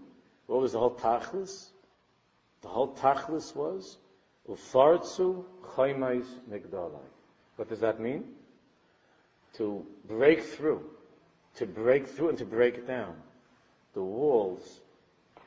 What 0.48 0.62
was 0.62 0.72
the 0.72 0.80
whole 0.80 0.96
tachlis? 0.96 1.68
The 2.62 2.70
whole 2.70 2.94
tachlis 2.96 3.54
was 3.54 3.98
ufartzu 4.48 5.44
choymais 5.76 6.24
migdolai. 6.50 7.10
What 7.58 7.68
does 7.68 7.82
that 7.82 8.00
mean? 8.00 8.24
To 9.56 9.86
break 10.08 10.44
through, 10.44 10.82
to 11.56 11.66
break 11.66 12.08
through 12.08 12.30
and 12.30 12.38
to 12.38 12.46
break 12.46 12.88
down 12.88 13.14
the 13.94 14.02
walls 14.02 14.80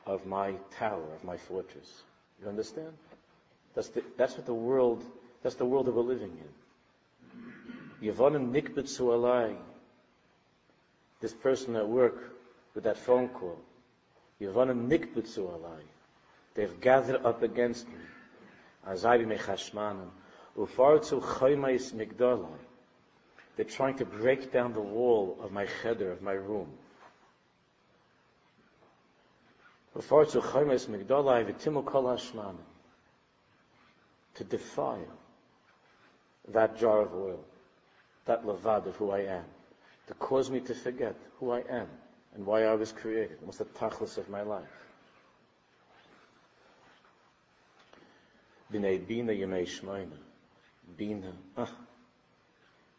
of 0.05 0.27
my 0.27 0.53
tower, 0.77 1.11
of 1.15 1.23
my 1.23 1.37
fortress. 1.37 2.03
You 2.39 2.49
understand? 2.49 2.93
That's, 3.73 3.87
the, 3.87 4.03
that's 4.15 4.37
what 4.37 4.45
the 4.45 4.53
world, 4.53 5.03
that's 5.41 5.55
the 5.55 5.65
world 5.65 5.87
that 5.87 5.95
we're 5.95 6.03
living 6.03 6.37
in. 6.39 6.64
Yevonim 8.05 8.51
nikbetzu 8.51 9.07
alai. 9.07 9.57
This 11.21 11.33
person 11.33 11.75
at 11.75 11.87
work 11.87 12.35
with 12.75 12.83
that 12.83 12.97
phone 12.97 13.29
call. 13.29 13.57
Yevonim 14.39 14.87
nikbetzu 14.87 15.39
alai. 15.39 15.81
They've 16.53 16.79
gathered 16.79 17.25
up 17.25 17.41
against 17.41 17.87
me. 17.87 17.95
Azabi 18.87 19.25
mechashmanim. 19.25 20.09
Ufartzu 20.55 21.19
chaymais 21.21 21.93
migdalai. 21.93 22.59
They're 23.55 23.65
trying 23.65 23.97
to 23.97 24.05
break 24.05 24.51
down 24.51 24.73
the 24.73 24.81
wall 24.81 25.37
of 25.41 25.51
my 25.51 25.65
cheder, 25.81 26.11
of 26.11 26.21
my 26.21 26.33
room. 26.33 26.69
To 29.95 30.01
defile 34.43 34.99
that 36.49 36.77
jar 36.77 37.01
of 37.01 37.13
oil, 37.13 37.39
that 38.25 38.45
lavad 38.45 38.87
of 38.87 38.95
who 38.95 39.11
I 39.11 39.19
am, 39.19 39.45
to 40.07 40.13
cause 40.15 40.49
me 40.49 40.59
to 40.61 40.73
forget 40.75 41.15
who 41.39 41.51
I 41.51 41.59
am 41.69 41.87
and 42.33 42.45
why 42.45 42.63
I 42.63 42.73
was 42.73 42.91
created, 42.91 43.37
what's 43.41 43.57
the 43.57 43.65
tachlis 43.65 44.17
of 44.17 44.29
my 44.29 44.41
life. 44.41 44.63
B'nei 48.71 49.05
bina 49.05 49.31
yemei 49.31 49.65
shmoina. 49.65 50.17
Bina. 50.97 51.31
Ah. 51.55 51.71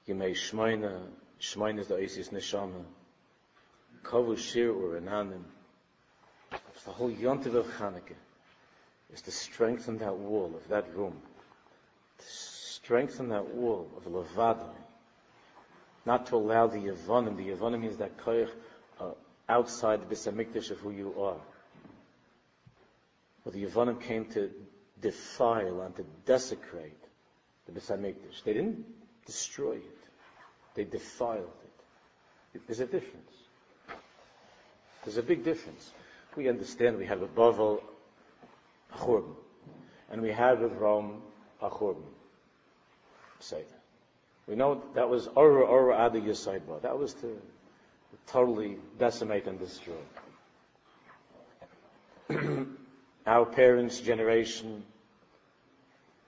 Yemei 0.08 0.32
shmoina. 0.32 1.00
Shmoina 1.40 1.80
is 1.80 1.88
the 1.88 1.98
Isis 1.98 2.28
neshama. 2.28 2.84
Kavu 4.02 4.38
shir 4.38 4.72
urananim 4.72 5.42
the 6.86 6.92
whole 6.92 7.10
yontiv 7.10 7.54
of 7.54 7.66
Hanukkah 7.66 8.14
is 9.12 9.20
to 9.22 9.32
strengthen 9.32 9.98
that 9.98 10.16
wall 10.16 10.52
of 10.54 10.68
that 10.68 10.94
room, 10.96 11.20
to 12.18 12.24
strengthen 12.24 13.28
that 13.30 13.48
wall 13.48 13.90
of 13.96 14.04
Levadai, 14.04 14.70
not 16.06 16.26
to 16.26 16.36
allow 16.36 16.66
the 16.68 16.78
Yavonim, 16.78 17.36
the 17.36 17.48
Yavonim 17.48 17.80
means 17.80 17.96
that 17.98 18.16
koyach 18.18 18.50
uh, 19.00 19.10
outside 19.48 20.00
the 20.00 20.14
Bisamikdash 20.14 20.70
of 20.70 20.78
who 20.78 20.90
you 20.90 21.14
are. 21.20 21.40
But 23.44 23.52
the 23.52 23.64
Yavonim 23.64 24.00
came 24.00 24.24
to 24.26 24.50
defile 25.00 25.82
and 25.82 25.94
to 25.96 26.04
desecrate 26.24 27.04
the 27.66 27.72
Bisamikdash. 27.72 28.42
They 28.44 28.54
didn't 28.54 28.84
destroy 29.26 29.74
it. 29.74 29.98
They 30.74 30.84
defiled 30.84 31.50
it. 32.54 32.60
There's 32.66 32.80
a 32.80 32.86
difference. 32.86 33.32
There's 35.04 35.18
a 35.18 35.22
big 35.22 35.44
difference 35.44 35.92
we 36.36 36.48
understand 36.48 36.98
we 36.98 37.06
have 37.06 37.22
a 37.22 37.26
Bavel 37.26 37.82
Achurban, 38.94 39.34
and 40.10 40.20
we 40.20 40.30
have 40.30 40.62
a 40.62 40.68
Rome 40.68 41.22
Achurban. 41.62 42.04
Say 43.40 43.62
that. 43.62 43.75
We 44.46 44.54
know 44.54 44.82
that 44.94 45.08
was 45.08 45.28
Ora 45.34 45.64
Ora 45.64 45.96
Adi 45.96 46.20
Yisaiba. 46.20 46.82
That 46.82 46.98
was 46.98 47.14
to 47.14 47.40
totally 48.26 48.78
decimate 48.98 49.46
and 49.46 49.58
destroy. 49.58 49.94
Our 53.26 53.46
parents' 53.46 54.00
generation 54.00 54.84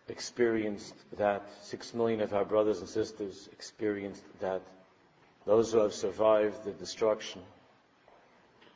experienced 0.08 0.94
that. 1.16 1.48
Six 1.62 1.94
million 1.94 2.20
of 2.20 2.34
our 2.34 2.44
brothers 2.44 2.80
and 2.80 2.88
sisters 2.88 3.48
experienced 3.52 4.22
that. 4.40 4.62
Those 5.46 5.72
who 5.72 5.78
have 5.78 5.94
survived 5.94 6.64
the 6.64 6.72
destruction 6.72 7.40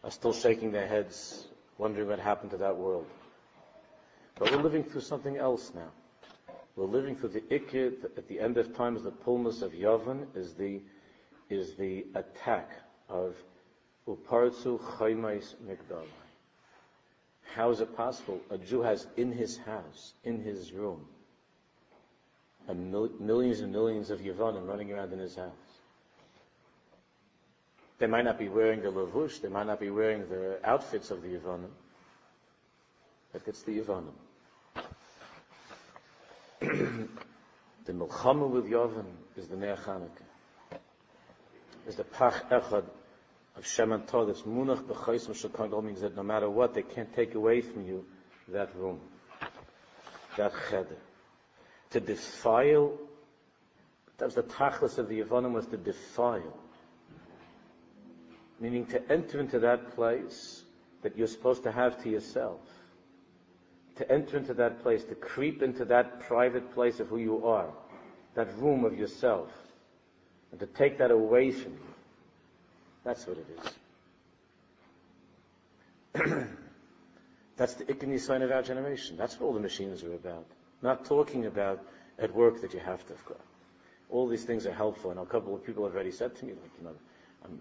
are 0.05 0.11
still 0.11 0.33
shaking 0.33 0.73
their 0.73 0.87
heads, 0.87 1.47
wondering 1.79 2.09
what 2.09 2.19
happened 2.19 2.53
to 2.53 2.59
that 2.59 2.77
world. 2.77 3.07
But 4.39 4.51
we're 4.51 4.63
living 4.63 4.85
through 4.85 5.03
something 5.03 5.37
else 5.37 5.73
now. 5.75 5.91
We're 6.77 6.87
living 6.87 7.17
through 7.17 7.31
the 7.31 7.41
ikid 7.41 8.05
at 8.17 8.29
the 8.29 8.41
end 8.41 8.57
of 8.57 8.75
times, 8.75 9.03
the 9.03 9.11
pullness 9.11 9.61
of 9.63 9.73
Yavan 9.73 10.27
is 10.35 10.55
the, 10.55 10.81
is 11.51 11.75
the 11.75 12.07
attack 12.15 12.71
of 13.09 13.37
Upartsu 14.09 14.81
Chaymais 14.81 15.55
Migdal. 15.67 16.07
How 17.55 17.71
is 17.71 17.81
it 17.81 17.95
possible? 17.95 18.41
A 18.51 18.57
Jew 18.57 18.81
has 18.81 19.07
in 19.19 19.33
his 19.33 19.59
house, 19.59 20.15
in 20.25 20.43
his 20.43 20.73
room, 20.73 21.05
mil- 22.75 23.11
millions 23.21 23.61
and 23.61 23.71
millions 23.71 24.09
of 24.09 24.21
Yavanim 24.21 24.67
running 24.67 24.91
around 24.93 25.13
in 25.13 25.19
his 25.19 25.37
house. 25.37 25.53
They 27.99 28.07
might 28.07 28.25
not 28.25 28.39
be 28.39 28.49
wearing 28.49 28.81
the 28.81 28.91
lavush, 28.91 29.43
they 29.43 29.49
might 29.49 29.67
not 29.67 29.79
be 29.79 29.91
wearing 29.91 30.29
the 30.29 30.59
outfits 30.65 31.11
of 31.11 31.23
the 31.23 31.29
Yevonim, 31.29 31.71
but 33.33 33.43
it's 33.47 33.63
the 33.63 33.79
Yevonim. 33.79 34.15
the 37.87 37.93
Milchama 37.93 38.49
with 38.49 38.71
Yavin 38.71 39.07
is 39.37 39.49
the 39.49 39.57
Nea 39.57 39.77
Chanukah. 39.77 40.79
Is 41.89 41.97
the 41.97 42.05
Pach 42.05 42.49
Echad 42.51 42.85
of 43.57 43.67
Shem 43.67 43.91
and 43.91 44.03
that's 44.03 44.43
Munach 44.43 44.85
B'chaisim 44.85 45.31
Shekon 45.31 45.73
all 45.73 45.83
means 45.83 46.01
that 46.03 46.15
no 46.15 46.23
matter 46.23 46.49
what, 46.49 46.75
they 46.75 46.83
can't 46.83 47.13
take 47.15 47.35
away 47.35 47.61
from 47.61 47.85
you 47.85 48.05
that 48.49 48.75
room, 48.77 49.01
that 50.37 50.53
cheder. 50.71 50.97
To 51.91 52.01
defile, 52.01 52.99
that 54.19 54.27
was 54.27 54.35
the 54.37 54.43
tachlis 54.45 54.99
of 54.99 55.09
the 55.09 55.21
Yevonim 55.21 55.53
was 55.53 55.67
to 55.67 55.77
defile. 55.77 56.57
Meaning 58.61 58.87
to 58.87 59.13
enter 59.13 59.41
into 59.41 59.59
that 59.61 59.97
place 59.97 60.63
that 61.03 61.19
you're 61.19 61.27
supposed 61.27 61.65
to 61.65 61.73
have 61.73 62.01
to 62.05 62.09
yourself. 62.09 62.61
To 63.97 64.11
enter 64.11 64.39
into 64.39 64.55
that 64.55 64.83
place, 64.83 65.05
to 65.05 65.15
creep 65.15 65.63
into 65.63 65.85
that 65.87 66.21
private 66.21 66.73
place 66.73 66.99
of 66.99 67.09
who 67.09 67.19
you 67.19 67.47
are, 67.47 67.69
that 68.35 68.49
room 68.59 68.85
of 68.85 68.99
yourself, 68.99 69.51
and 70.51 70.61
to 70.61 70.67
take 70.67 70.99
that 70.99 71.11
away 71.11 71.51
from 71.51 71.73
you. 71.73 71.95
That's 73.05 73.27
what 73.27 73.37
it 73.39 73.47
is. 73.59 73.73
That's 77.57 77.75
the 77.75 77.85
ikni 77.85 78.19
sign 78.19 78.43
of 78.43 78.51
our 78.51 78.63
generation. 78.63 79.17
That's 79.17 79.39
what 79.39 79.47
all 79.47 79.53
the 79.55 79.61
machines 79.61 80.03
are 80.05 80.15
about. 80.15 80.47
Not 80.81 81.05
talking 81.05 81.47
about 81.47 81.85
at 82.19 82.35
work 82.35 82.61
that 82.63 82.73
you 82.75 82.81
have 82.81 83.07
to. 83.07 83.15
All 84.11 84.29
these 84.29 84.45
things 84.45 84.67
are 84.67 84.73
helpful, 84.73 85.11
and 85.11 85.21
a 85.21 85.25
couple 85.25 85.55
of 85.55 85.65
people 85.65 85.85
have 85.85 85.95
already 85.95 86.11
said 86.11 86.35
to 86.37 86.45
me, 86.45 86.53
like, 86.53 86.71
you 86.79 86.85
know, 86.85 86.95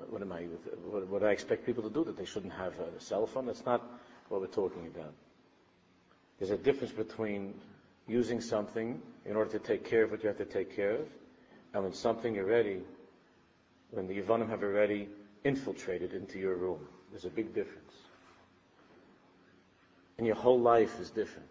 what 0.09 0.21
am 0.21 0.32
I, 0.32 0.43
what, 0.86 1.07
what 1.07 1.21
do 1.21 1.27
I 1.27 1.32
expect 1.32 1.65
people 1.65 1.84
to 1.84 1.89
do? 1.89 2.03
That 2.03 2.17
they 2.17 2.25
shouldn't 2.25 2.53
have 2.53 2.73
a 2.79 2.99
cell 2.99 3.25
phone? 3.25 3.45
That's 3.45 3.65
not 3.65 3.82
what 4.29 4.41
we're 4.41 4.47
talking 4.47 4.88
about. 4.88 5.13
There's 6.41 6.49
a 6.49 6.57
difference 6.57 6.91
between 6.91 7.53
using 8.07 8.41
something 8.41 8.99
in 9.27 9.35
order 9.35 9.51
to 9.51 9.59
take 9.59 9.87
care 9.87 10.05
of 10.05 10.09
what 10.09 10.23
you 10.23 10.27
have 10.27 10.39
to 10.39 10.45
take 10.45 10.75
care 10.75 10.95
of, 10.95 11.07
and 11.75 11.83
when 11.83 11.93
something 11.93 12.35
already, 12.39 12.81
when 13.91 14.07
the 14.07 14.19
Yevonim 14.19 14.49
have 14.49 14.63
already 14.63 15.07
infiltrated 15.43 16.15
into 16.15 16.39
your 16.39 16.55
room. 16.55 16.79
There's 17.11 17.25
a 17.25 17.29
big 17.29 17.53
difference. 17.53 17.93
And 20.17 20.25
your 20.25 20.35
whole 20.35 20.59
life 20.59 20.99
is 20.99 21.11
different. 21.11 21.47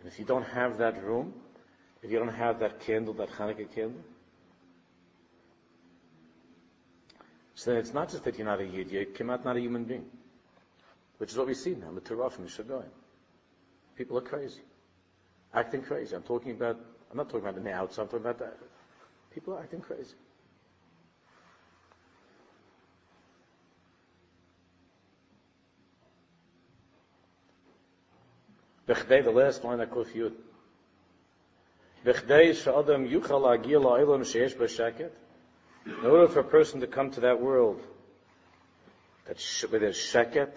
And 0.00 0.06
if 0.06 0.18
you 0.18 0.26
don't 0.26 0.44
have 0.48 0.76
that 0.76 1.02
room, 1.02 1.32
if 2.02 2.10
you 2.10 2.18
don't 2.18 2.28
have 2.28 2.60
that 2.60 2.80
candle, 2.80 3.14
that 3.14 3.30
Hanukkah 3.30 3.74
candle, 3.74 4.02
so 7.54 7.70
then 7.70 7.80
it's 7.80 7.94
not 7.94 8.10
just 8.10 8.22
that 8.24 8.36
you're 8.36 8.46
not 8.46 8.60
a 8.60 8.66
Yid, 8.66 8.90
you 8.90 9.06
came 9.06 9.30
out 9.30 9.46
not 9.46 9.56
a 9.56 9.60
human 9.60 9.84
being. 9.84 10.04
Which 11.16 11.30
is 11.30 11.38
what 11.38 11.46
we 11.46 11.54
see 11.54 11.74
now, 11.74 11.90
Torah 12.04 12.28
from 12.28 12.48
Shagoyim. 12.48 12.84
People 13.98 14.16
are 14.16 14.22
crazy. 14.22 14.62
Acting 15.52 15.82
crazy. 15.82 16.14
I'm 16.14 16.22
talking 16.22 16.52
about, 16.52 16.78
I'm 17.10 17.16
not 17.16 17.28
talking 17.28 17.40
about 17.40 17.60
the 17.62 17.72
outside, 17.72 18.02
I'm 18.02 18.08
talking 18.08 18.20
about 18.20 18.38
that. 18.38 18.56
People 19.34 19.54
are 19.54 19.60
acting 19.60 19.80
crazy. 19.80 20.14
The 28.86 29.32
last 29.32 29.64
line. 29.64 29.80
In 29.80 29.88
order 36.04 36.28
for 36.28 36.40
a 36.40 36.44
person 36.44 36.80
to 36.80 36.86
come 36.86 37.10
to 37.10 37.20
that 37.20 37.40
world, 37.40 37.80
that 39.26 39.36
with 39.72 39.82
his 39.82 39.96
sheket, 39.96 40.52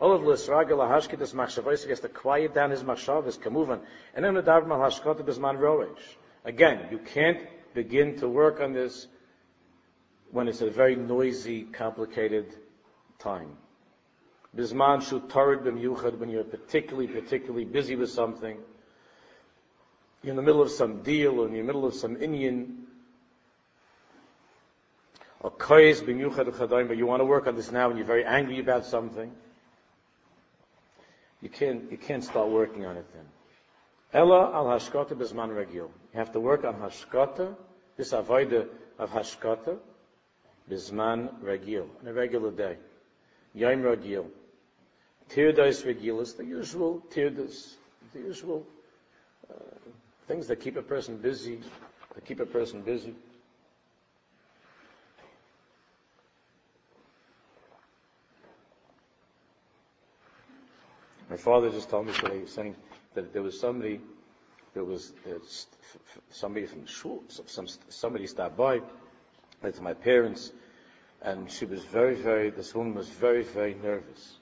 all 0.00 0.12
of 0.12 0.22
l'sragel 0.22 0.78
hashkit 0.78 1.20
is 1.20 1.34
machshavos, 1.34 1.82
he 1.82 1.90
has 1.90 2.00
to 2.00 2.08
quiet 2.08 2.54
down 2.54 2.70
his 2.70 2.82
machshavos, 2.82 3.38
kamuvan, 3.38 3.80
and 4.14 4.24
then 4.24 4.34
the 4.34 4.42
davma 4.42 4.78
hashkot 4.78 5.20
bisman 5.22 5.58
roish. 5.58 6.16
Again, 6.44 6.86
you 6.90 6.98
can't 6.98 7.40
begin 7.74 8.16
to 8.18 8.28
work 8.28 8.60
on 8.60 8.72
this 8.72 9.08
when 10.30 10.46
it's 10.48 10.60
a 10.60 10.70
very 10.70 10.94
noisy, 10.94 11.62
complicated 11.62 12.54
time. 13.18 13.56
Bisman 14.56 15.02
shu 15.02 15.20
tarid 15.20 15.62
b'myuchad, 15.62 16.18
when 16.18 16.30
you're 16.30 16.44
particularly, 16.44 17.08
particularly 17.08 17.64
busy 17.64 17.96
with 17.96 18.10
something, 18.10 18.56
you're 20.22 20.30
in 20.30 20.36
the 20.36 20.42
middle 20.42 20.62
of 20.62 20.70
some 20.70 21.02
deal, 21.02 21.40
or 21.40 21.46
in 21.46 21.54
the 21.54 21.62
middle 21.62 21.84
of 21.84 21.94
some 21.94 22.20
Indian, 22.20 22.86
or 25.40 25.50
koyes 25.50 26.02
chadayim, 26.02 26.88
but 26.88 26.96
you 26.96 27.06
want 27.06 27.20
to 27.20 27.24
work 27.24 27.46
on 27.46 27.54
this 27.54 27.70
now 27.70 27.88
and 27.88 27.98
you're 27.98 28.06
very 28.06 28.24
angry 28.24 28.58
about 28.58 28.84
something, 28.84 29.32
you 31.40 31.48
can't, 31.48 31.90
you 31.90 31.96
can't 31.96 32.24
start 32.24 32.48
working 32.48 32.84
on 32.84 32.96
it 32.96 33.06
then. 33.14 33.24
Ella 34.12 34.52
al 34.54 34.66
hashkata 34.66 35.12
bisman 35.12 35.50
regil. 35.50 35.72
You 35.74 36.14
have 36.14 36.32
to 36.32 36.40
work 36.40 36.64
on 36.64 36.74
hashkata, 36.74 37.54
this 37.96 38.12
avoida 38.12 38.66
of 38.98 39.10
hashkata, 39.10 39.78
bisman 40.70 41.30
regil, 41.42 41.86
on 42.00 42.08
a 42.08 42.12
regular 42.12 42.50
day. 42.50 42.76
Yom 43.54 43.82
regil. 43.82 44.26
Tirdas 45.30 45.84
regilas, 45.84 46.36
the 46.36 46.44
usual 46.44 47.02
tirdas, 47.10 47.74
the 48.14 48.20
usual 48.20 48.66
uh, 49.50 49.54
things 50.26 50.46
that 50.46 50.60
keep 50.60 50.76
a 50.76 50.82
person 50.82 51.18
busy, 51.18 51.60
that 52.14 52.24
keep 52.24 52.40
a 52.40 52.46
person 52.46 52.80
busy. 52.80 53.14
My 61.30 61.36
father 61.36 61.70
just 61.70 61.90
told 61.90 62.06
me 62.06 62.14
today, 62.14 62.46
saying 62.46 62.74
that 63.14 63.34
there 63.34 63.42
was 63.42 63.60
somebody, 63.60 64.00
there 64.72 64.84
was 64.84 65.12
uh, 65.26 65.38
somebody 66.30 66.64
from 66.64 66.86
shul, 66.86 67.22
some, 67.28 67.68
somebody 67.90 68.26
stopped 68.26 68.56
by, 68.56 68.80
with 69.60 69.82
my 69.82 69.92
parents, 69.92 70.52
and 71.20 71.50
she 71.50 71.66
was 71.66 71.84
very, 71.84 72.14
very, 72.14 72.48
this 72.48 72.74
woman 72.74 72.94
was 72.94 73.10
very, 73.10 73.42
very 73.42 73.74
nervous. 73.74 74.36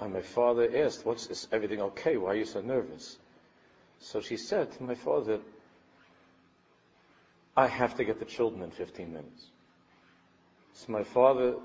And 0.00 0.14
my 0.14 0.22
father 0.22 0.70
asked, 0.74 1.04
what's 1.04 1.46
everything 1.52 1.82
okay? 1.82 2.16
Why 2.16 2.30
are 2.30 2.36
you 2.36 2.46
so 2.46 2.62
nervous? 2.62 3.18
So 4.00 4.20
she 4.20 4.38
said 4.38 4.72
to 4.72 4.82
my 4.82 4.94
father, 4.94 5.38
I 7.56 7.66
have 7.66 7.96
to 7.96 8.04
get 8.04 8.18
the 8.18 8.24
children 8.24 8.62
in 8.62 8.70
15 8.70 9.12
minutes. 9.12 9.44
So 10.72 10.92
my 10.92 11.04
father 11.04 11.56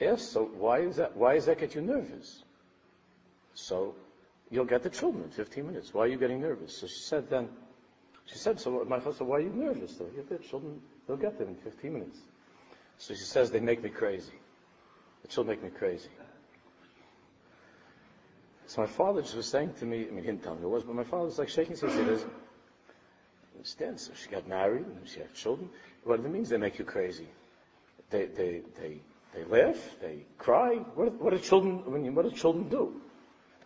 asked, 0.00 0.32
so 0.32 0.44
why 0.44 0.80
is 0.80 0.96
that, 0.96 1.16
why 1.16 1.34
does 1.34 1.46
that 1.46 1.58
get 1.58 1.74
you 1.74 1.80
nervous? 1.80 2.42
So 3.60 3.94
you'll 4.50 4.64
get 4.64 4.82
the 4.82 4.90
children 4.90 5.24
in 5.24 5.30
15 5.30 5.66
minutes. 5.66 5.94
Why 5.94 6.02
are 6.02 6.06
you 6.08 6.16
getting 6.16 6.40
nervous? 6.40 6.76
So 6.76 6.86
she 6.86 7.00
said 7.00 7.30
then, 7.30 7.48
she 8.26 8.38
said, 8.38 8.60
so 8.60 8.84
my 8.84 8.98
father 8.98 9.16
said, 9.16 9.26
why 9.26 9.36
are 9.36 9.40
you 9.40 9.50
nervous? 9.50 9.98
You 9.98 10.10
get 10.16 10.28
the 10.28 10.38
children, 10.38 10.80
they'll 11.06 11.16
get 11.16 11.38
them 11.38 11.48
in 11.48 11.56
15 11.56 11.92
minutes. 11.92 12.18
So 12.98 13.14
she 13.14 13.24
says, 13.24 13.50
they 13.50 13.60
make 13.60 13.82
me 13.82 13.90
crazy. 13.90 14.32
The 15.22 15.28
children 15.28 15.56
make 15.56 15.72
me 15.72 15.76
crazy. 15.76 16.10
So 18.66 18.82
my 18.82 18.86
father 18.86 19.22
just 19.22 19.36
was 19.36 19.46
saying 19.46 19.74
to 19.80 19.84
me, 19.84 20.06
I 20.06 20.10
mean, 20.10 20.24
he 20.24 20.30
didn't 20.30 20.44
tell 20.44 20.54
me 20.54 20.60
who 20.60 20.68
it 20.68 20.70
was, 20.70 20.84
but 20.84 20.94
my 20.94 21.04
father 21.04 21.24
was 21.24 21.38
like 21.38 21.48
shaking 21.48 21.72
his 21.72 21.80
head. 21.80 21.90
He 21.90 22.04
says, 22.04 22.26
understand, 23.56 24.00
so 24.00 24.12
she 24.14 24.30
got 24.30 24.46
married 24.48 24.86
and 24.86 25.08
she 25.08 25.18
had 25.18 25.34
children. 25.34 25.68
What 26.04 26.20
it 26.20 26.30
means, 26.30 26.48
they 26.48 26.56
make 26.56 26.78
you 26.78 26.84
crazy. 26.84 27.26
They, 28.10 28.26
they, 28.26 28.62
they, 28.80 29.00
they 29.34 29.44
laugh, 29.44 29.76
they 30.00 30.24
cry. 30.38 30.76
What, 30.94 31.20
what 31.20 31.32
do 31.32 31.38
children, 31.38 31.82
I 31.86 31.90
mean, 31.90 32.14
what 32.14 32.24
do 32.24 32.30
children 32.30 32.68
do? 32.68 33.00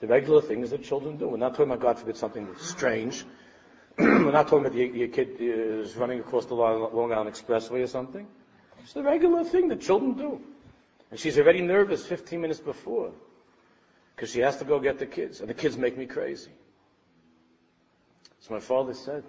The 0.00 0.06
regular 0.06 0.42
things 0.42 0.70
that 0.70 0.82
children 0.82 1.16
do. 1.16 1.28
We're 1.28 1.36
not 1.36 1.52
talking 1.54 1.72
about, 1.72 1.80
God 1.80 1.98
forbid, 1.98 2.16
something 2.16 2.48
strange. 2.58 3.24
We're 3.98 4.32
not 4.32 4.48
talking 4.48 4.66
about 4.66 4.76
your, 4.76 4.88
your 4.88 5.08
kid 5.08 5.36
is 5.38 5.96
running 5.96 6.20
across 6.20 6.46
the 6.46 6.54
Long 6.54 7.12
Island 7.12 7.32
Expressway 7.32 7.82
or 7.82 7.86
something. 7.86 8.26
It's 8.82 8.92
the 8.92 9.02
regular 9.02 9.44
thing 9.44 9.68
that 9.68 9.80
children 9.80 10.14
do. 10.14 10.40
And 11.10 11.18
she's 11.18 11.38
already 11.38 11.60
nervous 11.60 12.04
15 12.06 12.40
minutes 12.40 12.60
before 12.60 13.12
because 14.14 14.30
she 14.30 14.40
has 14.40 14.56
to 14.58 14.64
go 14.64 14.78
get 14.78 14.98
the 14.98 15.06
kids, 15.06 15.40
and 15.40 15.48
the 15.48 15.54
kids 15.54 15.76
make 15.76 15.96
me 15.96 16.06
crazy. 16.06 16.50
So 18.40 18.54
my 18.54 18.60
father 18.60 18.94
said, 18.94 19.24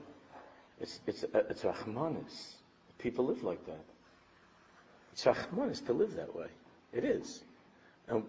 it's, 0.80 1.00
it's, 1.08 1.24
it's 1.34 1.64
Rahmanis. 1.64 2.56
People 2.98 3.26
live 3.26 3.44
like 3.44 3.66
that. 3.66 3.84
It's 5.14 5.24
Rahmanis 5.24 5.86
to 5.86 5.94
live 5.94 6.16
that 6.16 6.36
way. 6.36 6.48
It 6.92 7.06
is. 7.06 7.44
And 8.08 8.24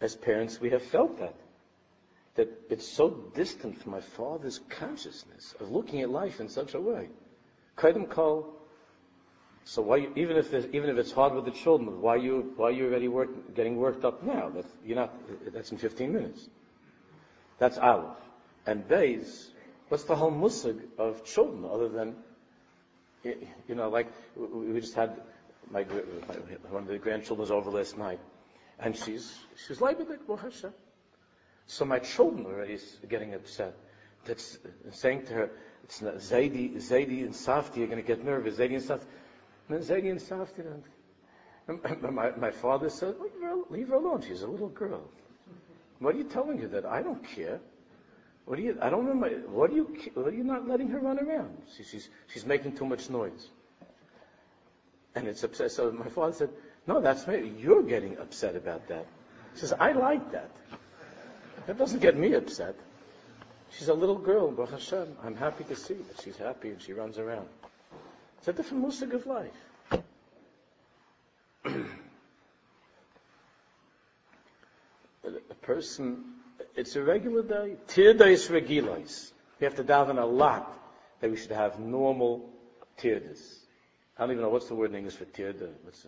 as 0.00 0.14
parents, 0.14 0.60
we 0.60 0.70
have 0.70 0.82
felt 0.82 1.18
that. 1.18 1.34
That 2.38 2.48
it's 2.70 2.86
so 2.86 3.10
distant 3.34 3.82
from 3.82 3.92
my 3.92 4.00
father's 4.00 4.60
consciousness 4.70 5.54
of 5.60 5.70
looking 5.70 6.02
at 6.02 6.08
life 6.08 6.38
in 6.38 6.48
such 6.48 6.74
a 6.74 6.80
way. 6.80 7.08
Kaidim 7.76 8.08
call 8.08 8.58
so 9.68 9.82
why, 9.82 10.08
even 10.16 10.38
if 10.38 10.54
even 10.54 10.88
if 10.88 10.96
it's 10.96 11.12
hard 11.12 11.34
with 11.34 11.44
the 11.44 11.50
children, 11.50 12.00
why 12.00 12.16
you 12.16 12.54
why 12.56 12.70
you 12.70 12.86
already 12.86 13.08
work, 13.08 13.54
getting 13.54 13.76
worked 13.76 14.02
up 14.02 14.22
now? 14.22 14.48
That's 14.48 14.72
you're 14.82 14.96
not. 14.96 15.12
That's 15.52 15.70
in 15.72 15.76
15 15.76 16.10
minutes. 16.10 16.48
That's 17.58 17.76
Aleph 17.76 18.16
and 18.64 18.88
Beis. 18.88 19.48
What's 19.90 20.04
the 20.04 20.16
whole 20.16 20.32
musig 20.32 20.80
of 20.96 21.22
children 21.26 21.66
other 21.70 21.90
than 21.90 22.16
you 23.24 23.74
know 23.74 23.90
like 23.90 24.10
we 24.36 24.80
just 24.80 24.94
had 24.94 25.20
my, 25.70 25.84
my, 25.84 26.34
one 26.70 26.84
of 26.84 26.88
the 26.88 26.96
grandchildren 26.96 27.40
was 27.40 27.50
over 27.50 27.70
last 27.70 27.98
night, 27.98 28.20
and 28.78 28.96
she's 28.96 29.38
she's 29.66 29.82
like 29.82 29.98
Hashem. 29.98 30.72
So 31.68 31.84
my 31.84 31.98
children 31.98 32.46
are 32.46 32.54
already 32.54 32.78
getting 33.08 33.34
upset. 33.34 33.74
That's 34.24 34.58
saying 34.90 35.26
to 35.26 35.34
her, 35.34 35.50
it's 35.84 36.00
not 36.02 36.14
Zaidi, 36.16 36.74
Zaidi 36.76 37.22
and 37.24 37.34
Safti 37.34 37.82
are 37.82 37.86
going 37.86 38.02
to 38.02 38.06
get 38.06 38.24
nervous. 38.24 38.56
Zaidi 38.56 38.74
and 38.74 38.82
Safti, 38.82 39.06
Zaidi 39.70 40.10
and 40.10 40.20
Safti. 40.20 40.62
And 41.68 42.02
my, 42.14 42.30
my 42.30 42.50
father 42.50 42.88
said, 42.88 43.16
leave 43.20 43.42
her, 43.42 43.56
leave 43.68 43.88
her 43.88 43.96
alone. 43.96 44.24
She's 44.26 44.42
a 44.42 44.46
little 44.46 44.70
girl. 44.70 45.02
What 45.98 46.14
are 46.14 46.18
you 46.18 46.24
telling 46.24 46.58
her 46.58 46.68
that? 46.68 46.86
I 46.86 47.02
don't 47.02 47.22
care. 47.22 47.60
What 48.46 48.58
are 48.58 48.62
you? 48.62 48.78
I 48.80 48.88
don't 48.88 49.04
remember. 49.04 49.28
What 49.50 49.70
are 49.70 49.74
you? 49.74 49.94
What 50.14 50.28
are 50.28 50.34
you 50.34 50.44
not 50.44 50.66
letting 50.66 50.88
her 50.88 50.98
run 51.00 51.18
around? 51.18 51.54
She, 51.76 51.84
she's 51.84 52.08
she's 52.28 52.46
making 52.46 52.76
too 52.76 52.86
much 52.86 53.10
noise. 53.10 53.48
And 55.14 55.28
it's 55.28 55.44
upset. 55.44 55.70
So 55.72 55.92
my 55.92 56.08
father 56.08 56.32
said, 56.32 56.50
"No, 56.86 57.00
that's 57.00 57.26
me. 57.26 57.52
You're 57.58 57.82
getting 57.82 58.16
upset 58.16 58.56
about 58.56 58.88
that." 58.88 59.06
He 59.52 59.60
says, 59.60 59.74
"I 59.78 59.92
like 59.92 60.32
that. 60.32 60.50
That 61.68 61.76
doesn't 61.76 62.00
get 62.00 62.16
me 62.16 62.32
upset." 62.32 62.74
She's 63.72 63.88
a 63.88 63.94
little 63.94 64.16
girl, 64.16 64.50
Baruch 64.50 64.70
Hashem. 64.70 65.18
I'm 65.22 65.36
happy 65.36 65.64
to 65.64 65.76
see 65.76 65.92
that 65.92 66.22
she's 66.22 66.38
happy 66.38 66.70
and 66.70 66.80
she 66.80 66.94
runs 66.94 67.18
around. 67.18 67.46
It's 68.38 68.48
a 68.48 68.54
different 68.54 68.86
musig 68.86 69.12
of 69.12 69.26
life. 69.26 69.52
a 75.24 75.54
person, 75.60 76.24
it's 76.74 76.96
a 76.96 77.02
regular 77.02 77.42
day. 77.42 77.76
Tirdas 77.88 78.48
regilos. 78.48 79.30
We 79.60 79.66
have 79.66 79.76
to 79.76 79.84
daven 79.84 80.18
a 80.18 80.24
lot 80.24 80.72
that 81.20 81.30
we 81.30 81.36
should 81.36 81.50
have 81.50 81.78
normal 81.78 82.48
tirdas. 82.96 83.58
I 84.16 84.22
don't 84.22 84.30
even 84.30 84.42
know 84.42 84.48
what's 84.48 84.68
the 84.68 84.74
word 84.74 84.90
in 84.90 84.96
English 84.96 85.16
for 85.16 85.26
tirda. 85.26 85.68
What's 85.82 86.06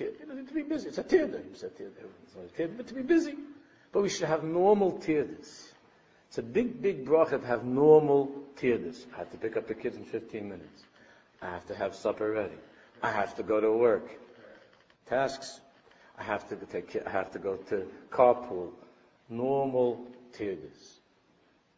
uh, 0.00 0.46
to 0.46 0.54
be 0.54 0.62
busy. 0.62 0.88
It's 0.88 0.98
a 0.98 1.04
tirda. 1.04 1.40
It's 1.52 1.62
a 1.62 1.68
tirda. 1.68 2.04
It's 2.24 2.34
not 2.34 2.44
a 2.44 2.62
tirda, 2.62 2.76
but 2.76 2.86
to 2.88 2.94
be 2.94 3.02
busy. 3.02 3.36
But 3.92 4.02
we 4.02 4.08
should 4.08 4.28
have 4.28 4.44
normal 4.44 4.92
tirdas. 4.92 5.72
It's 6.28 6.38
a 6.38 6.42
big, 6.42 6.80
big 6.80 7.04
bracha 7.04 7.40
to 7.40 7.46
have 7.46 7.64
normal 7.64 8.30
tirdas. 8.56 9.04
I 9.14 9.18
have 9.18 9.30
to 9.32 9.36
pick 9.36 9.56
up 9.56 9.66
the 9.66 9.74
kids 9.74 9.96
in 9.96 10.04
15 10.04 10.48
minutes. 10.48 10.84
I 11.42 11.46
have 11.46 11.66
to 11.66 11.74
have 11.74 11.94
supper 11.94 12.30
ready. 12.30 12.54
I 13.02 13.10
have 13.10 13.34
to 13.36 13.42
go 13.42 13.60
to 13.60 13.72
work. 13.72 14.10
Tasks. 15.08 15.60
I 16.18 16.22
have 16.22 16.48
to 16.50 16.56
take. 16.56 16.96
I 17.04 17.10
have 17.10 17.32
to 17.32 17.38
go 17.38 17.56
to 17.56 17.86
carpool. 18.10 18.70
Normal 19.28 20.06
tirdas. 20.32 20.98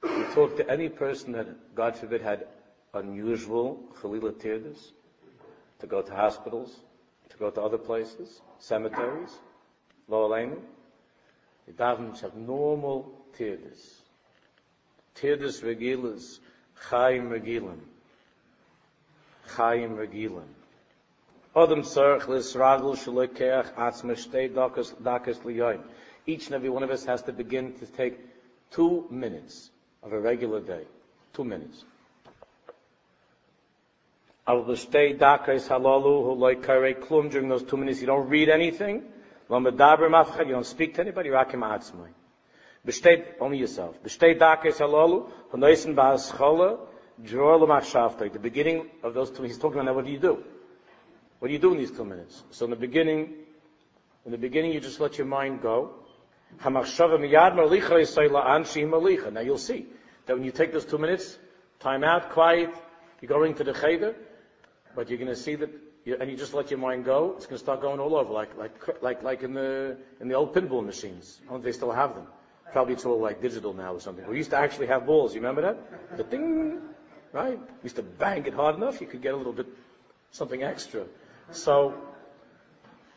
You 0.04 0.26
talk 0.34 0.56
to 0.56 0.68
any 0.68 0.88
person 0.88 1.32
that, 1.32 1.74
God 1.74 1.96
forbid, 1.96 2.22
had 2.22 2.46
unusual 2.92 3.80
chalila 4.00 4.32
tirdas, 4.32 4.90
to 5.78 5.86
go 5.86 6.02
to 6.02 6.14
hospitals, 6.14 6.80
to 7.32 7.38
go 7.38 7.50
to 7.50 7.60
other 7.62 7.78
places, 7.78 8.40
cemeteries, 8.58 9.34
lo 10.08 10.28
aleinu, 10.28 10.58
the 11.66 11.72
davens 11.72 12.20
have 12.20 12.36
normal 12.36 13.10
tirdas. 13.38 13.94
Tirdas 15.16 15.62
regilas, 15.62 16.38
chaim 16.74 17.30
regilim. 17.30 17.78
Chaim 19.46 19.96
regilim. 19.96 20.48
Adam 21.54 21.82
sarach 21.82 22.22
lisragul 22.22 22.96
shalokeach 22.96 23.74
atzma 23.74 24.14
shtei 24.14 24.52
dakas 24.52 24.94
dakas. 24.94 25.80
Each 26.26 26.46
and 26.46 26.54
every 26.54 26.70
one 26.70 26.82
of 26.82 26.90
us 26.90 27.04
has 27.04 27.22
to 27.22 27.32
begin 27.32 27.74
to 27.78 27.86
take 27.86 28.18
two 28.70 29.06
minutes 29.10 29.70
of 30.02 30.12
a 30.12 30.18
regular 30.18 30.60
day. 30.60 30.84
Two 31.32 31.44
minutes. 31.44 31.84
Al 34.46 34.64
shtei 34.64 35.18
dakas 35.18 35.68
halalu 35.68 36.24
hu 36.24 36.32
loy 36.32 36.56
kare 36.56 36.94
klum 36.94 37.30
during 37.30 37.48
those 37.48 37.62
two 37.62 37.76
minutes. 37.76 38.00
You 38.00 38.06
don't 38.08 38.28
read 38.28 38.48
anything. 38.48 39.04
You 39.48 39.60
don't 39.60 40.64
speak 40.66 40.94
to 40.94 41.00
anybody. 41.00 41.28
Rakim 41.28 41.62
atzmai. 41.62 42.08
Besteht 42.84 43.36
only 43.40 43.58
yourself. 43.58 44.02
Besteht 44.02 44.38
dakes 44.40 44.78
halalu, 44.78 45.30
hanoisen 45.52 45.94
ba'aschala, 45.94 46.78
dror 47.22 47.58
l'machshavtai. 47.60 48.32
The 48.32 48.38
beginning 48.40 48.90
of 49.04 49.14
those 49.14 49.30
two, 49.30 49.44
he's 49.44 49.58
talking 49.58 49.78
about 49.78 49.86
now, 49.86 49.94
what 49.94 50.04
do 50.06 50.10
you 50.10 50.18
do? 50.18 50.42
What 51.38 51.48
do 51.48 51.54
you 51.54 51.60
do 51.60 51.72
in 51.72 51.78
these 51.78 51.92
two 51.92 52.04
minutes? 52.04 52.42
So 52.50 52.64
in 52.64 52.70
the 52.70 52.76
beginning, 52.76 53.34
in 54.24 54.32
the 54.32 54.38
beginning 54.38 54.72
you 54.72 54.80
just 54.80 54.98
let 54.98 55.18
your 55.18 55.26
mind 55.28 55.62
go. 55.62 55.92
Now 56.64 56.80
you'll 56.80 56.88
see 59.58 59.86
that 60.26 60.34
when 60.34 60.44
you 60.44 60.50
take 60.50 60.72
those 60.72 60.84
two 60.84 60.98
minutes, 60.98 61.38
time 61.80 62.04
out, 62.04 62.30
quiet, 62.30 62.70
you 63.20 63.28
go 63.28 63.44
into 63.44 63.64
the 63.64 63.72
cheder, 63.72 64.14
but 64.94 65.08
you're 65.08 65.18
going 65.18 65.28
to 65.28 65.36
see 65.36 65.54
that 65.56 65.70
you, 66.04 66.16
and 66.20 66.30
you 66.30 66.36
just 66.36 66.54
let 66.54 66.70
your 66.70 66.80
mind 66.80 67.04
go, 67.04 67.34
it's 67.36 67.46
going 67.46 67.58
to 67.58 67.64
start 67.64 67.80
going 67.80 68.00
all 68.00 68.16
over, 68.16 68.32
like 68.32 68.56
like 68.56 69.02
like 69.02 69.22
like 69.22 69.42
in 69.42 69.54
the 69.54 69.96
in 70.20 70.28
the 70.28 70.34
old 70.34 70.54
pinball 70.54 70.84
machines. 70.84 71.40
I 71.42 71.44
don't 71.44 71.52
know 71.52 71.58
if 71.58 71.64
they 71.64 71.72
still 71.72 71.92
have 71.92 72.14
them. 72.14 72.26
Probably 72.72 72.94
it's 72.94 73.04
all 73.04 73.20
like 73.20 73.42
digital 73.42 73.74
now 73.74 73.94
or 73.94 74.00
something. 74.00 74.26
We 74.26 74.38
used 74.38 74.50
to 74.50 74.56
actually 74.56 74.86
have 74.86 75.06
balls. 75.06 75.34
You 75.34 75.40
remember 75.40 75.62
that? 75.62 76.16
The 76.16 76.24
ding, 76.24 76.80
right? 77.32 77.58
We 77.58 77.84
used 77.84 77.96
to 77.96 78.02
bang 78.02 78.46
it 78.46 78.54
hard 78.54 78.76
enough, 78.76 79.00
you 79.00 79.06
could 79.06 79.22
get 79.22 79.34
a 79.34 79.36
little 79.36 79.52
bit 79.52 79.66
something 80.30 80.62
extra. 80.62 81.04
So 81.50 81.94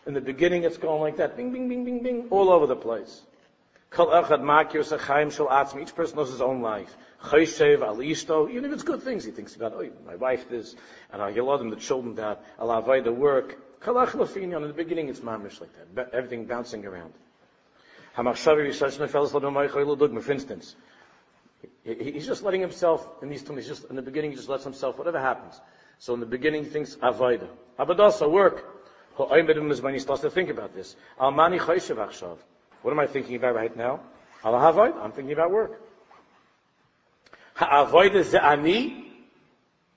in 0.05 0.13
the 0.13 0.21
beginning, 0.21 0.63
it's 0.63 0.77
going 0.77 1.01
like 1.01 1.17
that, 1.17 1.35
bing, 1.35 1.51
bing, 1.51 1.67
bing, 1.69 1.85
bing, 1.85 2.03
bing, 2.03 2.27
all 2.29 2.49
over 2.49 2.67
the 2.67 2.75
place. 2.75 3.21
Each 3.91 3.97
person 5.95 6.17
knows 6.17 6.29
his 6.29 6.41
own 6.41 6.61
life. 6.61 6.95
Choshev 7.23 7.81
al 7.81 8.01
even 8.01 8.65
if 8.65 8.71
it's 8.71 8.83
good 8.83 9.01
things, 9.01 9.23
he 9.23 9.31
thinks 9.31 9.55
about, 9.55 9.73
oh, 9.73 9.89
my 10.05 10.15
wife 10.15 10.49
this, 10.49 10.75
and 11.11 11.21
I'll 11.21 11.31
yell 11.31 11.57
them, 11.57 11.69
the 11.69 11.75
children 11.75 12.15
that, 12.15 12.43
avoid 12.59 13.03
the 13.03 13.11
work. 13.11 13.81
Kalach 13.81 14.15
in 14.33 14.49
the 14.49 14.73
beginning 14.73 15.09
it's 15.09 15.19
mamish 15.19 15.61
like 15.61 15.69
that, 15.95 16.13
everything 16.13 16.45
bouncing 16.45 16.85
around. 16.85 17.13
For 18.15 20.31
instance, 20.31 20.75
he's 21.83 22.25
just 22.25 22.43
letting 22.43 22.61
himself, 22.61 23.07
in 23.21 23.29
these 23.29 23.47
he's 23.47 23.67
just, 23.67 23.85
in 23.89 23.95
the 23.95 24.01
beginning 24.01 24.31
he 24.31 24.37
just 24.37 24.49
lets 24.49 24.63
himself, 24.63 24.97
whatever 24.97 25.19
happens. 25.19 25.59
So 25.99 26.13
in 26.13 26.19
the 26.19 26.25
beginning 26.25 26.63
he 26.63 26.69
thinks, 26.69 26.95
avoida. 26.95 27.47
Abadasa, 27.77 28.29
work. 28.29 28.65
when 29.17 29.93
he 29.93 29.99
starts 29.99 30.21
to 30.21 30.29
think 30.29 30.49
about 30.49 30.73
this. 30.73 30.95
What 31.17 32.91
am 32.91 32.99
I 32.99 33.07
thinking 33.07 33.35
about 33.35 33.55
right 33.55 33.75
now? 33.75 33.99
I'm 34.43 35.11
thinking 35.11 35.33
about 35.33 35.51
work. 35.51 35.81
Ha'avoida 37.55 38.23
ze 38.23 38.37
ani, 38.37 39.11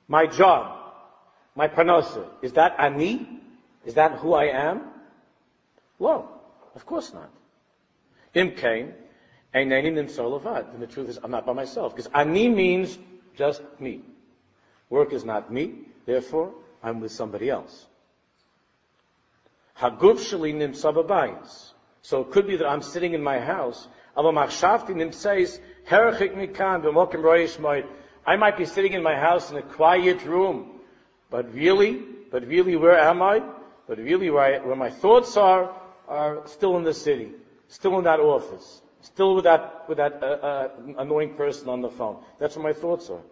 my 0.06 0.26
job, 0.26 0.78
my 1.54 1.68
parnasa. 1.68 2.24
Is 2.40 2.52
that 2.52 2.76
ani? 2.78 3.28
Is 3.84 3.94
that 3.94 4.18
who 4.18 4.34
I 4.34 4.44
am? 4.44 4.82
Well, 5.98 6.30
of 6.74 6.86
course 6.86 7.12
not. 7.12 7.30
Im 8.34 8.52
kain, 8.52 8.94
eineni 9.54 9.92
nimtzolavad. 9.92 10.72
And 10.72 10.82
the 10.82 10.86
truth 10.86 11.09
is, 11.09 11.18
I'm 11.22 11.32
not 11.32 11.46
by 11.46 11.52
myself. 11.52 11.96
Because 11.96 12.11
ani 12.14 12.48
means 12.48 12.96
just 13.36 13.62
me. 13.80 14.02
Work 14.88 15.12
is 15.12 15.24
not 15.24 15.52
me, 15.52 15.74
therefore, 16.06 16.52
I'm 16.82 17.00
with 17.00 17.12
somebody 17.12 17.50
else. 17.50 17.86
Haguf 19.78 20.18
shali 20.18 20.54
nimtzababayis. 20.54 21.72
So 22.02 22.22
it 22.22 22.30
could 22.30 22.46
be 22.46 22.56
that 22.56 22.66
I'm 22.68 22.82
sitting 22.82 23.14
in 23.14 23.22
my 23.22 23.40
house, 23.40 23.86
aber 24.16 24.32
machshavti 24.32 24.94
I 28.26 28.36
might 28.36 28.59
be 28.59 28.66
sitting 28.66 28.93
in 28.93 29.03
my 29.03 29.16
house 29.16 29.51
in 29.51 29.57
a 29.57 29.62
quiet 29.62 30.22
room, 30.24 30.80
but 31.30 31.53
really, 31.55 32.03
but 32.30 32.47
really, 32.47 32.76
where 32.76 32.99
am 32.99 33.22
I? 33.22 33.43
But 33.86 33.99
really, 33.99 34.28
where, 34.28 34.43
I, 34.43 34.59
where 34.66 34.76
my 34.76 34.91
thoughts 34.91 35.36
are, 35.36 35.74
are 36.07 36.47
still 36.47 36.76
in 36.76 36.84
the 36.84 36.93
city, 36.93 37.32
still 37.68 37.97
in 37.99 38.05
that 38.05 38.20
office, 38.20 38.82
still 39.01 39.34
with 39.34 39.45
that, 39.45 39.89
with 39.89 39.97
that 39.97 40.22
uh, 40.22 40.26
uh, 40.26 40.68
annoying 40.99 41.32
person 41.34 41.70
on 41.70 41.80
the 41.80 41.89
phone. 41.89 42.18
That's 42.39 42.55
where 42.57 42.64
my 42.64 42.74
thoughts 42.74 43.09
are. 43.09 43.22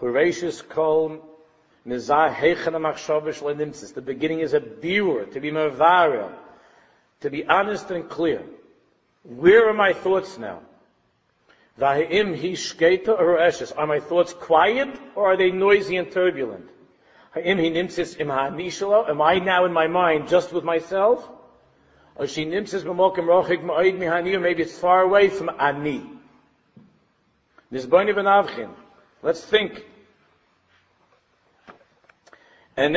The 0.00 0.12
beginning 4.04 4.40
is 4.40 4.52
a 4.52 4.60
biur, 4.60 5.32
to 5.32 5.40
be 5.40 5.50
mavara, 5.50 6.30
to 7.20 7.30
be 7.30 7.46
honest 7.46 7.90
and 7.90 8.06
clear. 8.08 8.42
Where 9.22 9.68
are 9.68 9.74
my 9.74 9.94
thoughts 9.94 10.38
now? 10.38 10.60
Vahim 11.78 12.36
hishketa 12.36 13.08
or 13.08 13.38
eshes. 13.38 13.72
Are 13.76 13.86
my 13.86 14.00
thoughts 14.00 14.32
quiet 14.32 14.88
or 15.14 15.32
are 15.32 15.36
they 15.36 15.52
noisy 15.52 15.96
and 15.96 16.10
turbulent? 16.10 16.68
Am 17.36 17.60
I 19.22 19.38
now 19.38 19.64
in 19.64 19.72
my 19.72 19.86
mind 19.86 20.28
just 20.28 20.52
with 20.52 20.64
myself? 20.64 21.28
Or 22.16 22.26
she 22.26 22.44
nimsis 22.46 22.82
maybe 24.40 24.62
it's 24.62 24.76
far 24.78 25.02
away 25.02 25.28
from 25.28 25.50
ani. 25.60 26.02
Let's 29.22 29.44
think. 29.44 29.84
We're 32.76 32.88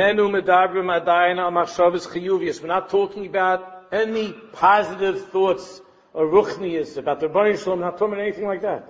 not 2.66 2.90
talking 2.90 3.26
about 3.26 3.86
any 3.92 4.32
positive 4.52 5.28
thoughts 5.28 5.80
or 6.14 6.26
ruchnius, 6.26 6.96
about 6.96 7.20
the 7.20 7.28
Rebbeinu 7.28 7.62
Shalom, 7.62 7.80
not 7.80 7.98
talking 7.98 8.14
about 8.14 8.22
anything 8.22 8.46
like 8.46 8.62
that. 8.62 8.88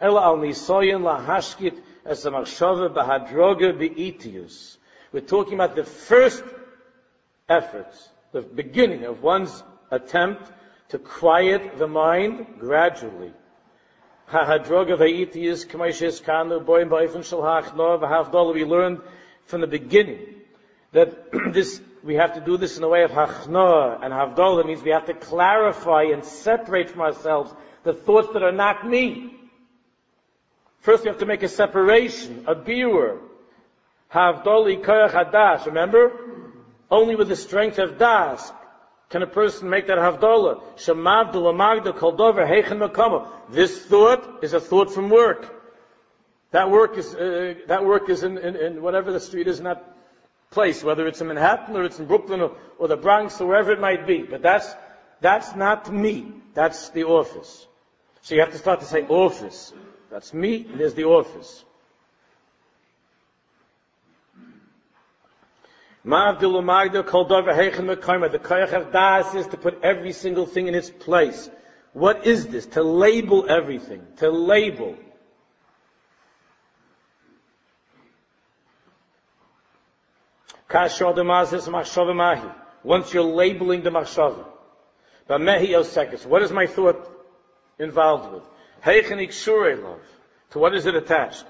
Ela 0.00 0.22
al 0.22 0.36
nisoyen 0.38 1.02
la 1.02 1.20
hashkit 1.20 1.80
as 2.04 2.24
a 2.26 2.30
machshava 2.30 2.92
bahadroga 2.94 3.76
be'itius. 3.78 4.76
We're 5.12 5.20
talking 5.20 5.54
about 5.54 5.74
the 5.76 5.84
first 5.84 6.44
efforts, 7.48 8.08
the 8.32 8.42
beginning 8.42 9.04
of 9.04 9.22
one's 9.22 9.62
attempt 9.90 10.52
to 10.90 10.98
quiet 10.98 11.78
the 11.78 11.86
mind 11.86 12.46
gradually. 12.58 13.32
We 14.30 14.38
learned 18.64 19.00
from 19.46 19.60
the 19.62 19.66
beginning 19.66 20.20
that 20.92 21.32
this 21.52 21.80
we 22.04 22.14
have 22.14 22.34
to 22.34 22.40
do 22.40 22.56
this 22.56 22.76
in 22.76 22.84
a 22.84 22.88
way 22.88 23.02
of 23.02 23.10
hachna 23.10 24.02
and 24.02 24.12
havdalah 24.12 24.64
means 24.66 24.82
we 24.82 24.90
have 24.90 25.06
to 25.06 25.14
clarify 25.14 26.04
and 26.04 26.24
separate 26.24 26.90
from 26.90 27.00
ourselves 27.00 27.52
the 27.84 27.92
thoughts 27.92 28.28
that 28.32 28.42
are 28.42 28.52
not 28.52 28.86
me. 28.86 29.34
First 30.80 31.04
we 31.04 31.08
have 31.08 31.18
to 31.18 31.26
make 31.26 31.42
a 31.42 31.48
separation, 31.48 32.44
a 32.46 32.54
biur. 32.54 33.18
Havdoli 34.12 34.82
koyach 34.82 35.10
hadash, 35.10 35.66
remember? 35.66 36.12
Only 36.90 37.16
with 37.16 37.28
the 37.28 37.36
strength 37.36 37.78
of 37.78 37.98
das 37.98 38.52
can 39.10 39.22
a 39.22 39.26
person 39.26 39.68
make 39.68 39.86
that 39.86 39.98
havdalah. 39.98 40.62
Shemavdul 40.76 41.52
amagda 41.52 41.92
koldover 41.92 42.46
heichen 42.46 42.86
makama. 42.86 43.28
This 43.50 43.84
thought 43.86 44.44
is 44.44 44.52
a 44.52 44.60
thought 44.60 44.90
from 44.92 45.10
work. 45.10 45.54
That 46.50 46.70
work 46.70 46.96
is, 46.96 47.14
uh, 47.14 47.54
that 47.66 47.84
work 47.84 48.08
is 48.08 48.22
in, 48.22 48.38
in, 48.38 48.56
in, 48.56 48.82
whatever 48.82 49.12
the 49.12 49.20
street 49.20 49.48
is 49.48 49.60
that 49.60 49.97
place, 50.50 50.82
whether 50.82 51.06
it's 51.06 51.20
in 51.20 51.28
Manhattan 51.28 51.76
or 51.76 51.84
it's 51.84 51.98
in 51.98 52.06
Brooklyn 52.06 52.40
or, 52.40 52.56
or 52.78 52.88
the 52.88 52.96
Bronx 52.96 53.40
or 53.40 53.48
wherever 53.48 53.72
it 53.72 53.80
might 53.80 54.06
be. 54.06 54.22
But 54.22 54.42
that's, 54.42 54.74
that's 55.20 55.54
not 55.54 55.92
me. 55.92 56.32
That's 56.54 56.88
the 56.90 57.04
office. 57.04 57.66
So 58.22 58.34
you 58.34 58.40
have 58.40 58.52
to 58.52 58.58
start 58.58 58.80
to 58.80 58.86
say 58.86 59.06
office. 59.06 59.72
That's 60.10 60.32
me, 60.32 60.66
and 60.70 60.80
there's 60.80 60.94
the 60.94 61.04
office. 61.04 61.64
The 66.04 66.10
koyach 68.38 68.72
of 68.72 68.92
das 68.92 69.34
is 69.34 69.46
to 69.48 69.56
put 69.56 69.82
every 69.82 70.12
single 70.12 70.46
thing 70.46 70.66
in 70.66 70.74
its 70.74 70.90
place. 70.90 71.50
What 71.92 72.26
is 72.26 72.46
this? 72.46 72.66
To 72.66 72.82
label 72.82 73.50
everything. 73.50 74.06
To 74.18 74.30
label. 74.30 74.96
Once 80.70 81.00
you're 83.14 83.22
labeling 83.22 83.82
the 83.82 83.90
machshava. 83.90 84.44
What 86.26 86.42
is 86.42 86.52
my 86.52 86.66
thought 86.66 87.08
involved 87.78 88.32
with? 88.32 88.42
To 90.50 90.58
what 90.58 90.74
is 90.74 90.86
it 90.86 90.94
attached? 90.94 91.44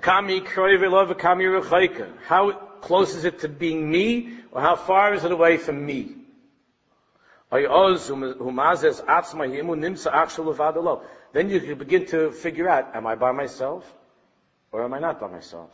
How 0.00 0.22
close 2.80 3.14
is 3.14 3.24
it 3.24 3.38
to 3.40 3.48
being 3.48 3.90
me, 3.90 4.38
or 4.50 4.60
how 4.60 4.76
far 4.76 5.14
is 5.14 5.24
it 5.24 5.32
away 5.32 5.56
from 5.56 5.86
me? 5.86 6.16
Then 11.32 11.50
you 11.50 11.60
can 11.60 11.78
begin 11.78 12.06
to 12.06 12.32
figure 12.32 12.68
out, 12.68 12.96
am 12.96 13.06
I 13.06 13.14
by 13.14 13.32
myself, 13.32 13.84
or 14.72 14.84
am 14.84 14.94
I 14.94 14.98
not 14.98 15.20
by 15.20 15.28
myself? 15.28 15.70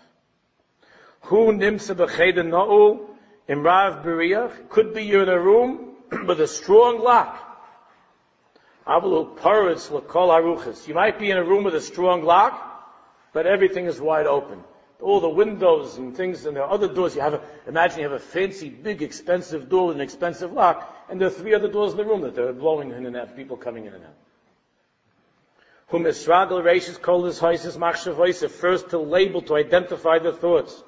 Who 1.23 1.53
nimsa 1.53 1.95
b'cheder 1.95 2.47
na'ul 2.47 3.07
imrav 3.49 4.05
b'riyach? 4.05 4.69
Could 4.69 4.95
be 4.95 5.05
you're 5.05 5.23
in 5.23 5.29
a 5.29 5.41
room 5.41 5.95
with 6.27 6.41
a 6.41 6.49
strong 6.49 7.01
lock. 7.01 7.47
Avalu 8.87 9.37
paritz 9.39 9.91
l'kol 9.91 10.29
aruchas. 10.29 10.89
You 10.89 10.95
might 10.95 11.19
be 11.19 11.31
in 11.31 11.37
a 11.37 11.45
room 11.45 11.65
with 11.65 11.75
a 11.75 11.81
strong 11.81 12.25
lock, 12.25 12.67
but 13.33 13.47
everything 13.47 13.87
is 13.87 14.01
wide 14.01 14.27
open. 14.27 14.65
All 15.01 15.21
the 15.21 15.29
windows 15.29 15.97
and 15.97 16.15
things, 16.17 16.45
and 16.45 16.57
there 16.57 16.65
are 16.65 16.71
other 16.71 16.89
doors. 16.89 17.15
You 17.15 17.23
have 17.23 17.35
a, 17.35 17.43
imagine 17.67 17.99
you 17.99 18.05
have 18.05 18.13
a 18.13 18.19
fancy, 18.19 18.69
big, 18.69 19.03
expensive 19.03 19.69
door 19.69 19.89
with 19.89 19.97
an 19.97 20.03
expensive 20.03 20.53
lock, 20.53 20.95
and 21.09 21.21
there 21.21 21.29
are 21.29 21.31
three 21.31 21.55
other 21.55 21.69
doors 21.69 21.93
in 21.93 21.99
the 21.99 22.05
room 22.05 22.23
that 22.23 22.35
they're 22.35 22.53
blowing 22.53 22.91
in 22.91 23.07
and 23.07 23.17
out, 23.17 23.37
people 23.37 23.57
coming 23.57 23.87
in 23.87 23.95
and 23.95 24.05
out. 24.05 24.17
Whom 25.89 26.07
Israel 26.07 26.63
races 26.63 26.99
called 26.99 27.27
his 27.27 27.41
haisis 27.41 27.77
machshavoisa, 27.77 28.51
first 28.51 28.91
to 28.91 28.99
label, 28.99 29.43
to 29.43 29.57
identify 29.57 30.19
the 30.19 30.33
thoughts. 30.33 30.83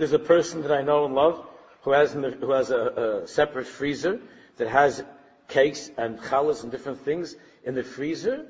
There's 0.00 0.14
a 0.14 0.18
person 0.18 0.62
that 0.62 0.72
I 0.72 0.80
know 0.80 1.04
and 1.04 1.14
love 1.14 1.46
who 1.82 1.90
has, 1.90 2.14
who 2.14 2.52
has 2.52 2.70
a, 2.70 3.22
a, 3.24 3.28
separate 3.28 3.66
freezer 3.66 4.18
that 4.56 4.66
has 4.66 5.04
cakes 5.46 5.90
and 5.98 6.18
challahs 6.18 6.62
and 6.62 6.72
different 6.72 7.00
things 7.00 7.36
in 7.64 7.74
the 7.74 7.82
freezer 7.82 8.46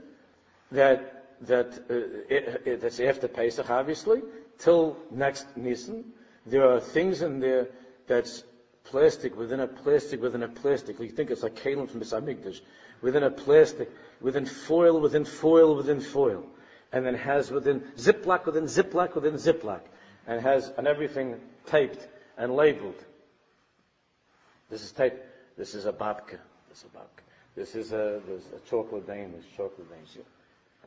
that 0.71 1.27
that 1.49 1.73
uh, 1.91 1.95
it, 2.33 2.63
it, 2.67 2.81
that's 2.81 3.01
after 3.01 3.27
Pesach, 3.27 3.69
obviously, 3.69 4.23
till 4.59 4.97
next 5.11 5.57
Nisan. 5.57 6.13
There 6.47 6.71
are 6.71 6.79
things 6.79 7.21
in 7.21 7.41
there 7.41 7.67
that's 8.07 8.45
plastic 8.85 9.37
within 9.37 9.59
a 9.59 9.67
plastic 9.67 10.23
within 10.23 10.45
a 10.45 10.49
plastic. 10.49 11.01
You 11.01 11.09
think 11.09 11.33
it's 11.33 11.43
like 11.43 11.57
kalim 11.57 11.91
from 11.91 11.99
the 11.99 12.07
Samigdash. 12.07 12.61
Within 13.03 13.25
a 13.25 13.31
plastic, 13.31 13.91
within 14.21 14.47
foil, 14.47 15.01
within 15.01 15.25
foil, 15.25 15.75
within 15.75 16.01
foil. 16.01 16.47
And 16.93 17.05
then 17.05 17.15
has 17.15 17.51
within 17.51 17.81
ziplock, 17.97 18.47
within 18.47 18.67
ziplock, 18.67 19.17
within 19.17 19.35
ziplock 19.35 19.81
and 20.27 20.41
has 20.43 20.73
and 20.77 20.87
everything 20.87 21.41
taped 21.67 22.07
and 22.37 22.55
labeled. 22.55 23.05
This 24.71 24.83
is 24.83 24.93
taped. 24.93 25.25
This 25.57 25.75
is 25.75 25.87
a 25.87 25.93
babka. 25.93 26.39
This 26.69 26.79
is 26.79 26.85
a 26.85 26.97
babka. 26.97 27.23
This 27.57 27.75
is 27.75 27.93
a, 27.93 28.21
there's 28.27 28.47
a 28.57 28.61
chocolate 28.71 29.07
dame. 29.07 29.33
There's 29.33 29.45
chocolate 29.57 29.91
dame. 29.91 30.25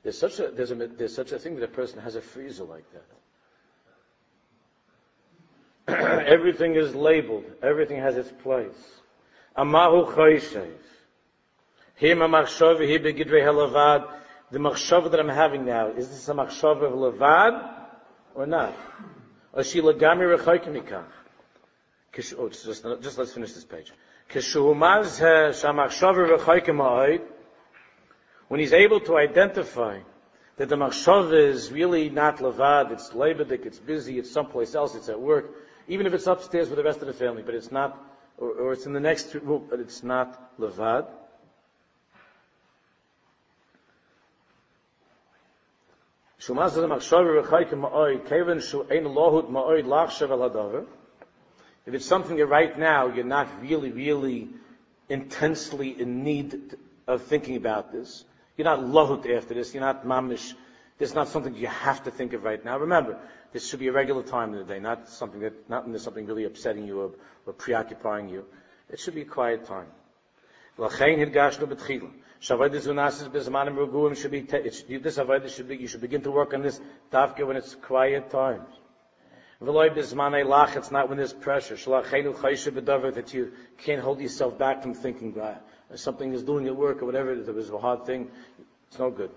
There's 0.03 0.17
such 0.17 0.39
a 0.39 0.49
there's 0.49 0.71
a 0.71 0.75
there's 0.75 1.15
such 1.15 1.31
a 1.31 1.39
thing 1.39 1.55
that 1.55 1.63
a 1.63 1.67
person 1.69 1.99
has 1.99 2.15
a 2.15 2.21
freezer 2.21 2.63
like 2.65 2.85
that. 5.87 6.23
everything 6.27 6.75
is 6.75 6.93
labeled. 6.93 7.45
Everything 7.61 7.99
has 7.99 8.17
its 8.17 8.31
place. 8.41 9.01
Amahu 9.57 10.13
chayshev. 10.13 10.73
Him 11.95 12.21
a 12.21 12.27
machshava 12.27 12.87
he 12.87 12.99
begidrei 12.99 13.43
halavad. 13.43 14.11
The 14.51 14.59
machshava 14.59 15.09
that 15.11 15.19
I'm 15.19 15.29
having 15.29 15.65
now 15.65 15.87
is 15.87 16.09
this 16.09 16.27
a 16.27 16.33
machshava 16.33 16.83
of 16.83 16.93
levad 16.93 17.69
or 18.35 18.45
not? 18.45 18.75
Oh, 19.55 19.61
just, 22.49 22.85
just 23.01 23.17
let's 23.17 23.33
finish 23.33 23.53
this 23.53 23.65
page. 23.65 23.93
When 28.47 28.59
he's 28.59 28.73
able 28.73 28.99
to 29.01 29.17
identify 29.17 29.99
that 30.57 30.69
the 30.69 30.75
machshav 30.75 31.33
is 31.33 31.71
really 31.71 32.09
not 32.09 32.37
levad, 32.37 32.91
it's 32.91 33.11
lebedik, 33.11 33.65
it's 33.65 33.79
busy, 33.79 34.17
it's 34.17 34.31
someplace 34.31 34.73
else, 34.75 34.95
it's 34.95 35.09
at 35.09 35.19
work, 35.19 35.51
even 35.87 36.07
if 36.07 36.13
it's 36.13 36.27
upstairs 36.27 36.69
with 36.69 36.77
the 36.77 36.83
rest 36.83 37.01
of 37.01 37.07
the 37.07 37.13
family, 37.13 37.43
but 37.43 37.53
it's 37.53 37.71
not, 37.71 38.03
or, 38.37 38.49
or 38.51 38.73
it's 38.73 38.85
in 38.87 38.93
the 38.93 38.99
next 38.99 39.35
room, 39.35 39.67
but 39.69 39.79
it's 39.79 40.03
not 40.03 40.57
levad, 40.59 41.07
If 51.85 51.93
it's 51.93 52.05
something 52.05 52.35
that 52.35 52.45
right 52.47 52.77
now 52.77 53.07
you're 53.07 53.23
not 53.23 53.47
really, 53.61 53.91
really 53.91 54.49
intensely 55.07 55.97
in 55.97 56.23
need 56.25 56.75
of 57.07 57.23
thinking 57.23 57.55
about 57.55 57.93
this, 57.93 58.25
you're 58.57 58.65
not 58.65 58.79
lohut 58.79 59.25
after 59.37 59.53
this, 59.53 59.73
you're 59.73 59.83
not 59.83 60.05
mamish, 60.05 60.53
this 60.97 61.09
is 61.11 61.15
not 61.15 61.29
something 61.29 61.55
you 61.55 61.67
have 61.67 62.03
to 62.03 62.11
think 62.11 62.33
of 62.33 62.43
right 62.43 62.63
now. 62.65 62.77
Remember, 62.77 63.17
this 63.53 63.65
should 63.69 63.79
be 63.79 63.87
a 63.87 63.93
regular 63.93 64.23
time 64.23 64.51
in 64.51 64.59
the 64.59 64.65
day, 64.65 64.79
not 64.81 65.07
something 65.07 65.39
that, 65.39 65.69
not 65.69 65.83
when 65.83 65.93
there's 65.93 66.03
something 66.03 66.25
really 66.25 66.43
upsetting 66.43 66.85
you 66.85 66.99
or, 66.99 67.11
or 67.45 67.53
preoccupying 67.53 68.27
you. 68.27 68.43
It 68.89 68.99
should 68.99 69.15
be 69.15 69.21
a 69.21 69.25
quiet 69.25 69.65
time. 69.65 69.87
Shavodah 72.43 72.71
Zunasis 72.71 73.29
Bizmanim 73.29 73.77
Ruguim 73.77 74.17
should 74.17 74.31
be, 74.31 74.41
this 74.41 75.17
Avodah 75.17 75.49
should 75.49 75.69
be, 75.69 75.77
you 75.77 75.87
should 75.87 76.01
begin 76.01 76.23
to 76.23 76.31
work 76.31 76.53
on 76.53 76.61
this 76.61 76.81
Dafka 77.09 77.47
when 77.47 77.55
it's 77.55 77.73
quiet 77.75 78.29
times. 78.29 78.67
V'loy 79.61 79.95
Bizmanei 79.95 80.45
Lach, 80.45 80.75
it's 80.75 80.91
not 80.91 81.07
when 81.07 81.17
there's 81.17 81.31
pressure. 81.31 81.75
Shalachenu 81.75 82.35
Chayshe 82.35 82.69
B'davar, 82.69 83.13
that 83.13 83.33
you 83.33 83.53
can't 83.77 84.01
hold 84.01 84.19
yourself 84.19 84.57
back 84.57 84.81
from 84.81 84.93
thinking 84.93 85.31
that 85.35 85.65
something 85.95 86.33
is 86.33 86.43
doing 86.43 86.67
at 86.67 86.75
work 86.75 87.01
or 87.01 87.05
whatever, 87.05 87.31
if 87.31 87.47
it 87.47 87.55
was 87.55 87.69
a 87.69 87.77
hard 87.77 88.05
thing, 88.05 88.29
it's 88.89 88.99
no 88.99 89.09
good. 89.09 89.31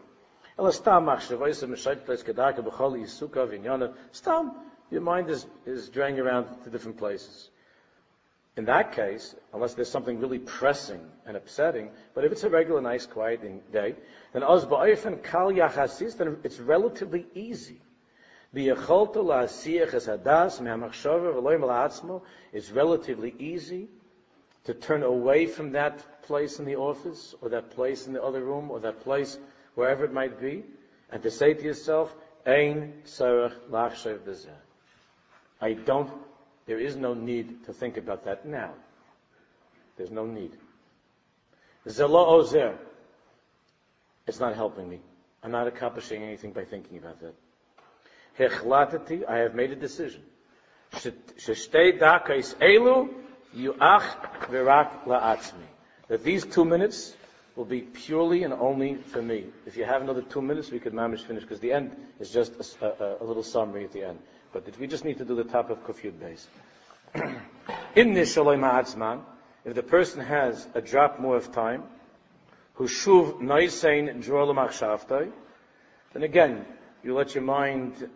Stam, 0.72 1.06
your 4.90 5.00
mind 5.00 5.30
is, 5.30 5.46
is 5.64 5.88
draining 5.90 6.18
around 6.18 6.64
to 6.64 6.70
different 6.70 6.96
places 6.98 7.50
in 8.56 8.64
that 8.64 8.92
case, 8.92 9.34
unless 9.52 9.74
there's 9.74 9.90
something 9.90 10.18
really 10.18 10.38
pressing 10.38 11.00
and 11.26 11.36
upsetting, 11.36 11.90
but 12.14 12.24
if 12.24 12.32
it's 12.32 12.44
a 12.44 12.48
regular, 12.48 12.80
nice, 12.80 13.04
quiet 13.04 13.42
day, 13.70 13.94
then 14.32 14.42
kal 14.42 15.52
yachasis, 15.52 16.16
then 16.16 16.38
it's 16.42 16.58
relatively 16.58 17.26
easy. 17.34 17.82
It's 18.54 18.88
relatively 22.70 23.34
easy 23.38 23.88
to 24.64 24.74
turn 24.74 25.02
away 25.02 25.46
from 25.46 25.72
that 25.72 26.22
place 26.22 26.58
in 26.58 26.64
the 26.64 26.76
office, 26.76 27.34
or 27.42 27.50
that 27.50 27.70
place 27.70 28.06
in 28.06 28.14
the 28.14 28.22
other 28.22 28.42
room, 28.42 28.70
or 28.70 28.80
that 28.80 29.00
place 29.00 29.38
wherever 29.74 30.04
it 30.04 30.12
might 30.12 30.40
be, 30.40 30.64
and 31.10 31.22
to 31.22 31.30
say 31.30 31.52
to 31.52 31.62
yourself, 31.62 32.14
Ein 32.46 33.02
sarach 33.04 33.52
lachshev 33.70 34.20
I 35.60 35.74
don't, 35.74 36.10
there 36.66 36.78
is 36.78 36.96
no 36.96 37.14
need 37.14 37.64
to 37.66 37.72
think 37.72 37.96
about 37.96 38.24
that 38.24 38.46
now. 38.46 38.72
There's 39.96 40.10
no 40.10 40.26
need. 40.26 40.52
Zelo 41.86 42.26
ozer. 42.26 42.76
It's 44.26 44.40
not 44.40 44.54
helping 44.54 44.88
me. 44.88 45.00
I'm 45.42 45.52
not 45.52 45.68
accomplishing 45.68 46.22
anything 46.22 46.52
by 46.52 46.64
thinking 46.64 46.98
about 46.98 47.20
that. 47.20 47.34
Hechlatati, 48.38 49.28
I 49.28 49.38
have 49.38 49.54
made 49.54 49.70
a 49.70 49.76
decision. 49.76 50.22
Elu 52.60 53.14
yuach 53.54 54.46
virak 54.48 55.04
la'atzmi. 55.04 55.66
That 56.08 56.24
these 56.24 56.44
two 56.44 56.64
minutes 56.64 57.14
will 57.56 57.64
be 57.64 57.80
purely 57.80 58.44
and 58.44 58.52
only 58.52 58.96
for 58.96 59.22
me. 59.22 59.46
If 59.66 59.76
you 59.76 59.84
have 59.84 60.02
another 60.02 60.22
two 60.22 60.42
minutes, 60.42 60.70
we 60.70 60.78
could 60.78 60.94
manage 60.94 61.22
to 61.22 61.28
finish, 61.28 61.42
because 61.42 61.60
the 61.60 61.72
end 61.72 61.96
is 62.20 62.30
just 62.30 62.52
a, 62.80 62.86
a, 62.86 63.22
a, 63.22 63.24
little 63.24 63.42
summary 63.42 63.84
at 63.84 63.92
the 63.92 64.04
end. 64.04 64.18
We 64.78 64.86
just 64.86 65.04
need 65.04 65.18
to 65.18 65.24
do 65.24 65.34
the 65.34 65.44
top 65.44 65.70
of 65.70 65.84
Kufyud 65.84 66.18
base. 66.18 66.46
In 67.94 68.14
this 68.14 68.32
Shalom 68.34 68.60
Ha'atzman, 68.62 69.20
if 69.64 69.74
the 69.74 69.82
person 69.82 70.22
has 70.22 70.66
a 70.74 70.80
drop 70.80 71.20
more 71.20 71.36
of 71.36 71.52
time, 71.52 71.82
who 72.74 72.84
shuv 72.84 73.40
noisein 73.40 74.06
then 76.12 76.22
again, 76.22 76.64
you 77.02 77.14
let 77.14 77.34
your 77.34 77.44
mind 77.44 78.08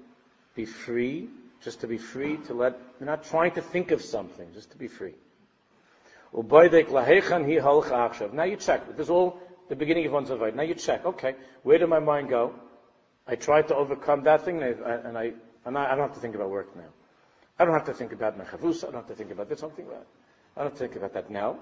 be 0.55 0.65
free, 0.65 1.29
just 1.63 1.81
to 1.81 1.87
be 1.87 1.99
free, 1.99 2.39
to 2.47 2.55
let, 2.55 2.79
you're 2.99 3.07
not 3.07 3.25
trying 3.25 3.53
to 3.53 3.61
think 3.61 3.91
of 3.91 4.01
something, 4.01 4.49
just 4.55 4.71
to 4.71 4.79
be 4.79 4.89
free. 4.89 5.15
Now 6.33 6.63
you 8.45 8.57
check. 8.57 8.97
This 8.97 9.07
is 9.07 9.11
all 9.11 9.39
the 9.69 9.77
beginning 9.77 10.07
of 10.07 10.13
one's 10.13 10.31
avoid. 10.31 10.55
Now 10.55 10.63
you 10.63 10.75
check. 10.75 11.05
Okay, 11.05 11.35
where 11.63 11.79
did 11.79 11.89
my 11.89 11.99
mind 11.99 12.29
go? 12.29 12.55
I 13.27 13.35
tried 13.37 13.69
to 13.69 13.77
overcome 13.77 14.23
that 14.25 14.45
thing, 14.45 14.63
and 14.63 14.85
I, 14.85 14.93
and 14.93 15.19
I, 15.19 15.33
and 15.65 15.77
I, 15.77 15.91
don't 15.91 16.09
have 16.09 16.15
to 16.15 16.21
think 16.21 16.35
about 16.35 16.51
work 16.51 16.75
now. 16.77 16.89
I 17.59 17.65
don't 17.65 17.75
have 17.75 17.87
to 17.87 17.95
think 17.95 18.13
about 18.13 18.39
my 18.39 18.45
chavus. 18.45 18.83
I 18.83 18.87
don't 18.87 18.95
have 18.95 19.09
to 19.09 19.15
think 19.15 19.31
about 19.31 19.49
this. 19.49 19.61
Something 19.61 19.87
about. 19.87 20.07
I 20.57 20.63
don't 20.63 20.77
think 20.77 20.97
about 20.97 21.15
that 21.15 21.31
now. 21.31 21.59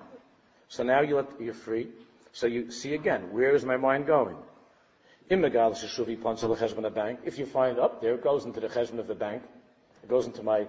So 0.69 0.83
now 0.83 1.01
you 1.01 1.17
let, 1.17 1.27
you're 1.41 1.55
free. 1.55 1.89
So 2.33 2.47
you 2.47 2.71
see 2.71 2.95
again, 2.95 3.33
where 3.33 3.55
is 3.55 3.65
my 3.65 3.77
mind 3.77 4.07
going? 4.07 4.37
If 5.31 7.39
you 7.39 7.47
find 7.47 7.79
up 7.79 8.01
there, 8.01 8.15
it 8.15 8.23
goes 8.23 8.45
into 8.45 8.61
the 8.61 8.69
cheshbon 8.69 8.99
of 8.99 9.07
the 9.07 9.15
bank. 9.15 9.43
It 10.03 10.09
goes 10.09 10.27
into 10.27 10.43
my 10.43 10.67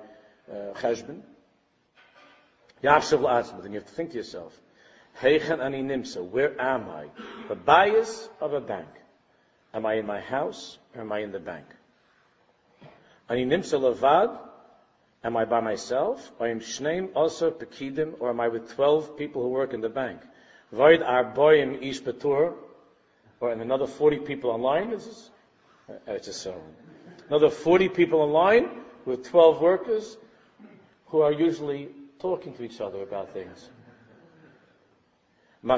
uh, 0.51 0.73
cheshbon. 0.75 1.21
Then 2.81 3.71
you 3.71 3.79
have 3.79 3.87
to 3.87 3.93
think 3.93 4.11
to 4.11 4.17
yourself, 4.17 4.59
Heichen 5.21 5.59
ani 5.59 5.81
nimsa, 5.81 6.23
where 6.23 6.59
am 6.59 6.89
I? 6.89 7.07
The 7.47 7.55
bias 7.55 8.29
of 8.39 8.53
a 8.53 8.61
bank. 8.61 8.87
Am 9.73 9.85
I 9.85 9.95
in 9.95 10.05
my 10.05 10.19
house 10.19 10.77
or 10.95 11.01
am 11.01 11.11
I 11.11 11.19
in 11.19 11.31
the 11.31 11.39
bank? 11.39 11.65
Ani 13.29 13.45
nimsa 13.45 13.79
levad, 13.79 14.37
am 15.23 15.37
I 15.37 15.45
by 15.45 15.59
myself? 15.59 16.31
I 16.39 16.47
am 16.47 16.59
shneim 16.59 17.09
also 17.15 17.51
pekidim, 17.51 18.15
or 18.19 18.29
am 18.31 18.39
I 18.39 18.47
with 18.47 18.73
12 18.73 19.15
people 19.17 19.43
who 19.43 19.49
work 19.49 19.73
in 19.73 19.81
the 19.81 19.89
bank? 19.89 20.21
Void 20.71 21.01
arboim 21.01 21.81
ish 21.81 22.01
betur, 22.01 22.53
or 23.39 23.51
another 23.51 23.85
40 23.87 24.19
people 24.19 24.49
online, 24.49 24.91
is 24.91 25.05
this? 25.05 25.29
Uh, 25.89 26.13
it's 26.13 26.25
just 26.27 26.41
so. 26.41 26.59
Another 27.29 27.49
40 27.49 27.89
people 27.89 28.21
online 28.21 28.69
with 29.05 29.27
12 29.29 29.61
workers 29.61 30.17
who 31.07 31.21
are 31.21 31.31
usually 31.31 31.89
talking 32.19 32.53
to 32.53 32.63
each 32.63 32.81
other 32.81 33.01
about 33.03 33.31
things. 33.31 33.69
My 35.61 35.77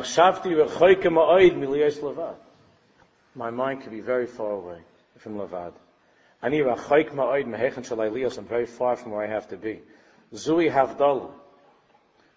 mind 3.50 3.82
could 3.82 3.92
be 3.92 4.02
very 4.02 4.28
far 4.28 4.52
away 4.52 4.80
from 5.18 5.38
Levad. 6.44 8.38
I'm 8.38 8.46
very 8.46 8.66
far 8.66 8.96
from 8.96 9.12
where 9.12 9.24
I 9.24 9.28
have 9.28 9.50
to 9.50 9.58
be. 9.58 9.82
Zui 10.34 10.72
Havdalah. 10.72 11.32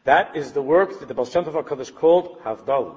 That 0.04 0.36
is 0.36 0.52
the 0.52 0.62
work 0.62 1.00
that 1.00 1.08
the 1.08 1.14
Baal 1.14 1.24
Shem 1.24 1.44
Tov 1.44 1.62
HaKadosh 1.64 1.94
called 1.94 2.40
Havdalah. 2.42 2.96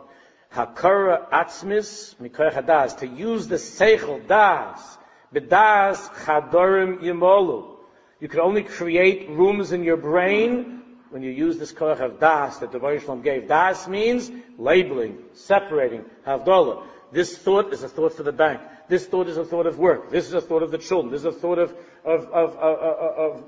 Hakara 0.54 1.30
Atzmis 1.30 2.16
Mikoyach 2.16 2.54
Hadas. 2.54 2.98
To 3.00 3.08
use 3.08 3.48
the 3.48 3.56
Seichel 3.56 4.28
Das. 4.28 4.98
Bedas 5.34 5.98
Chadorim 6.26 7.00
Yimolu. 7.00 7.78
You 8.20 8.28
can 8.28 8.40
only 8.40 8.64
create 8.64 9.30
rooms 9.30 9.72
in 9.72 9.84
your 9.84 9.98
brain 9.98 10.82
when 11.10 11.22
you 11.22 11.32
use 11.32 11.58
this 11.58 11.72
koach 11.72 12.00
of 12.00 12.20
das 12.20 12.58
that 12.58 12.72
the 12.72 12.80
Baruch 12.80 13.24
gave. 13.24 13.48
Das 13.48 13.88
means 13.88 14.32
labeling, 14.58 15.20
separating, 15.34 16.04
havdalah. 16.26 16.84
This 17.12 17.38
thought 17.38 17.72
is 17.74 17.84
a 17.84 17.90
thought 17.90 18.14
for 18.14 18.24
the 18.24 18.32
bank. 18.32 18.62
This 18.90 19.06
thought 19.06 19.28
is 19.28 19.38
a 19.38 19.44
thought 19.44 19.66
of 19.66 19.78
work. 19.78 20.12
This 20.12 20.28
is 20.28 20.34
a 20.34 20.42
thought 20.42 20.64
of 20.64 20.72
the 20.72 20.78
children. 20.78 21.12
This 21.12 21.22
is 21.22 21.26
a 21.26 21.32
thought 21.32 21.60
of 21.60 21.76
of 22.06 22.26
of 22.28 22.56
of, 22.56 23.44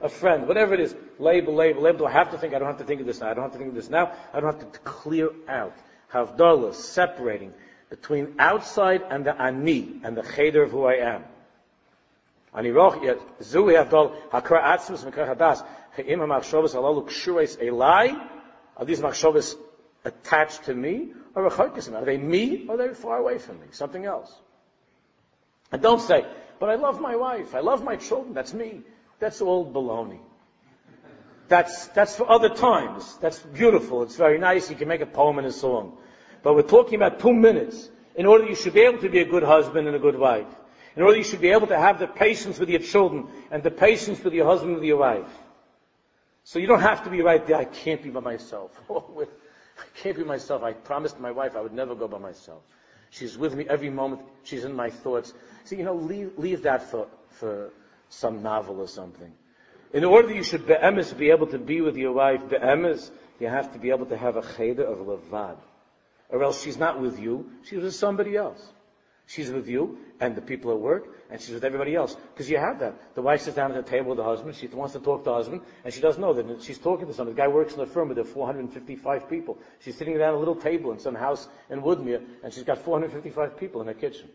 a 0.00 0.08
friend. 0.08 0.46
Whatever 0.46 0.74
it 0.74 0.80
is, 0.80 0.94
label, 1.18 1.54
label, 1.54 1.82
label. 1.82 2.06
I 2.06 2.12
have 2.12 2.30
to 2.30 2.38
think? 2.38 2.54
I 2.54 2.58
don't 2.58 2.68
have 2.68 2.78
to 2.78 2.84
think 2.84 3.00
of 3.00 3.06
this 3.06 3.20
now. 3.20 3.30
I 3.30 3.34
don't 3.34 3.42
have 3.42 3.52
to 3.52 3.58
think 3.58 3.70
of 3.70 3.74
this 3.74 3.90
now. 3.90 4.12
I 4.32 4.40
don't 4.40 4.52
have 4.54 4.72
to 4.72 4.78
clear 4.80 5.30
out. 5.48 5.74
Havdalah, 6.12 6.74
separating 6.74 7.52
between 7.88 8.36
outside 8.38 9.02
and 9.10 9.26
the 9.26 9.40
ani 9.40 10.00
and 10.04 10.16
the 10.16 10.22
cheder 10.22 10.62
of 10.62 10.70
who 10.70 10.84
I 10.84 10.94
am. 10.94 11.24
Ani 12.54 12.70
roch 12.70 13.02
yet 13.02 13.18
zui 13.40 13.74
havdal 13.74 14.14
hakra 14.30 14.62
atzmus 14.62 15.04
mekar 15.04 15.36
hadas. 15.36 15.64
He'im 15.96 16.20
ha-machshavas 16.20 16.74
halalu 16.74 17.08
kshures? 17.08 17.58
Are 18.76 18.84
these 18.84 19.00
machshavas 19.00 19.56
attached 20.04 20.64
to 20.64 20.74
me? 20.74 21.12
Or 21.34 21.46
are 21.46 22.04
they 22.04 22.16
me 22.16 22.66
or 22.68 22.74
are 22.74 22.88
they 22.88 22.94
far 22.94 23.18
away 23.18 23.38
from 23.38 23.60
me? 23.60 23.66
Something 23.72 24.04
else. 24.04 24.32
And 25.72 25.80
don't 25.80 26.00
say, 26.00 26.26
but 26.58 26.68
I 26.68 26.74
love 26.74 27.00
my 27.00 27.16
wife, 27.16 27.54
I 27.54 27.60
love 27.60 27.84
my 27.84 27.96
children, 27.96 28.34
that's 28.34 28.52
me. 28.52 28.82
That's 29.20 29.40
all 29.42 29.70
baloney. 29.70 30.18
That's, 31.48 31.88
that's 31.88 32.16
for 32.16 32.30
other 32.30 32.48
times. 32.48 33.18
That's 33.20 33.38
beautiful. 33.38 34.02
It's 34.02 34.16
very 34.16 34.38
nice. 34.38 34.70
You 34.70 34.76
can 34.76 34.88
make 34.88 35.00
a 35.00 35.06
poem 35.06 35.38
and 35.38 35.46
a 35.46 35.52
song. 35.52 35.98
But 36.42 36.54
we're 36.54 36.62
talking 36.62 36.94
about 36.94 37.20
two 37.20 37.34
minutes 37.34 37.90
in 38.14 38.24
order 38.24 38.44
you 38.44 38.54
should 38.54 38.72
be 38.72 38.82
able 38.82 38.98
to 39.00 39.08
be 39.08 39.18
a 39.18 39.24
good 39.24 39.42
husband 39.42 39.86
and 39.86 39.96
a 39.96 39.98
good 39.98 40.18
wife. 40.18 40.46
In 40.96 41.02
order 41.02 41.18
you 41.18 41.24
should 41.24 41.40
be 41.40 41.50
able 41.50 41.66
to 41.66 41.78
have 41.78 41.98
the 41.98 42.06
patience 42.06 42.58
with 42.58 42.68
your 42.68 42.80
children 42.80 43.26
and 43.50 43.62
the 43.62 43.70
patience 43.70 44.22
with 44.22 44.32
your 44.32 44.46
husband 44.46 44.76
and 44.76 44.86
your 44.86 44.98
wife. 44.98 45.30
So 46.44 46.58
you 46.58 46.66
don't 46.66 46.80
have 46.80 47.04
to 47.04 47.10
be 47.10 47.20
right 47.20 47.44
there. 47.46 47.56
I 47.56 47.64
can't 47.64 48.02
be 48.02 48.10
by 48.10 48.20
myself. 48.20 48.70
I 48.90 49.84
can't 49.96 50.16
be 50.16 50.24
myself. 50.24 50.62
I 50.62 50.72
promised 50.72 51.18
my 51.18 51.30
wife 51.30 51.56
I 51.56 51.60
would 51.60 51.74
never 51.74 51.94
go 51.94 52.08
by 52.08 52.18
myself. 52.18 52.62
She's 53.10 53.36
with 53.36 53.54
me 53.54 53.66
every 53.68 53.90
moment. 53.90 54.22
She's 54.44 54.64
in 54.64 54.74
my 54.74 54.90
thoughts. 54.90 55.32
See, 55.64 55.76
you 55.76 55.84
know, 55.84 55.94
leave, 55.94 56.32
leave 56.38 56.62
that 56.62 56.90
for, 56.90 57.08
for 57.30 57.70
some 58.08 58.42
novel 58.42 58.80
or 58.80 58.88
something. 58.88 59.32
In 59.92 60.04
order 60.04 60.28
that 60.28 60.36
you 60.36 60.44
should 60.44 60.66
be 60.66 61.30
able 61.30 61.48
to 61.48 61.58
be 61.58 61.80
with 61.80 61.96
your 61.96 62.12
wife, 62.12 62.48
be'emes, 62.48 63.10
you 63.40 63.48
have 63.48 63.72
to 63.72 63.78
be 63.78 63.90
able 63.90 64.06
to 64.06 64.16
have 64.16 64.36
a 64.36 64.42
cheder 64.42 64.84
of 64.84 64.98
levad. 64.98 65.56
Or 66.28 66.44
else 66.44 66.62
she's 66.62 66.76
not 66.76 67.00
with 67.00 67.18
you, 67.18 67.50
she's 67.64 67.82
with 67.82 67.94
somebody 67.94 68.36
else. 68.36 68.64
She's 69.30 69.48
with 69.48 69.68
you 69.68 69.96
and 70.18 70.34
the 70.34 70.40
people 70.40 70.72
at 70.72 70.80
work, 70.80 71.04
and 71.30 71.40
she's 71.40 71.54
with 71.54 71.62
everybody 71.62 71.94
else. 71.94 72.16
Because 72.34 72.50
you 72.50 72.58
have 72.58 72.80
that. 72.80 73.14
The 73.14 73.22
wife 73.22 73.42
sits 73.42 73.54
down 73.54 73.70
at 73.70 73.76
the 73.76 73.88
table 73.88 74.08
with 74.08 74.16
the 74.16 74.24
husband, 74.24 74.56
she 74.56 74.66
wants 74.66 74.94
to 74.94 74.98
talk 74.98 75.20
to 75.20 75.30
the 75.30 75.34
husband, 75.34 75.60
and 75.84 75.94
she 75.94 76.00
doesn't 76.00 76.20
know 76.20 76.32
that 76.32 76.64
she's 76.64 76.78
talking 76.78 77.06
to 77.06 77.14
somebody. 77.14 77.36
The 77.36 77.42
guy 77.42 77.46
works 77.46 77.74
in 77.74 77.80
a 77.80 77.86
firm 77.86 78.08
with 78.08 78.26
455 78.26 79.30
people. 79.30 79.56
She's 79.78 79.96
sitting 79.96 80.18
down 80.18 80.30
at 80.30 80.34
a 80.34 80.36
little 80.36 80.56
table 80.56 80.90
in 80.90 80.98
some 80.98 81.14
house 81.14 81.46
in 81.70 81.80
Woodmere, 81.80 82.20
and 82.42 82.52
she's 82.52 82.64
got 82.64 82.78
455 82.78 83.56
people 83.56 83.80
in 83.82 83.86
her 83.86 83.94
kitchen. 83.94 84.28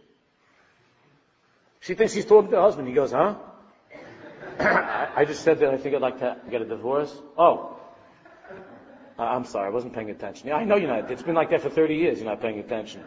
She 1.82 1.94
thinks 1.94 2.14
she's 2.14 2.26
talking 2.26 2.52
to 2.52 2.56
the 2.56 2.62
husband. 2.62 2.88
He 2.88 2.94
goes, 2.94 3.12
huh? 3.12 3.36
I 4.60 5.26
just 5.26 5.44
said 5.44 5.60
that 5.60 5.74
I 5.74 5.78
think 5.78 5.94
I'd 5.94 6.02
like 6.02 6.20
to 6.20 6.38
get 6.50 6.62
a 6.62 6.66
divorce. 6.66 7.14
Oh. 7.38 7.78
I'm 9.20 9.44
sorry, 9.44 9.68
I 9.68 9.72
wasn't 9.72 9.92
paying 9.92 10.10
attention. 10.10 10.48
Yeah, 10.48 10.56
I 10.56 10.64
know 10.64 10.78
you're 10.78 10.88
not. 10.88 11.12
It's 11.12 11.22
been 11.22 11.36
like 11.36 11.50
that 11.50 11.64
for 11.64 11.70
30 11.70 11.96
years, 11.96 12.20
you're 12.20 12.30
not 12.30 12.40
paying 12.40 12.60
attention. 12.60 13.04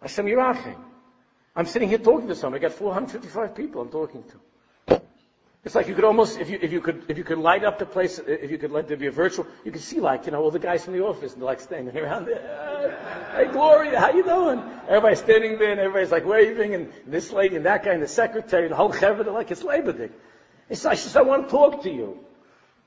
Hashem 0.00 0.26
Yerachim. 0.26 0.76
I'm 1.56 1.66
sitting 1.66 1.88
here 1.88 1.98
talking 1.98 2.28
to 2.28 2.34
somebody. 2.34 2.64
I 2.64 2.68
got 2.68 2.78
455 2.78 3.54
people 3.54 3.82
I'm 3.82 3.90
talking 3.90 4.22
to. 4.24 5.00
It's 5.64 5.74
like 5.74 5.88
you 5.88 5.94
could 5.94 6.04
almost, 6.04 6.38
if 6.38 6.48
you, 6.48 6.58
if 6.62 6.72
you 6.72 6.80
could, 6.80 7.02
if 7.08 7.18
you 7.18 7.24
could 7.24 7.38
light 7.38 7.64
up 7.64 7.78
the 7.78 7.84
place, 7.84 8.20
if 8.20 8.50
you 8.50 8.58
could 8.58 8.70
let 8.70 8.86
there 8.86 8.96
be 8.96 9.08
a 9.08 9.10
virtual, 9.10 9.46
you 9.64 9.72
could 9.72 9.82
see 9.82 9.98
like, 9.98 10.24
you 10.26 10.32
know, 10.32 10.40
all 10.40 10.52
the 10.52 10.60
guys 10.60 10.84
from 10.84 10.94
the 10.94 11.04
office 11.04 11.32
and 11.32 11.42
they're 11.42 11.46
like 11.46 11.60
standing 11.60 11.96
around 11.96 12.26
there. 12.26 12.94
Hey, 13.34 13.46
Gloria, 13.52 14.00
how 14.00 14.10
you 14.12 14.24
doing? 14.24 14.62
Everybody's 14.88 15.18
standing 15.18 15.58
there 15.58 15.70
and 15.70 15.78
everybody's 15.78 16.10
like 16.10 16.24
waving 16.24 16.74
and 16.74 16.92
this 17.06 17.30
lady 17.30 17.56
and 17.56 17.66
that 17.66 17.84
guy 17.84 17.92
and 17.92 18.02
the 18.02 18.08
secretary 18.08 18.64
and 18.64 18.72
the 18.72 18.76
whole 18.76 18.92
chevra, 18.92 19.22
they're 19.22 19.32
like, 19.32 19.50
it's 19.50 19.62
Labor 19.62 19.92
Day. 19.92 20.10
It's 20.68 20.84
like, 20.84 20.98
I 21.14 21.22
want 21.22 21.44
to 21.44 21.50
talk 21.50 21.82
to 21.82 21.90
you. 21.90 22.18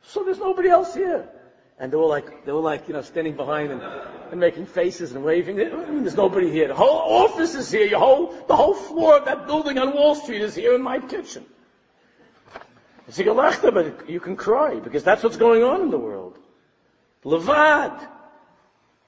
So 0.03 0.24
there's 0.24 0.39
nobody 0.39 0.70
else 0.70 0.93
here. 0.93 1.30
And 1.80 1.92
they 1.92 1.98
were 1.98 2.06
like, 2.06 2.46
they 2.46 2.52
were 2.52 2.60
like, 2.60 2.88
you 2.88 2.94
know, 2.94 3.02
standing 3.02 3.36
behind 3.36 3.72
and, 3.72 3.82
and 4.32 4.40
making 4.40 4.68
faces 4.68 5.14
and 5.14 5.24
waving. 5.24 5.60
Oh, 5.60 6.02
there's 6.02 6.16
nobody 6.16 6.52
here. 6.52 6.68
The 6.68 6.76
whole 6.76 7.26
office 7.26 7.56
is 7.56 7.72
here. 7.72 7.88
Your 7.88 8.00
whole, 8.00 8.28
the 8.48 8.56
whole 8.56 8.76
floor 8.76 9.18
of 9.18 9.26
that 9.26 9.48
building 9.48 9.80
on 9.80 9.96
Wall 9.96 10.14
Street 10.14 10.42
is 10.42 10.54
here 10.54 10.76
in 10.76 10.82
my 10.82 11.00
kitchen. 11.00 11.46
It's 13.08 13.18
a 13.20 13.24
galachta, 13.24 13.74
but 13.74 14.10
you 14.10 14.20
can 14.20 14.36
cry 14.36 14.80
because 14.80 15.04
that's 15.04 15.24
what's 15.24 15.38
going 15.38 15.64
on 15.64 15.82
in 15.82 15.90
the 15.90 15.98
world. 15.98 16.38
Levad. 17.26 18.08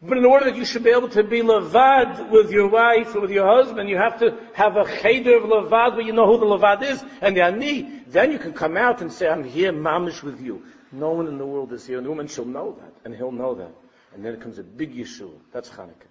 But 0.01 0.17
in 0.17 0.25
order 0.25 0.45
that 0.45 0.57
you 0.57 0.65
should 0.65 0.83
be 0.83 0.89
able 0.89 1.07
to 1.09 1.23
be 1.23 1.41
levad 1.41 2.29
with 2.29 2.51
your 2.51 2.67
wife 2.67 3.15
or 3.15 3.21
with 3.21 3.31
your 3.31 3.47
husband, 3.47 3.87
you 3.87 3.95
have 3.95 4.19
to 4.19 4.37
have 4.53 4.75
a 4.75 4.83
cheder 4.83 5.37
of 5.37 5.43
levad 5.43 5.95
where 5.95 6.01
you 6.01 6.11
know 6.11 6.27
who 6.27 6.37
the 6.37 6.45
levad 6.45 6.83
is 6.83 7.01
and 7.21 7.37
the 7.37 7.41
ani. 7.41 8.01
Then 8.07 8.33
you 8.33 8.39
can 8.39 8.51
come 8.51 8.75
out 8.75 9.01
and 9.01 9.11
say, 9.11 9.29
I'm 9.29 9.45
here 9.45 9.71
mamish 9.71 10.21
with 10.21 10.41
you. 10.41 10.63
No 10.93 11.09
one 11.09 11.27
in 11.27 11.37
the 11.39 11.45
world 11.45 11.73
is 11.73 11.85
here. 11.85 11.97
And 11.97 12.05
the 12.05 12.09
woman 12.09 12.27
shall 12.27 12.45
know 12.45 12.77
that, 12.79 12.93
and 13.03 13.15
he'll 13.15 13.31
know 13.31 13.55
that. 13.55 13.71
And 14.13 14.23
then 14.23 14.33
it 14.33 14.41
comes 14.41 14.59
a 14.59 14.63
big 14.63 14.95
Yeshua. 14.95 15.31
That's 15.51 15.69
Hanukkah. 15.69 16.07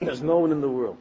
There's 0.00 0.22
no 0.22 0.38
one 0.38 0.52
in 0.52 0.60
the 0.60 0.68
world. 0.68 0.98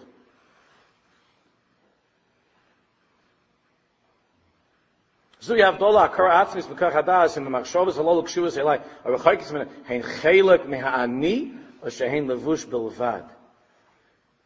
Dola 5.41 6.10
b'kach 6.14 6.93
hadas 6.93 7.36
in 7.38 7.43
the 7.43 7.49
machshavas 7.49 7.93
halol 7.93 8.24
kshuvas 8.24 8.58
elai 8.58 8.82
a 9.04 9.54
min 9.54 9.68
hein 9.86 10.01
shehein 11.86 12.28
levush. 12.28 13.30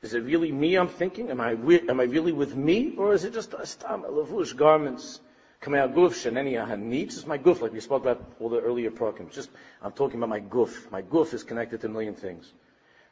Is 0.02 0.14
it 0.14 0.20
really 0.20 0.52
me 0.52 0.76
I'm 0.76 0.88
thinking? 0.88 1.30
Am 1.30 1.42
I 1.42 1.52
am 1.52 2.00
I 2.00 2.04
really 2.04 2.32
with 2.32 2.56
me, 2.56 2.96
or 2.98 3.14
is 3.14 3.26
it 3.26 3.34
just 3.34 3.54
a 3.54 3.66
stam 3.66 4.04
levush 4.04 4.56
garments? 4.56 5.20
Guf 5.62 6.14
sheneni 6.14 6.54
ahani. 6.54 7.04
It's 7.04 7.16
just 7.16 7.28
my 7.28 7.38
guf, 7.38 7.62
like 7.62 7.74
we 7.74 7.80
spoke 7.80 8.04
about 8.04 8.24
all 8.40 8.50
the 8.50 8.60
earlier 8.60 8.92
programs. 8.92 9.36
Just 9.36 9.50
I'm 9.82 9.92
talking 9.92 10.18
about 10.18 10.30
my 10.30 10.40
guf. 10.40 10.90
My 10.92 11.02
guf 11.02 11.34
is 11.34 11.44
connected 11.44 11.82
to 11.82 11.88
a 11.88 11.90
million 11.90 12.14
things. 12.14 12.54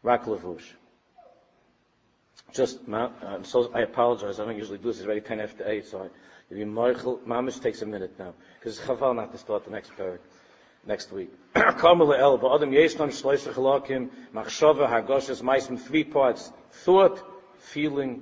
Rak 0.04 0.26
levush. 0.26 0.64
Just, 2.54 2.80
uh, 2.90 3.44
so 3.44 3.72
I 3.74 3.82
apologize. 3.82 4.40
I 4.40 4.46
don't 4.46 4.56
usually 4.56 4.78
do 4.78 4.90
this. 4.90 4.98
It's 4.98 5.06
already 5.06 5.22
10 5.22 5.40
after 5.42 5.70
8, 5.70 5.86
so 5.86 6.10
if 6.50 6.58
you 6.58 6.66
Mamish 6.66 7.62
takes 7.62 7.82
a 7.82 7.86
minute 7.86 8.18
now. 8.20 8.34
Because 8.60 8.78
it's 8.78 8.88
chaval 8.88 9.16
not 9.16 9.32
to 9.32 9.38
start 9.38 9.66
the 9.66 9.72
next 9.72 9.92
parak 9.98 10.20
next 10.86 11.12
week. 11.12 11.32
Kamala 11.54 12.18
el, 12.18 12.38
ba'adam 12.38 12.70
yeshnam 12.70 13.10
shloisha 13.10 13.52
chalakim, 13.54 14.10
machshava, 14.34 14.88
hagoshes, 14.88 15.42
maisim, 15.42 15.80
three 15.80 16.04
parts, 16.04 16.52
thought, 16.72 17.22
feeling, 17.58 18.22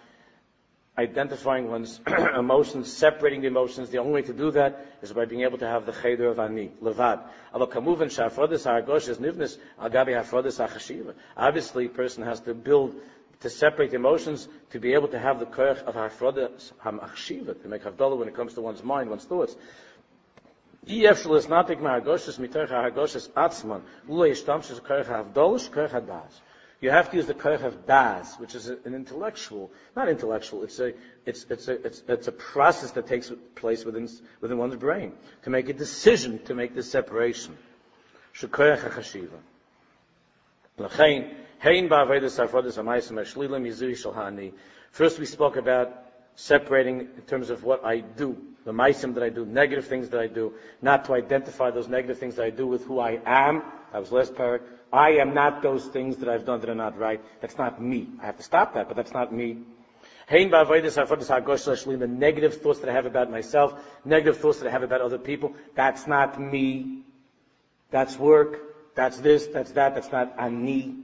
identifying 0.97 1.69
one's 1.69 1.99
emotions, 2.37 2.91
separating 2.91 3.41
the 3.41 3.47
emotions. 3.47 3.89
The 3.89 3.99
only 3.99 4.13
way 4.13 4.21
to 4.23 4.33
do 4.33 4.51
that 4.51 4.85
is 5.01 5.13
by 5.13 5.25
being 5.25 5.41
able 5.43 5.57
to 5.59 5.67
have 5.67 5.85
the 5.85 5.93
cheder 5.93 6.27
of 6.27 6.39
ani, 6.39 6.71
levad. 6.81 7.21
Obviously, 11.37 11.85
a 11.85 11.89
person 11.89 12.23
has 12.23 12.39
to 12.41 12.53
build, 12.53 12.95
to 13.39 13.49
separate 13.49 13.93
emotions, 13.93 14.47
to 14.71 14.79
be 14.79 14.93
able 14.93 15.07
to 15.07 15.19
have 15.19 15.39
the 15.39 15.45
koyach 15.45 15.81
of 15.83 15.95
ha'afrodis 15.95 16.71
ha'machshiva, 16.79 17.61
to 17.61 17.67
make 17.67 17.83
havdalah 17.83 18.17
when 18.17 18.27
it 18.27 18.35
comes 18.35 18.53
to 18.53 18.61
one's 18.61 18.83
mind, 18.83 19.09
one's 19.09 19.25
thoughts. 19.25 19.55
You 26.81 26.89
have 26.89 27.11
to 27.11 27.17
use 27.17 27.27
the 27.27 27.35
koich 27.35 27.63
of 27.63 27.85
das, 27.85 28.39
which 28.39 28.55
is 28.55 28.67
an 28.67 28.95
intellectual, 28.95 29.71
not 29.95 30.09
intellectual. 30.09 30.63
It's 30.63 30.79
a, 30.79 30.93
it's, 31.27 31.45
it's 31.47 31.67
a, 31.67 31.73
it's, 31.85 32.01
it's 32.07 32.27
a 32.27 32.31
process 32.31 32.89
that 32.91 33.05
takes 33.05 33.31
place 33.53 33.85
within 33.85 34.09
within 34.41 34.57
one's 34.57 34.75
brain 34.75 35.13
to 35.43 35.51
make 35.51 35.69
a 35.69 35.73
decision 35.73 36.43
to 36.45 36.55
make 36.55 36.73
this 36.73 36.89
separation. 36.89 37.55
Shekoich 38.33 38.79
hachashiva. 38.81 39.37
First, 44.91 45.19
we 45.19 45.25
spoke 45.25 45.57
about 45.57 46.03
separating 46.35 46.99
in 47.01 47.21
terms 47.27 47.49
of 47.51 47.63
what 47.63 47.85
I 47.85 47.99
do, 47.99 48.37
the 48.65 48.71
maisim 48.71 49.13
that 49.13 49.21
I 49.21 49.29
do, 49.29 49.45
negative 49.45 49.85
things 49.85 50.09
that 50.09 50.19
I 50.19 50.25
do, 50.25 50.53
not 50.81 51.05
to 51.05 51.13
identify 51.13 51.69
those 51.69 51.87
negative 51.87 52.17
things 52.17 52.35
that 52.37 52.45
I 52.45 52.49
do 52.49 52.65
with 52.65 52.85
who 52.85 52.99
I 52.99 53.19
am. 53.25 53.61
That 53.91 53.99
was 53.99 54.11
last 54.11 54.33
parak. 54.33 54.61
I 54.93 55.11
am 55.11 55.33
not 55.33 55.61
those 55.61 55.85
things 55.85 56.17
that 56.17 56.29
I've 56.29 56.45
done 56.45 56.59
that 56.61 56.69
are 56.69 56.75
not 56.75 56.97
right. 56.97 57.21
That's 57.39 57.57
not 57.57 57.81
me. 57.81 58.09
I 58.21 58.25
have 58.25 58.37
to 58.37 58.43
stop 58.43 58.73
that, 58.73 58.87
but 58.87 58.97
that's 58.97 59.13
not 59.13 59.33
me. 59.33 59.57
The 60.29 62.07
negative 62.07 62.61
thoughts 62.61 62.79
that 62.79 62.89
I 62.89 62.93
have 62.93 63.05
about 63.05 63.31
myself, 63.31 63.73
negative 64.05 64.37
thoughts 64.39 64.59
that 64.59 64.67
I 64.67 64.71
have 64.71 64.83
about 64.83 65.01
other 65.01 65.17
people, 65.17 65.53
that's 65.75 66.07
not 66.07 66.39
me. 66.39 67.03
That's 67.89 68.17
work. 68.17 68.59
That's 68.95 69.17
this, 69.19 69.47
that's 69.47 69.71
that, 69.71 69.95
that's 69.95 70.11
not 70.11 70.35
ani. 70.37 70.95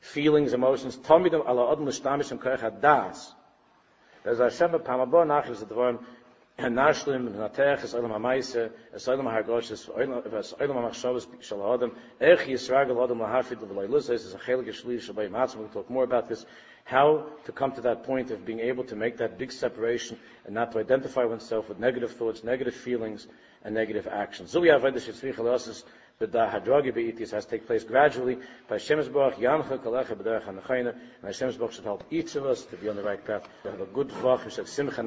Feelings, 0.00 0.52
emotions. 0.52 0.96
Koyach 0.96 2.60
hadas. 2.60 3.32
Hashem 4.24 4.70
nashlim 6.58 7.28
natech 7.28 7.84
es 7.84 7.94
olam 7.94 8.10
ha'maise 8.10 8.70
es 8.94 9.06
olam 9.06 9.24
ha'hargosh 9.24 9.70
es 9.70 9.86
olam 9.86 10.22
ha'machshavas 10.22 11.26
shal 11.40 11.60
ha'adam 11.60 11.92
ech 12.20 12.46
yisragel 12.46 13.02
adam 13.04 13.18
lahafid 13.18 13.58
v'loi 13.58 13.88
luzes 13.88 14.24
is 14.24 14.34
a 14.34 14.38
chelik 14.38 14.66
yishli 14.66 14.96
shabay 14.96 15.28
matzah. 15.28 15.56
We'll 15.56 15.68
talk 15.68 15.90
more 15.90 16.04
about 16.04 16.28
this 16.28 16.46
how 16.86 17.26
to 17.44 17.52
come 17.52 17.72
to 17.72 17.80
that 17.80 18.04
point 18.04 18.30
of 18.30 18.46
being 18.46 18.60
able 18.60 18.84
to 18.84 18.94
make 18.94 19.16
that 19.18 19.36
big 19.38 19.50
separation 19.50 20.16
and 20.44 20.54
not 20.54 20.70
to 20.72 20.78
identify 20.78 21.24
oneself 21.24 21.68
with 21.68 21.80
negative 21.80 22.12
thoughts, 22.12 22.44
negative 22.44 22.74
feelings, 22.74 23.26
and 23.64 23.74
negative 23.74 24.06
actions. 24.06 24.54
We 24.56 24.68
have 24.68 24.82
Vedish 24.82 25.08
Yitzvich 25.08 25.82
but 26.18 26.32
the 26.32 26.38
Hadragi 26.38 26.94
Be'itis 26.94 27.30
has 27.32 27.44
to 27.44 27.50
take 27.50 27.66
place 27.66 27.84
gradually. 27.84 28.38
By 28.68 28.76
Hashem's 28.76 29.08
Baruch, 29.08 29.34
Yamcha 29.34 29.78
Kalecha 29.78 30.14
B'derech 30.14 30.44
HaNechayna, 30.44 30.90
and 30.92 31.24
Hashem's 31.24 31.56
Baruch 31.56 31.74
should 31.74 31.84
help 31.84 32.04
each 32.10 32.36
of 32.36 32.46
us 32.46 32.64
to 32.66 32.76
be 32.76 32.88
on 32.88 32.96
the 32.96 33.02
right 33.02 33.22
path, 33.22 33.46
to 33.64 33.70
have 33.70 33.80
a 33.82 33.86
good 33.86 34.08
Vach, 34.08 34.66
Simcha 34.66 35.02